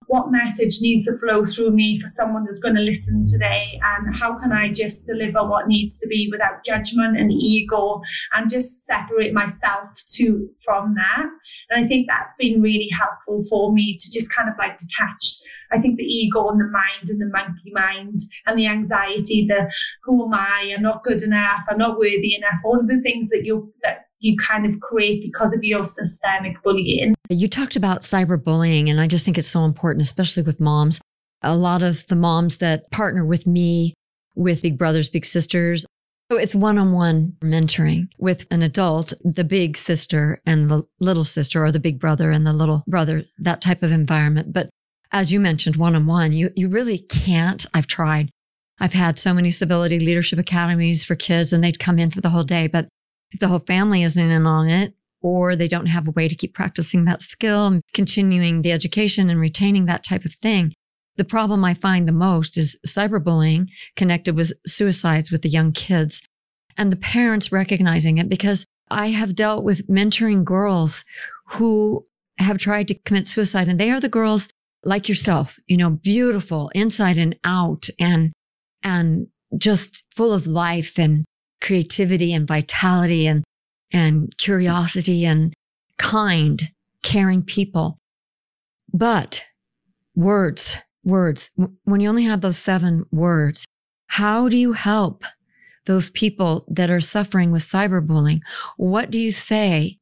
what 0.07 0.31
message 0.31 0.79
needs 0.81 1.07
to 1.07 1.17
flow 1.19 1.45
through 1.45 1.71
me 1.71 1.99
for 1.99 2.07
someone 2.07 2.45
that's 2.45 2.59
going 2.59 2.75
to 2.75 2.81
listen 2.81 3.25
today? 3.27 3.81
And 3.83 4.17
how 4.17 4.39
can 4.39 4.53
i 4.53 4.73
just 4.73 5.07
deliver 5.07 5.45
what 5.45 5.69
needs 5.69 5.99
to 6.01 6.07
be 6.07 6.29
without 6.31 6.65
judgment 6.65 7.19
and 7.19 7.33
ego 7.33 8.03
and 8.33 8.51
just 8.51 8.85
separate 8.85 9.33
myself 9.33 9.91
to 10.15 10.49
from 10.65 10.95
that? 10.95 11.27
And 11.71 11.85
i 11.85 11.87
think 11.87 12.07
that's 12.09 12.37
been 12.37 12.63
really 12.63 12.89
helpful 12.91 13.41
for 13.49 13.73
me 13.73 13.97
to 13.99 14.11
just 14.11 14.35
kind 14.35 14.49
of 14.49 14.55
like 14.59 14.77
detach 14.77 15.37
i 15.73 15.79
think 15.79 15.97
the 15.97 16.05
ego 16.05 16.49
and 16.49 16.61
the 16.61 16.67
mind 16.67 17.09
and 17.09 17.21
the 17.21 17.27
monkey 17.27 17.73
mind 17.73 18.19
and 18.47 18.59
the 18.59 18.67
anxiety 18.67 19.47
the 19.47 19.71
who 20.05 20.25
am 20.27 20.35
i? 20.35 20.73
I'm 20.75 20.83
not 20.83 21.03
good 21.03 21.23
enough. 21.23 21.61
I'm 21.69 21.79
not 21.79 21.99
worthy 21.99 22.37
enough. 22.37 22.61
All 22.65 22.79
of 22.79 22.89
the 22.89 23.01
things 23.01 23.31
that 23.31 23.45
you 23.45 23.73
that 23.83 24.04
you 24.21 24.37
kind 24.37 24.67
of 24.67 24.81
create 24.81 25.23
because 25.23 25.55
of 25.55 25.63
your 25.63 25.85
systemic 25.85 26.63
bullying. 26.63 27.15
You 27.29 27.49
talked 27.49 27.77
about 27.77 28.03
cyberbullying, 28.03 28.91
and 28.91 29.01
I 29.01 29.07
just 29.07 29.25
think 29.25 29.39
it's 29.39 29.49
so 29.49 29.65
important, 29.65 30.03
especially 30.03 30.43
with 30.43 30.61
moms. 30.61 31.01
A 31.43 31.57
lot 31.57 31.83
of 31.83 32.07
the 32.07 32.17
moms 32.17 32.59
that 32.59 32.91
partner 32.91 33.25
with 33.25 33.47
me 33.47 33.95
with 34.35 34.63
Big 34.63 34.79
Brothers, 34.79 35.11
Big 35.11 35.27
Sisters, 35.27 35.85
so 36.33 36.39
it's 36.39 36.55
one 36.55 36.79
on 36.79 36.93
one 36.93 37.37
mentoring 37.43 38.09
with 38.19 38.47
an 38.51 38.63
adult, 38.63 39.13
the 39.23 39.45
big 39.45 39.77
sister 39.77 40.41
and 40.47 40.71
the 40.71 40.85
little 40.99 41.25
sister, 41.25 41.65
or 41.65 41.71
the 41.71 41.79
big 41.79 42.01
brother 42.01 42.31
and 42.31 42.47
the 42.47 42.53
little 42.53 42.83
brother, 42.87 43.25
that 43.39 43.61
type 43.61 43.83
of 43.83 43.93
environment. 43.93 44.53
But 44.53 44.71
as 45.13 45.33
you 45.33 45.39
mentioned, 45.39 45.77
one 45.77 45.95
on 45.95 46.07
one, 46.07 46.33
you, 46.33 46.51
you 46.57 46.69
really 46.69 46.99
can't. 46.99 47.67
I've 47.75 47.87
tried. 47.87 48.31
I've 48.81 48.95
had 48.95 49.19
so 49.19 49.35
many 49.35 49.51
civility 49.51 50.01
leadership 50.01 50.39
academies 50.39 51.05
for 51.05 51.15
kids 51.15 51.53
and 51.53 51.63
they'd 51.63 51.79
come 51.79 51.99
in 51.99 52.11
for 52.11 52.21
the 52.21 52.31
whole 52.31 52.43
day, 52.43 52.67
but 52.67 52.89
if 53.35 53.41
the 53.41 53.49
whole 53.49 53.59
family 53.59 54.03
isn't 54.03 54.31
in 54.31 54.47
on 54.47 54.69
it, 54.69 54.95
or 55.21 55.57
they 55.57 55.69
don't 55.69 55.87
have 55.87 56.07
a 56.07 56.13
way 56.13 56.29
to 56.29 56.35
keep 56.35 56.55
practicing 56.55 57.05
that 57.05 57.23
skill 57.23 57.67
and 57.67 57.83
continuing 57.93 58.63
the 58.63 58.73
education 58.73 59.29
and 59.29 59.41
retaining 59.41 59.87
that 59.87 60.05
type 60.05 60.25
of 60.25 60.35
thing. 60.35 60.73
The 61.17 61.25
problem 61.25 61.65
I 61.65 61.75
find 61.75 62.07
the 62.07 62.13
most 62.13 62.57
is 62.57 62.79
cyberbullying 62.87 63.69
connected 63.97 64.37
with 64.37 64.53
suicides 64.67 65.31
with 65.31 65.43
the 65.43 65.49
young 65.49 65.73
kids 65.73 66.23
and 66.77 66.93
the 66.93 66.97
parents 66.97 67.51
recognizing 67.51 68.19
it 68.19 68.29
because 68.29 68.67
I 68.91 69.09
have 69.09 69.35
dealt 69.35 69.65
with 69.65 69.89
mentoring 69.89 70.45
girls 70.45 71.05
who 71.53 72.07
have 72.39 72.59
tried 72.59 72.89
to 72.89 72.95
commit 72.95 73.27
suicide 73.27 73.69
and 73.69 73.81
they 73.81 73.91
are 73.91 74.01
the 74.01 74.09
girls 74.09 74.49
like 74.85 75.09
yourself, 75.09 75.59
you 75.67 75.77
know, 75.77 75.91
beautiful 75.91 76.71
inside 76.75 77.17
and 77.17 77.35
out 77.45 77.89
and, 77.99 78.33
and 78.83 79.29
just 79.57 80.05
full 80.15 80.33
of 80.33 80.47
life 80.47 80.99
and 80.99 81.25
creativity 81.65 82.35
and 82.35 82.47
vitality 82.47 83.27
and, 83.27 83.43
and 83.91 84.37
curiosity 84.37 85.25
and 85.25 85.55
kind, 85.97 86.71
caring 87.03 87.43
people. 87.43 87.97
But 88.93 89.43
words, 90.15 90.77
words, 91.03 91.51
when 91.85 92.01
you 92.01 92.09
only 92.11 92.25
have 92.25 92.43
those 92.43 92.59
seven 92.59 93.07
words, 93.11 93.65
how 94.09 94.51
do 94.51 94.57
you 94.57 94.75
help 94.75 95.25
those 95.87 96.11
people 96.11 96.67
that 96.69 96.91
are 96.91 97.01
suffering 97.01 97.51
with 97.51 97.63
cyberbullying? 97.63 98.41
What 98.77 99.11
do 99.11 99.19
you 99.19 99.33
say? 99.33 99.97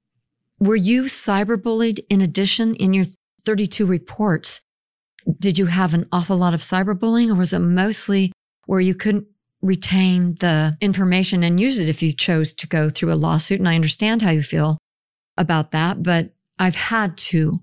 Were 0.58 0.76
you 0.76 1.04
cyberbullied 1.04 2.00
in 2.10 2.20
addition 2.20 2.74
in 2.74 2.92
your 2.92 3.06
32 3.44 3.86
reports? 3.86 4.62
Did 5.38 5.58
you 5.58 5.66
have 5.66 5.94
an 5.94 6.08
awful 6.10 6.36
lot 6.36 6.54
of 6.54 6.60
cyberbullying 6.60 7.30
or 7.30 7.36
was 7.36 7.52
it 7.52 7.60
mostly 7.60 8.32
where 8.66 8.80
you 8.80 8.96
couldn't 8.96 9.26
retain 9.62 10.34
the 10.40 10.76
information 10.80 11.42
and 11.42 11.60
use 11.60 11.78
it 11.78 11.88
if 11.88 12.02
you 12.02 12.12
chose 12.12 12.52
to 12.54 12.66
go 12.66 12.90
through 12.90 13.12
a 13.12 13.14
lawsuit. 13.14 13.60
And 13.60 13.68
I 13.68 13.74
understand 13.74 14.22
how 14.22 14.30
you 14.30 14.42
feel 14.42 14.78
about 15.38 15.70
that, 15.70 16.02
but 16.02 16.30
I've 16.58 16.76
had 16.76 17.16
to. 17.18 17.60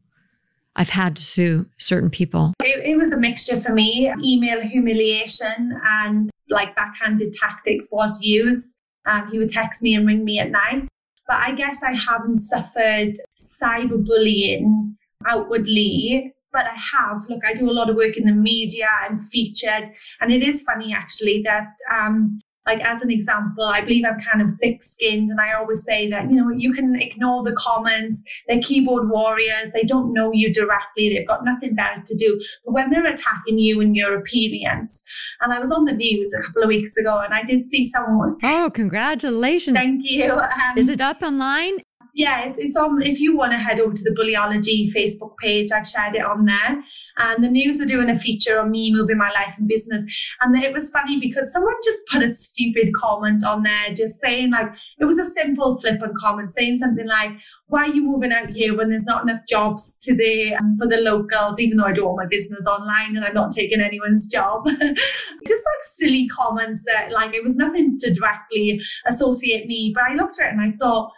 I've 0.76 0.90
had 0.90 1.18
to 1.18 1.22
sue 1.22 1.66
certain 1.78 2.10
people. 2.10 2.54
It, 2.62 2.86
it 2.86 2.98
was 2.98 3.12
a 3.12 3.18
mixture 3.18 3.60
for 3.60 3.74
me. 3.74 4.12
Email 4.24 4.62
humiliation 4.62 5.78
and 5.84 6.30
like 6.50 6.74
backhanded 6.76 7.34
tactics 7.34 7.90
was 7.92 8.22
used. 8.22 8.78
Um, 9.06 9.30
he 9.30 9.40
would 9.40 9.50
text 9.50 9.82
me 9.82 9.96
and 9.96 10.08
ring 10.08 10.24
me 10.24 10.40
at 10.40 10.52
night. 10.52 10.88
But 11.28 11.38
I 11.38 11.54
guess 11.54 11.82
I 11.84 11.94
haven't 11.94 12.38
suffered 12.38 13.14
cyberbullying 13.38 14.96
outwardly 15.28 16.34
but 16.52 16.66
I 16.66 16.76
have. 16.94 17.22
Look, 17.30 17.42
I 17.46 17.54
do 17.54 17.70
a 17.70 17.74
lot 17.74 17.90
of 17.90 17.96
work 17.96 18.18
in 18.18 18.26
the 18.26 18.34
media. 18.34 18.88
I'm 19.02 19.20
featured, 19.20 19.92
and 20.22 20.32
it 20.32 20.44
is 20.44 20.64
funny 20.64 20.94
actually 20.94 21.44
that. 21.44 21.68
Um, 21.92 22.40
like 22.66 22.82
as 22.82 23.02
an 23.02 23.10
example, 23.10 23.64
I 23.64 23.82
believe 23.82 24.04
I'm 24.06 24.20
kind 24.20 24.44
of 24.44 24.56
thick-skinned, 24.62 25.32
and 25.32 25.42
I 25.42 25.54
always 25.54 25.84
say 25.84 26.08
that 26.10 26.30
you 26.30 26.36
know 26.36 26.52
you 26.56 26.72
can 26.72 26.96
ignore 27.02 27.44
the 27.44 27.54
comments. 27.54 28.22
They're 28.48 28.62
keyboard 28.62 29.10
warriors. 29.10 29.72
They 29.74 29.84
don't 29.84 30.14
know 30.14 30.32
you 30.32 30.54
directly. 30.54 31.10
They've 31.10 31.28
got 31.28 31.44
nothing 31.44 31.74
better 31.74 32.04
to 32.06 32.16
do. 32.16 32.40
But 32.66 32.74
when 32.74 32.92
they're 32.92 33.08
attacking 33.08 33.58
you 33.58 33.82
and 33.82 33.96
your 33.96 34.20
appearance, 34.20 35.02
and 35.42 35.52
I 35.52 35.60
was 35.60 35.72
on 35.72 35.86
the 35.86 35.94
news 35.94 36.32
a 36.38 36.44
couple 36.44 36.62
of 36.62 36.68
weeks 36.68 36.96
ago, 36.96 37.18
and 37.20 37.34
I 37.34 37.44
did 37.44 37.66
see 37.66 37.90
someone. 37.90 38.36
Oh, 38.44 38.70
congratulations! 38.72 39.76
Thank 39.76 40.04
you. 40.04 40.34
Um, 40.34 40.78
Is 40.78 40.90
it 40.90 41.02
up 41.02 41.24
online? 41.24 41.78
Yeah, 42.14 42.54
it's, 42.58 42.76
on. 42.76 43.02
If 43.02 43.20
you 43.20 43.36
want 43.36 43.52
to 43.52 43.58
head 43.58 43.80
over 43.80 43.94
to 43.94 44.04
the 44.04 44.12
Bullyology 44.12 44.92
Facebook 44.94 45.38
page, 45.38 45.72
I've 45.72 45.88
shared 45.88 46.16
it 46.16 46.26
on 46.26 46.46
there. 46.46 46.84
And 47.18 47.44
the 47.44 47.50
news 47.50 47.80
were 47.80 47.86
doing 47.86 48.10
a 48.10 48.16
feature 48.16 48.60
on 48.60 48.72
me 48.72 48.94
moving 48.94 49.18
my 49.18 49.30
life 49.32 49.56
and 49.58 49.68
business. 49.68 50.04
And 50.42 50.56
it 50.64 50.74
was 50.74 50.90
funny 50.92 51.20
because 51.20 51.52
someone 51.52 51.76
just 51.84 52.00
put 52.12 52.24
a 52.24 52.34
stupid 52.34 52.92
comment 53.00 53.46
on 53.46 53.64
there, 53.64 53.94
just 53.94 54.20
saying 54.20 54.52
like 54.52 54.68
it 55.00 55.06
was 55.06 55.20
a 55.20 55.26
simple 55.26 55.78
flippant 55.80 56.18
comment, 56.18 56.52
saying 56.52 56.78
something 56.78 57.08
like, 57.08 57.32
"Why 57.68 57.84
are 57.84 57.94
you 57.94 58.04
moving 58.04 58.32
out 58.32 58.52
here 58.52 58.76
when 58.76 58.90
there's 58.90 59.06
not 59.06 59.24
enough 59.24 59.46
jobs 59.48 59.98
to 60.04 60.16
the 60.16 60.56
um, 60.56 60.78
for 60.78 60.88
the 60.88 61.02
locals?" 61.02 61.62
Even 61.62 61.78
though 61.78 61.86
I 61.86 61.94
do 61.94 62.06
all 62.06 62.18
my 62.18 62.28
business 62.28 62.66
online 62.68 63.16
and 63.16 63.26
I'm 63.26 63.34
not 63.34 63.52
taking 63.52 63.82
anyone's 63.82 64.28
job, 64.28 64.66
just 65.48 65.66
like 65.66 65.84
silly 65.96 66.28
comments 66.28 66.84
that 66.86 67.12
like 67.12 67.34
it 67.34 67.44
was 67.44 67.56
nothing 67.56 67.98
to 68.00 68.14
directly 68.14 68.82
associate 69.08 69.68
me. 69.68 69.92
But 69.94 70.04
I 70.06 70.16
looked 70.16 70.40
at 70.40 70.48
it 70.48 70.54
and 70.54 70.62
I 70.62 70.76
thought 70.78 71.12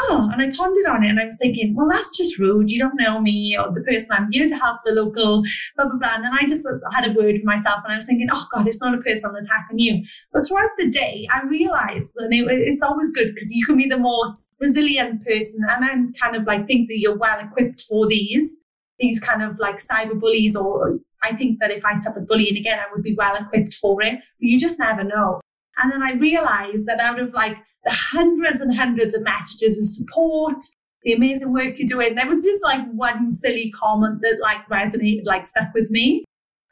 oh, 0.00 0.30
and 0.32 0.40
I 0.40 0.54
pondered 0.56 0.86
on 0.86 1.04
it 1.04 1.08
and 1.08 1.20
I 1.20 1.24
was 1.24 1.38
thinking, 1.38 1.74
well, 1.74 1.88
that's 1.88 2.16
just 2.16 2.38
rude. 2.38 2.70
You 2.70 2.78
don't 2.78 2.98
know 2.98 3.20
me 3.20 3.56
or 3.58 3.72
the 3.72 3.80
person 3.80 4.08
I'm 4.12 4.30
here 4.30 4.48
to 4.48 4.56
help 4.56 4.78
the 4.84 4.92
local, 4.92 5.42
blah, 5.76 5.86
blah, 5.86 5.98
blah. 5.98 6.14
And 6.14 6.24
then 6.24 6.32
I 6.32 6.46
just 6.46 6.66
had 6.92 7.08
a 7.08 7.12
word 7.12 7.34
with 7.34 7.44
myself 7.44 7.80
and 7.84 7.92
I 7.92 7.96
was 7.96 8.06
thinking, 8.06 8.28
oh 8.32 8.46
God, 8.52 8.66
it's 8.66 8.80
not 8.80 8.94
a 8.94 8.98
personal 8.98 9.36
attack 9.36 9.68
on 9.70 9.78
you. 9.78 10.04
But 10.32 10.46
throughout 10.46 10.70
the 10.78 10.90
day, 10.90 11.28
I 11.32 11.46
realized, 11.46 12.16
and 12.18 12.32
it, 12.32 12.46
it's 12.48 12.82
always 12.82 13.10
good 13.10 13.34
because 13.34 13.52
you 13.52 13.66
can 13.66 13.76
be 13.76 13.88
the 13.88 13.98
most 13.98 14.52
resilient 14.60 15.24
person. 15.24 15.60
And 15.68 15.84
I 15.84 16.18
kind 16.18 16.36
of 16.36 16.46
like 16.46 16.66
think 16.66 16.88
that 16.88 16.98
you're 16.98 17.16
well 17.16 17.40
equipped 17.40 17.82
for 17.82 18.06
these, 18.06 18.58
these 18.98 19.20
kind 19.20 19.42
of 19.42 19.58
like 19.58 19.76
cyber 19.76 20.18
bullies 20.18 20.56
or 20.56 20.98
I 21.22 21.34
think 21.34 21.58
that 21.60 21.70
if 21.70 21.84
I 21.84 21.94
suffered 21.94 22.28
bullying 22.28 22.56
again, 22.56 22.78
I 22.78 22.86
would 22.92 23.02
be 23.02 23.14
well 23.14 23.36
equipped 23.36 23.74
for 23.74 24.00
it. 24.02 24.14
But 24.14 24.48
you 24.48 24.58
just 24.58 24.78
never 24.78 25.02
know. 25.02 25.40
And 25.78 25.92
then 25.92 26.02
I 26.02 26.12
realized 26.12 26.86
that 26.86 27.00
out 27.00 27.20
of 27.20 27.32
like 27.34 27.56
the 27.84 27.92
hundreds 27.92 28.60
and 28.60 28.74
hundreds 28.74 29.14
of 29.14 29.22
messages 29.22 29.78
of 29.78 29.86
support, 29.86 30.62
the 31.02 31.12
amazing 31.12 31.52
work 31.52 31.78
you're 31.78 31.86
doing. 31.86 32.14
There 32.14 32.26
was 32.26 32.44
just 32.44 32.62
like 32.64 32.86
one 32.92 33.30
silly 33.30 33.72
comment 33.72 34.20
that 34.22 34.38
like 34.40 34.66
resonated, 34.68 35.24
like 35.24 35.44
stuck 35.44 35.72
with 35.74 35.90
me. 35.90 36.24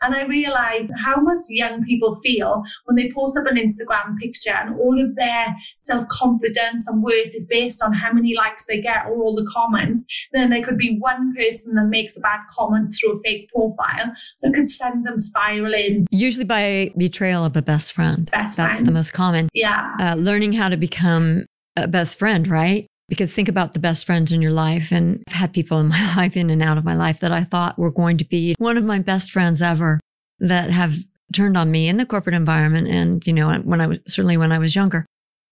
And 0.02 0.14
I 0.14 0.24
realized 0.24 0.92
how 0.98 1.16
must 1.20 1.50
young 1.50 1.82
people 1.84 2.14
feel 2.16 2.64
when 2.84 2.96
they 2.96 3.10
post 3.10 3.38
up 3.38 3.46
an 3.46 3.56
Instagram 3.56 4.16
picture 4.20 4.52
and 4.52 4.78
all 4.78 5.02
of 5.02 5.16
their 5.16 5.54
self 5.78 6.06
confidence 6.08 6.86
and 6.86 7.02
worth 7.02 7.34
is 7.34 7.46
based 7.46 7.82
on 7.82 7.92
how 7.92 8.12
many 8.12 8.34
likes 8.34 8.66
they 8.66 8.80
get 8.80 9.06
or 9.06 9.22
all 9.22 9.34
the 9.34 9.48
comments. 9.52 10.04
Then 10.32 10.50
there 10.50 10.62
could 10.62 10.78
be 10.78 10.98
one 10.98 11.34
person 11.34 11.74
that 11.74 11.86
makes 11.86 12.16
a 12.16 12.20
bad 12.20 12.40
comment 12.52 12.92
through 12.92 13.18
a 13.18 13.22
fake 13.22 13.50
profile 13.54 14.12
that 14.42 14.54
could 14.54 14.68
send 14.68 15.06
them 15.06 15.18
spiraling. 15.18 16.06
Usually 16.10 16.44
by 16.44 16.92
betrayal 16.96 17.44
of 17.44 17.56
a 17.56 17.62
best 17.62 17.92
friend. 17.92 18.30
Best 18.30 18.56
friend. 18.56 18.70
That's 18.70 18.82
the 18.82 18.92
most 18.92 19.12
common. 19.12 19.48
Yeah. 19.54 19.94
Uh, 19.98 20.14
learning 20.16 20.52
how 20.52 20.68
to 20.68 20.76
become 20.76 21.46
a 21.76 21.88
best 21.88 22.18
friend, 22.18 22.48
right? 22.48 22.86
Because 23.08 23.32
think 23.32 23.48
about 23.48 23.72
the 23.72 23.78
best 23.78 24.04
friends 24.04 24.32
in 24.32 24.42
your 24.42 24.50
life. 24.50 24.90
And 24.90 25.22
I've 25.28 25.34
had 25.34 25.52
people 25.52 25.78
in 25.78 25.88
my 25.88 26.14
life, 26.16 26.36
in 26.36 26.50
and 26.50 26.62
out 26.62 26.78
of 26.78 26.84
my 26.84 26.94
life, 26.94 27.20
that 27.20 27.32
I 27.32 27.44
thought 27.44 27.78
were 27.78 27.90
going 27.90 28.18
to 28.18 28.24
be 28.24 28.54
one 28.58 28.76
of 28.76 28.84
my 28.84 28.98
best 28.98 29.30
friends 29.30 29.62
ever 29.62 30.00
that 30.40 30.70
have 30.70 30.94
turned 31.32 31.56
on 31.56 31.70
me 31.70 31.88
in 31.88 31.96
the 31.96 32.06
corporate 32.06 32.34
environment. 32.34 32.88
And, 32.88 33.26
you 33.26 33.32
know, 33.32 33.52
when 33.58 33.80
I 33.80 33.86
was 33.86 33.98
certainly 34.06 34.36
when 34.36 34.52
I 34.52 34.58
was 34.58 34.74
younger, 34.74 35.06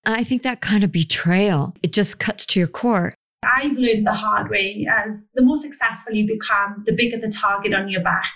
I 0.04 0.24
think 0.24 0.42
that 0.42 0.60
kind 0.60 0.84
of 0.84 0.92
betrayal, 0.92 1.74
it 1.82 1.92
just 1.92 2.18
cuts 2.18 2.44
to 2.46 2.60
your 2.60 2.68
core. 2.68 3.14
I've 3.44 3.76
learned 3.76 4.06
the 4.06 4.12
hard 4.12 4.50
way 4.50 4.86
as 4.90 5.30
the 5.34 5.42
more 5.42 5.56
successful 5.56 6.14
you 6.14 6.26
become, 6.26 6.82
the 6.86 6.92
bigger 6.92 7.18
the 7.18 7.30
target 7.30 7.74
on 7.74 7.88
your 7.88 8.02
back 8.02 8.32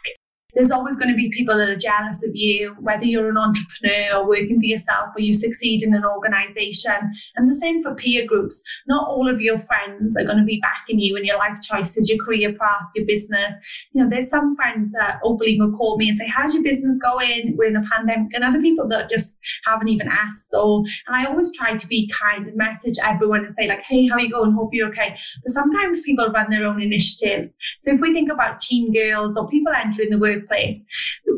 there's 0.58 0.72
always 0.72 0.96
going 0.96 1.08
to 1.08 1.14
be 1.14 1.30
people 1.30 1.56
that 1.56 1.68
are 1.68 1.76
jealous 1.76 2.24
of 2.24 2.34
you, 2.34 2.74
whether 2.80 3.04
you're 3.04 3.30
an 3.30 3.38
entrepreneur 3.38 4.18
or 4.18 4.28
working 4.28 4.58
for 4.58 4.66
yourself 4.66 5.10
or 5.16 5.20
you 5.20 5.32
succeed 5.32 5.84
in 5.84 5.94
an 5.94 6.04
organization. 6.04 6.96
And 7.36 7.48
the 7.48 7.54
same 7.54 7.80
for 7.80 7.94
peer 7.94 8.26
groups. 8.26 8.60
Not 8.88 9.06
all 9.06 9.30
of 9.30 9.40
your 9.40 9.56
friends 9.56 10.16
are 10.16 10.24
going 10.24 10.38
to 10.38 10.44
be 10.44 10.60
backing 10.60 10.98
you 10.98 11.14
in 11.14 11.24
your 11.24 11.38
life 11.38 11.62
choices, 11.62 12.10
your 12.10 12.18
career 12.24 12.52
path, 12.54 12.88
your 12.96 13.06
business. 13.06 13.54
You 13.92 14.02
know, 14.02 14.10
there's 14.10 14.28
some 14.28 14.56
friends 14.56 14.92
that 14.94 15.20
openly 15.22 15.60
will 15.60 15.70
call 15.70 15.96
me 15.96 16.08
and 16.08 16.18
say, 16.18 16.26
How's 16.26 16.52
your 16.52 16.64
business 16.64 16.98
going? 16.98 17.54
We're 17.56 17.68
in 17.68 17.76
a 17.76 17.82
pandemic. 17.82 18.34
And 18.34 18.42
other 18.42 18.60
people 18.60 18.88
that 18.88 19.08
just 19.08 19.38
haven't 19.64 19.88
even 19.88 20.08
asked. 20.08 20.54
Or 20.54 20.80
and 21.06 21.14
I 21.14 21.26
always 21.26 21.52
try 21.56 21.76
to 21.76 21.86
be 21.86 22.12
kind 22.20 22.48
and 22.48 22.56
message 22.56 22.96
everyone 23.00 23.40
and 23.40 23.52
say, 23.52 23.68
like, 23.68 23.82
hey, 23.82 24.08
how 24.08 24.16
are 24.16 24.20
you 24.20 24.30
going? 24.30 24.52
Hope 24.54 24.70
you're 24.72 24.88
okay. 24.88 25.16
But 25.44 25.52
sometimes 25.52 26.02
people 26.02 26.28
run 26.34 26.50
their 26.50 26.66
own 26.66 26.82
initiatives. 26.82 27.56
So 27.78 27.92
if 27.92 28.00
we 28.00 28.12
think 28.12 28.32
about 28.32 28.58
teen 28.58 28.92
girls 28.92 29.36
or 29.36 29.48
people 29.48 29.72
entering 29.72 30.10
the 30.10 30.18
work 30.18 30.47
workplace, 30.48 30.84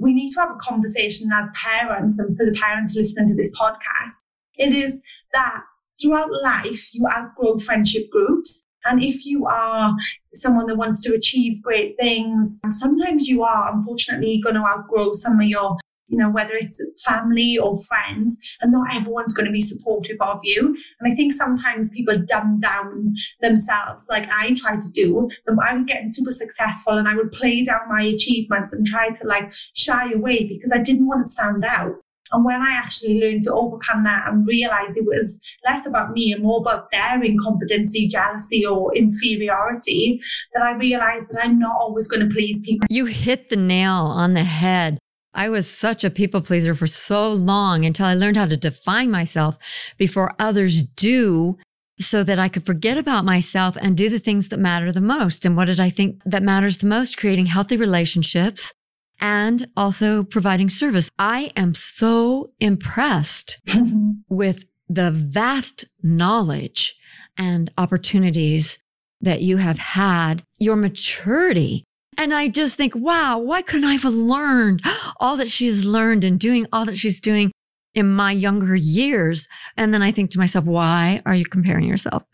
we 0.00 0.12
need 0.12 0.30
to 0.30 0.40
have 0.40 0.50
a 0.50 0.58
conversation 0.58 1.30
as 1.32 1.48
parents 1.54 2.18
and 2.18 2.36
for 2.36 2.44
the 2.46 2.58
parents 2.58 2.94
listening 2.96 3.28
to 3.28 3.34
this 3.34 3.50
podcast. 3.58 4.16
It 4.56 4.74
is 4.74 5.00
that 5.32 5.62
throughout 6.00 6.30
life, 6.42 6.94
you 6.94 7.06
outgrow 7.06 7.58
friendship 7.58 8.10
groups. 8.10 8.64
And 8.84 9.02
if 9.02 9.26
you 9.26 9.46
are 9.46 9.94
someone 10.32 10.66
that 10.66 10.76
wants 10.76 11.02
to 11.02 11.14
achieve 11.14 11.62
great 11.62 11.96
things, 11.98 12.62
sometimes 12.70 13.28
you 13.28 13.42
are 13.42 13.72
unfortunately 13.72 14.40
going 14.42 14.54
to 14.54 14.62
outgrow 14.62 15.12
some 15.12 15.38
of 15.38 15.46
your 15.46 15.76
you 16.10 16.18
know, 16.18 16.28
whether 16.28 16.52
it's 16.54 16.82
family 17.04 17.56
or 17.56 17.74
friends, 17.82 18.36
and 18.60 18.72
not 18.72 18.94
everyone's 18.94 19.32
going 19.32 19.46
to 19.46 19.52
be 19.52 19.60
supportive 19.60 20.16
of 20.20 20.40
you. 20.42 20.76
And 21.00 21.10
I 21.10 21.14
think 21.14 21.32
sometimes 21.32 21.90
people 21.90 22.18
dumb 22.26 22.58
down 22.58 23.14
themselves, 23.40 24.08
like 24.10 24.28
I 24.30 24.54
tried 24.54 24.80
to 24.82 24.90
do. 24.92 25.30
I 25.62 25.72
was 25.72 25.86
getting 25.86 26.10
super 26.10 26.32
successful 26.32 26.98
and 26.98 27.06
I 27.06 27.14
would 27.14 27.32
play 27.32 27.62
down 27.62 27.80
my 27.88 28.02
achievements 28.02 28.72
and 28.72 28.84
try 28.84 29.10
to 29.10 29.26
like 29.26 29.52
shy 29.74 30.12
away 30.12 30.46
because 30.46 30.72
I 30.72 30.78
didn't 30.78 31.06
want 31.06 31.22
to 31.22 31.28
stand 31.28 31.64
out. 31.64 31.94
And 32.32 32.44
when 32.44 32.60
I 32.62 32.72
actually 32.72 33.20
learned 33.20 33.42
to 33.42 33.52
overcome 33.52 34.04
that 34.04 34.28
and 34.28 34.46
realize 34.46 34.96
it 34.96 35.04
was 35.04 35.40
less 35.66 35.86
about 35.86 36.12
me 36.12 36.32
and 36.32 36.42
more 36.42 36.60
about 36.60 36.90
their 36.92 37.22
incompetency, 37.22 38.06
jealousy, 38.06 38.64
or 38.64 38.94
inferiority, 38.94 40.20
that 40.54 40.62
I 40.62 40.72
realized 40.76 41.32
that 41.32 41.44
I'm 41.44 41.58
not 41.58 41.76
always 41.76 42.06
going 42.06 42.26
to 42.28 42.32
please 42.32 42.60
people. 42.64 42.86
You 42.88 43.06
hit 43.06 43.48
the 43.48 43.56
nail 43.56 43.94
on 43.94 44.34
the 44.34 44.44
head. 44.44 44.98
I 45.34 45.48
was 45.48 45.70
such 45.70 46.04
a 46.04 46.10
people 46.10 46.40
pleaser 46.40 46.74
for 46.74 46.86
so 46.86 47.32
long 47.32 47.84
until 47.84 48.06
I 48.06 48.14
learned 48.14 48.36
how 48.36 48.46
to 48.46 48.56
define 48.56 49.10
myself 49.10 49.58
before 49.96 50.34
others 50.38 50.82
do 50.82 51.56
so 52.00 52.24
that 52.24 52.38
I 52.38 52.48
could 52.48 52.66
forget 52.66 52.98
about 52.98 53.24
myself 53.24 53.76
and 53.80 53.96
do 53.96 54.08
the 54.08 54.18
things 54.18 54.48
that 54.48 54.58
matter 54.58 54.90
the 54.90 55.00
most. 55.00 55.44
And 55.44 55.56
what 55.56 55.66
did 55.66 55.78
I 55.78 55.90
think 55.90 56.22
that 56.24 56.42
matters 56.42 56.78
the 56.78 56.86
most? 56.86 57.16
Creating 57.16 57.46
healthy 57.46 57.76
relationships 57.76 58.72
and 59.20 59.68
also 59.76 60.22
providing 60.22 60.70
service. 60.70 61.10
I 61.18 61.52
am 61.56 61.74
so 61.74 62.52
impressed 62.58 63.60
with 64.28 64.64
the 64.88 65.10
vast 65.10 65.84
knowledge 66.02 66.96
and 67.36 67.70
opportunities 67.78 68.78
that 69.20 69.42
you 69.42 69.58
have 69.58 69.78
had, 69.78 70.42
your 70.58 70.76
maturity 70.76 71.84
and 72.20 72.34
I 72.34 72.48
just 72.48 72.76
think, 72.76 72.94
wow, 72.94 73.38
why 73.38 73.62
couldn't 73.62 73.88
I 73.88 73.94
have 73.94 74.04
learned 74.04 74.82
all 75.18 75.38
that 75.38 75.50
she 75.50 75.66
has 75.68 75.86
learned 75.86 76.22
and 76.22 76.38
doing 76.38 76.66
all 76.70 76.84
that 76.84 76.98
she's 76.98 77.18
doing 77.18 77.50
in 77.94 78.12
my 78.12 78.30
younger 78.30 78.76
years? 78.76 79.48
And 79.78 79.94
then 79.94 80.02
I 80.02 80.12
think 80.12 80.30
to 80.32 80.38
myself, 80.38 80.66
why 80.66 81.22
are 81.24 81.34
you 81.34 81.46
comparing 81.46 81.84
yourself? 81.84 82.24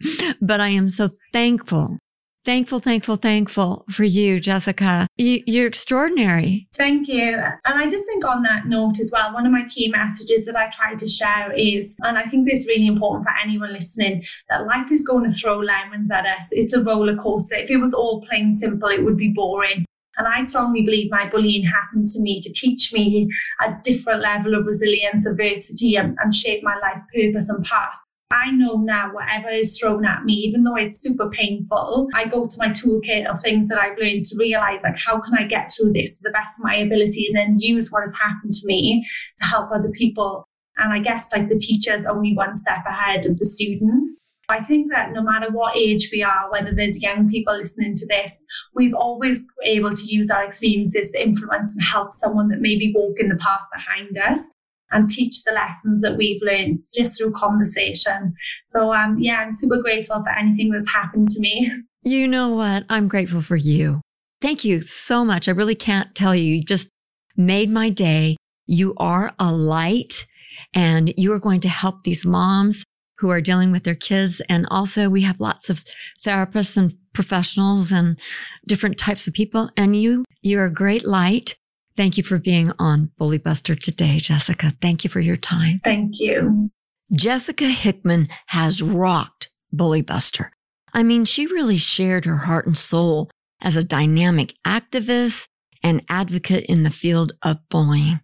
But 0.41 0.61
I 0.61 0.69
am 0.71 0.91
so 0.91 1.11
thankful 1.33 1.99
thankful, 2.47 2.79
thankful, 2.79 3.17
thankful 3.17 3.85
for 3.91 4.05
you, 4.05 4.39
Jessica. 4.39 5.09
You, 5.17 5.65
are 5.65 5.67
extraordinary. 5.67 6.69
Thank 6.75 7.09
you. 7.09 7.35
And 7.65 7.79
I 7.79 7.89
just 7.89 8.07
think 8.07 8.25
on 8.25 8.43
that 8.45 8.67
note 8.67 9.01
as 9.01 9.11
well, 9.13 9.35
one 9.35 9.45
of 9.45 9.53
my 9.53 9.67
key 9.69 9.89
messages 9.89 10.47
that 10.47 10.57
I 10.57 10.71
try 10.71 10.95
to 10.95 11.09
share 11.09 11.53
is, 11.53 11.97
and 12.03 12.17
I 12.17 12.23
think 12.23 12.49
this 12.49 12.61
is 12.61 12.69
really 12.69 12.87
important 12.87 13.27
for 13.27 13.35
anyone 13.45 13.73
listening, 13.73 14.25
that 14.49 14.65
life 14.65 14.93
is 14.93 15.03
going 15.03 15.25
to 15.25 15.37
throw 15.37 15.59
lemons 15.59 16.11
at 16.13 16.25
us. 16.25 16.49
It's 16.53 16.73
a 16.73 16.83
roller 16.83 17.17
coaster. 17.17 17.57
If 17.57 17.69
it 17.69 17.79
was 17.79 17.93
all 17.93 18.23
plain 18.23 18.53
simple, 18.53 18.89
it 18.89 19.05
would 19.05 19.17
be 19.17 19.33
boring. 19.35 19.85
And 20.17 20.27
I 20.27 20.43
strongly 20.43 20.83
believe 20.83 21.11
my 21.11 21.29
bullying 21.29 21.65
happened 21.65 22.07
to 22.07 22.21
me 22.21 22.41
to 22.41 22.53
teach 22.53 22.93
me 22.93 23.29
a 23.61 23.75
different 23.83 24.23
level 24.23 24.55
of 24.55 24.65
resilience, 24.65 25.27
adversity, 25.27 25.97
and, 25.97 26.17
and 26.23 26.35
shape 26.35 26.63
my 26.63 26.79
life 26.79 27.03
purpose 27.13 27.51
and 27.51 27.63
path. 27.65 27.99
I 28.31 28.51
know 28.51 28.77
now 28.77 29.13
whatever 29.13 29.49
is 29.51 29.79
thrown 29.79 30.05
at 30.05 30.25
me, 30.25 30.35
even 30.35 30.65
though 30.65 30.75
it's 30.75 31.01
super 31.01 31.31
painful, 31.31 32.09
I 32.15 32.27
go 32.27 32.47
to 32.47 32.59
my 32.59 32.71
toolkit 32.71 33.27
of 33.27 33.41
things 33.41 33.69
that 33.69 33.79
I've 33.79 33.99
learned 33.99 34.25
to 34.27 34.37
realize 34.37 34.83
like 34.83 34.99
how 34.99 35.21
can 35.21 35.35
I 35.35 35.45
get 35.45 35.71
through 35.73 35.93
this 35.93 36.17
to 36.17 36.23
the 36.25 36.31
best 36.31 36.59
of 36.59 36.65
my 36.65 36.75
ability 36.75 37.27
and 37.29 37.37
then 37.37 37.61
use 37.61 37.91
what 37.91 38.03
has 38.03 38.15
happened 38.15 38.53
to 38.55 38.67
me 38.67 39.07
to 39.37 39.45
help 39.45 39.71
other 39.71 39.91
people. 39.91 40.45
And 40.77 40.93
I 40.93 40.99
guess 40.99 41.33
like 41.33 41.49
the 41.49 41.59
teacher's 41.59 42.05
only 42.05 42.35
one 42.35 42.57
step 42.57 42.85
ahead 42.87 43.27
of 43.27 43.39
the 43.39 43.47
student. 43.47 44.13
I 44.49 44.63
think 44.63 44.93
that 44.93 45.13
no 45.13 45.23
matter 45.23 45.51
what 45.51 45.77
age 45.77 46.09
we 46.13 46.23
are, 46.23 46.51
whether 46.51 46.73
there's 46.73 47.03
young 47.03 47.29
people 47.29 47.57
listening 47.57 47.95
to 47.97 48.07
this, 48.07 48.45
we've 48.75 48.95
always 48.95 49.45
able 49.65 49.93
to 49.93 50.05
use 50.05 50.31
our 50.31 50.45
experiences 50.45 51.13
to 51.13 51.23
influence 51.23 51.75
and 51.75 51.85
help 51.85 52.13
someone 52.13 52.49
that 52.49 52.61
maybe 52.61 52.93
walk 52.95 53.19
in 53.19 53.29
the 53.29 53.37
path 53.37 53.67
behind 53.73 54.19
us 54.19 54.51
and 54.97 55.11
teach 55.11 55.45
the 55.45 55.53
lessons 55.53 56.01
that 56.01 56.17
we've 56.17 56.41
learned 56.43 56.87
just 56.95 57.19
through 57.19 57.33
conversation. 57.33 58.35
So, 58.65 58.95
um, 58.95 59.19
yeah, 59.19 59.37
I'm 59.37 59.53
super 59.53 59.77
grateful 59.77 60.23
for 60.23 60.31
anything 60.31 60.71
that's 60.71 60.91
happened 60.91 61.29
to 61.29 61.41
me. 61.41 61.71
You 62.03 62.27
know 62.27 62.49
what? 62.49 62.85
I'm 62.89 63.09
grateful 63.09 63.43
for 63.43 63.57
you. 63.57 64.01
Thank 64.41 64.65
you 64.65 64.81
so 64.81 65.25
much. 65.25 65.49
I 65.49 65.53
really 65.53 65.75
can't 65.75 66.15
tell 66.15 66.35
you. 66.35 66.55
You 66.55 66.65
just 66.65 66.89
made 67.37 67.71
my 67.71 67.91
day. 67.91 68.37
You 68.67 68.95
are 68.97 69.35
a 69.39 69.53
light 69.53 70.27
and 70.73 71.13
you 71.17 71.33
are 71.33 71.39
going 71.39 71.61
to 71.61 71.69
help 71.69 72.05
these 72.05 72.25
moms 72.25 72.85
who 73.19 73.31
are 73.31 73.41
dealing 73.41 73.73
with 73.73 73.85
their 73.85 73.95
kids. 73.95 74.41
And 74.49 74.67
also 74.71 75.11
we 75.11 75.23
have 75.23 75.41
lots 75.41 75.69
of 75.69 75.85
therapists 76.25 76.77
and 76.77 76.95
professionals 77.13 77.93
and 77.93 78.19
different 78.67 78.99
types 78.99 79.27
of 79.27 79.35
people. 79.35 79.71
And 79.77 79.97
you, 79.97 80.25
you're 80.43 80.67
a 80.67 80.73
great 80.73 81.05
light. 81.05 81.55
Thank 81.97 82.19
you 82.19 82.23
for 82.23 82.39
being 82.39 82.73
on 82.79 83.11
Bully 83.17 83.39
Buster 83.39 83.75
today, 83.75 84.19
Jessica. 84.19 84.75
Thank 84.83 85.03
you 85.03 85.09
for 85.09 85.21
your 85.21 85.37
time. 85.37 85.81
Thank 85.83 86.21
you. 86.21 86.69
Jessica 87.13 87.69
Hickman 87.69 88.29
has 88.49 88.83
rocked 88.83 89.51
Bully 89.73 90.03
Buster. 90.03 90.53
I 90.93 91.03
mean, 91.03 91.25
she 91.25 91.47
really 91.47 91.79
shared 91.79 92.27
her 92.27 92.37
heart 92.39 92.67
and 92.67 92.77
soul 92.77 93.31
as 93.63 93.77
a 93.77 93.85
dynamic 93.85 94.55
activist 94.67 95.49
and 95.83 96.05
advocate 96.09 96.65
in 96.67 96.83
the 96.83 96.91
field 96.91 97.33
of 97.43 97.67
bullying. 97.71 98.21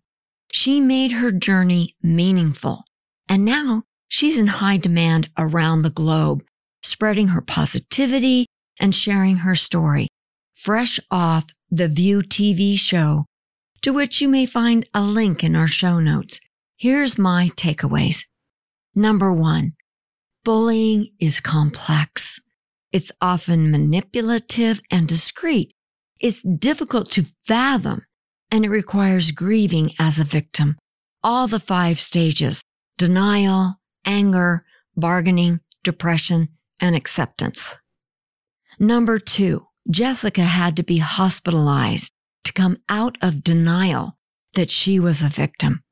She 0.51 0.81
made 0.81 1.13
her 1.13 1.33
journey 1.33 1.97
meaningful. 2.03 2.85
And 3.29 3.45
now 3.45 3.85
she's 4.09 4.37
in 4.37 4.49
high 4.49 4.77
demand 4.77 5.31
around 5.39 5.83
the 5.83 5.91
globe, 5.91 6.43
spreading 6.83 7.29
her 7.29 7.41
positivity 7.41 8.47
and 8.79 8.95
sharing 8.95 9.37
her 9.37 9.55
story, 9.55 10.09
fresh 10.53 11.01
off 11.11 11.47
the 11.71 11.89
View 11.89 12.21
TV 12.21 12.79
show 12.79 13.25
to 13.83 13.93
which 13.93 14.21
you 14.21 14.29
may 14.29 14.47
find 14.47 14.89
a 14.95 15.03
link 15.03 15.45
in 15.45 15.55
our 15.55 15.67
show 15.67 15.99
notes. 15.99 16.41
Here's 16.77 17.19
my 17.19 17.49
takeaways. 17.57 18.25
Number 18.95 19.33
one, 19.33 19.73
bullying 20.45 21.13
is 21.21 21.41
complex. 21.41 22.41
It's 22.93 23.13
often 23.21 23.71
manipulative 23.71 24.81
and 24.91 25.09
discreet. 25.09 25.73
It's 26.21 26.43
difficult 26.43 27.11
to 27.13 27.27
fathom 27.45 28.03
and 28.51 28.65
it 28.65 28.71
requires 28.71 29.31
grieving 29.31 29.93
as 29.99 30.21
a 30.21 30.25
victim. 30.25 30.77
All 31.23 31.49
the 31.49 31.61
five 31.61 32.01
stages, 32.01 32.63
denial, 32.99 33.81
anger, 34.05 34.65
bargaining, 34.95 35.61
depression, 35.83 36.49
and 36.81 36.95
acceptance. 36.95 37.77
Number 38.79 39.19
two, 39.19 39.67
Jessica 39.91 40.43
had 40.43 40.77
to 40.77 40.83
be 40.83 40.99
hospitalized 40.99 42.13
to 42.45 42.53
come 42.53 42.79
out 42.89 43.17
of 43.23 43.45
denial 43.45 44.19
that 44.55 44.71
she 44.71 44.99
was 45.01 45.23
a 45.23 45.29
victim. 45.29 45.83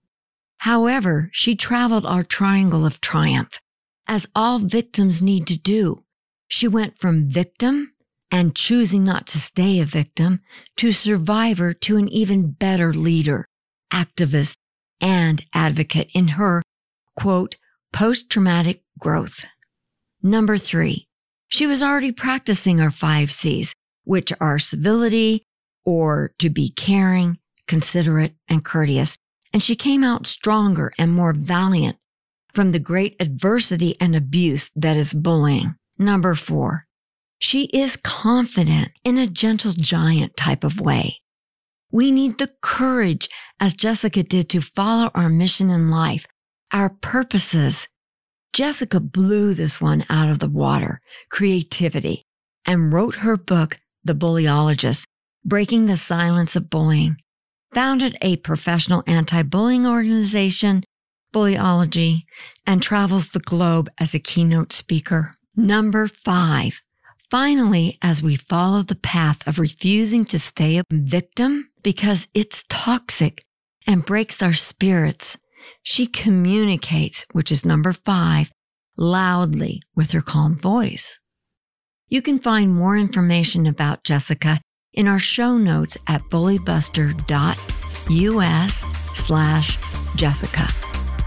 However, 0.59 1.31
she 1.33 1.55
traveled 1.55 2.05
our 2.05 2.23
triangle 2.23 2.85
of 2.85 3.01
triumph, 3.01 3.61
as 4.07 4.27
all 4.35 4.59
victims 4.59 5.23
need 5.23 5.47
to 5.47 5.59
do. 5.59 6.05
She 6.49 6.69
went 6.69 6.99
from 6.99 7.31
victim 7.31 7.93
and 8.31 8.55
choosing 8.55 9.05
not 9.05 9.27
to 9.29 9.39
stay 9.39 9.81
a 9.81 9.85
victim 9.85 10.41
to 10.77 10.93
survivor 10.93 11.73
to 11.73 11.97
an 11.97 12.09
even 12.09 12.53
better 12.53 12.93
leader, 12.93 13.47
activist, 13.93 14.57
and 15.01 15.45
advocate 15.55 16.11
in 16.13 16.29
her, 16.29 16.63
quote, 17.17 17.57
post 17.93 18.31
traumatic 18.31 18.83
growth. 18.99 19.45
Number 20.23 20.59
three, 20.59 21.09
she 21.49 21.67
was 21.67 21.83
already 21.83 22.13
practicing 22.13 22.79
her 22.79 22.91
five 22.91 23.33
C's, 23.33 23.75
which 24.05 24.33
are 24.41 24.59
civility, 24.59 25.45
or 25.85 26.33
to 26.39 26.51
be 26.51 26.71
caring, 26.71 27.39
considerate, 27.67 28.35
and 28.49 28.65
courteous. 28.65 29.17
And 29.53 29.63
she 29.63 29.77
came 29.77 30.05
out 30.05 30.27
stronger 30.27 30.93
and 30.99 31.13
more 31.13 31.33
valiant 31.33 31.97
from 32.53 32.71
the 32.71 32.79
great 32.79 33.17
adversity 33.21 33.97
and 34.01 34.15
abuse 34.15 34.71
that 34.77 34.97
is 34.97 35.15
bullying. 35.15 35.75
Number 35.99 36.35
four, 36.35 36.87
she 37.39 37.65
is 37.67 37.97
confident 37.97 38.91
in 39.05 39.19
a 39.19 39.27
gentle 39.27 39.73
giant 39.73 40.37
type 40.37 40.65
of 40.65 40.81
way. 40.81 41.17
We 41.93 42.11
need 42.11 42.39
the 42.39 42.53
courage, 42.61 43.29
as 43.59 43.75
Jessica 43.75 44.23
did, 44.23 44.49
to 44.51 44.61
follow 44.61 45.11
our 45.15 45.29
mission 45.29 45.71
in 45.71 45.91
life, 45.91 46.27
our 46.73 46.91
purposes. 46.91 47.89
Jessica 48.53 49.01
blew 49.01 49.55
this 49.55 49.81
one 49.81 50.05
out 50.09 50.29
of 50.29 50.39
the 50.39 50.49
water, 50.49 51.01
creativity, 51.31 52.27
and 52.65 52.93
wrote 52.93 53.17
her 53.17 53.37
book, 53.37 53.81
The 54.05 54.15
Bullyologist, 54.15 55.05
Breaking 55.45 55.87
the 55.87 55.97
Silence 55.97 56.55
of 56.55 56.69
Bullying, 56.69 57.17
founded 57.73 58.15
a 58.21 58.37
professional 58.37 59.03
anti 59.07 59.43
bullying 59.43 59.87
organization, 59.87 60.85
Bullyology, 61.33 62.25
and 62.67 62.83
travels 62.83 63.31
the 63.31 63.41
globe 63.41 63.89
as 63.99 64.15
a 64.15 64.19
keynote 64.19 64.75
speaker. 64.75 65.33
Number 65.57 66.09
five. 66.09 66.83
Finally, 67.31 67.97
as 68.03 68.23
we 68.23 68.37
follow 68.37 68.83
the 68.83 68.97
path 68.97 69.47
of 69.49 69.59
refusing 69.59 70.27
to 70.27 70.39
stay 70.39 70.77
a 70.77 70.85
victim 70.91 71.71
because 71.83 72.29
it's 72.35 72.65
toxic 72.69 73.43
and 73.87 74.05
breaks 74.05 74.43
our 74.43 74.53
spirits, 74.53 75.39
she 75.83 76.07
communicates, 76.07 77.25
which 77.33 77.51
is 77.51 77.65
number 77.65 77.95
five, 77.95 78.51
loudly 78.99 79.81
with 79.97 80.11
her 80.11 80.21
calm 80.21 80.55
voice. 80.55 81.19
You 82.09 82.21
can 82.21 82.39
find 82.39 82.75
more 82.75 82.99
information 82.99 83.67
about 83.67 84.05
Jessica 84.05 84.61
in 84.95 85.09
our 85.09 85.19
show 85.19 85.57
notes 85.57 85.97
at 86.07 86.23
bullybuster.us 86.25 88.85
slash 89.15 89.79
Jessica. 90.17 90.67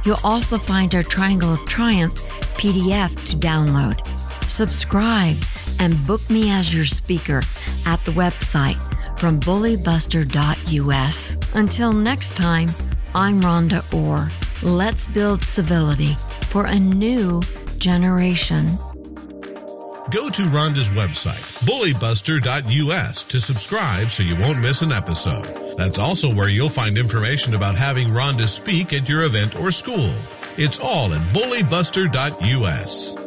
You'll 0.06 0.20
also 0.24 0.58
find 0.58 0.94
our 0.96 1.04
Triangle 1.04 1.54
of 1.54 1.66
Triumph 1.66 2.16
PDF 2.58 3.14
to 3.30 3.38
download. 3.38 4.06
Subscribe 4.50 5.38
and 5.80 5.96
book 6.06 6.30
me 6.30 6.52
as 6.52 6.74
your 6.74 6.86
speaker 6.86 7.42
at 7.86 8.04
the 8.06 8.12
website 8.12 8.78
from 9.20 9.40
bullybuster.us. 9.40 11.38
Until 11.56 11.94
next 11.94 12.36
time, 12.36 12.70
I'm 13.16 13.42
Rhonda 13.42 13.84
Orr. 13.94 14.30
Let's 14.70 15.08
build 15.08 15.44
civility 15.44 16.16
for 16.50 16.66
a 16.66 16.80
new 16.80 17.42
generation. 17.78 18.78
Go 20.12 20.30
to 20.30 20.42
Rhonda's 20.44 20.90
website, 20.90 21.42
bullybuster.us, 21.66 23.24
to 23.24 23.40
subscribe 23.40 24.12
so 24.12 24.22
you 24.24 24.36
won't 24.36 24.60
miss 24.60 24.82
an 24.82 24.92
episode. 24.92 25.76
That's 25.78 25.98
also 25.98 26.34
where 26.34 26.50
you'll 26.50 26.68
find 26.70 26.98
information 26.98 27.54
about 27.54 27.76
having 27.76 28.10
Rhonda 28.10 28.48
speak 28.48 28.92
at 28.92 29.08
your 29.08 29.24
event 29.24 29.56
or 29.56 29.72
school. 29.72 30.14
It's 30.58 30.80
all 30.80 31.14
at 31.14 31.22
bullybuster.us. 31.34 33.23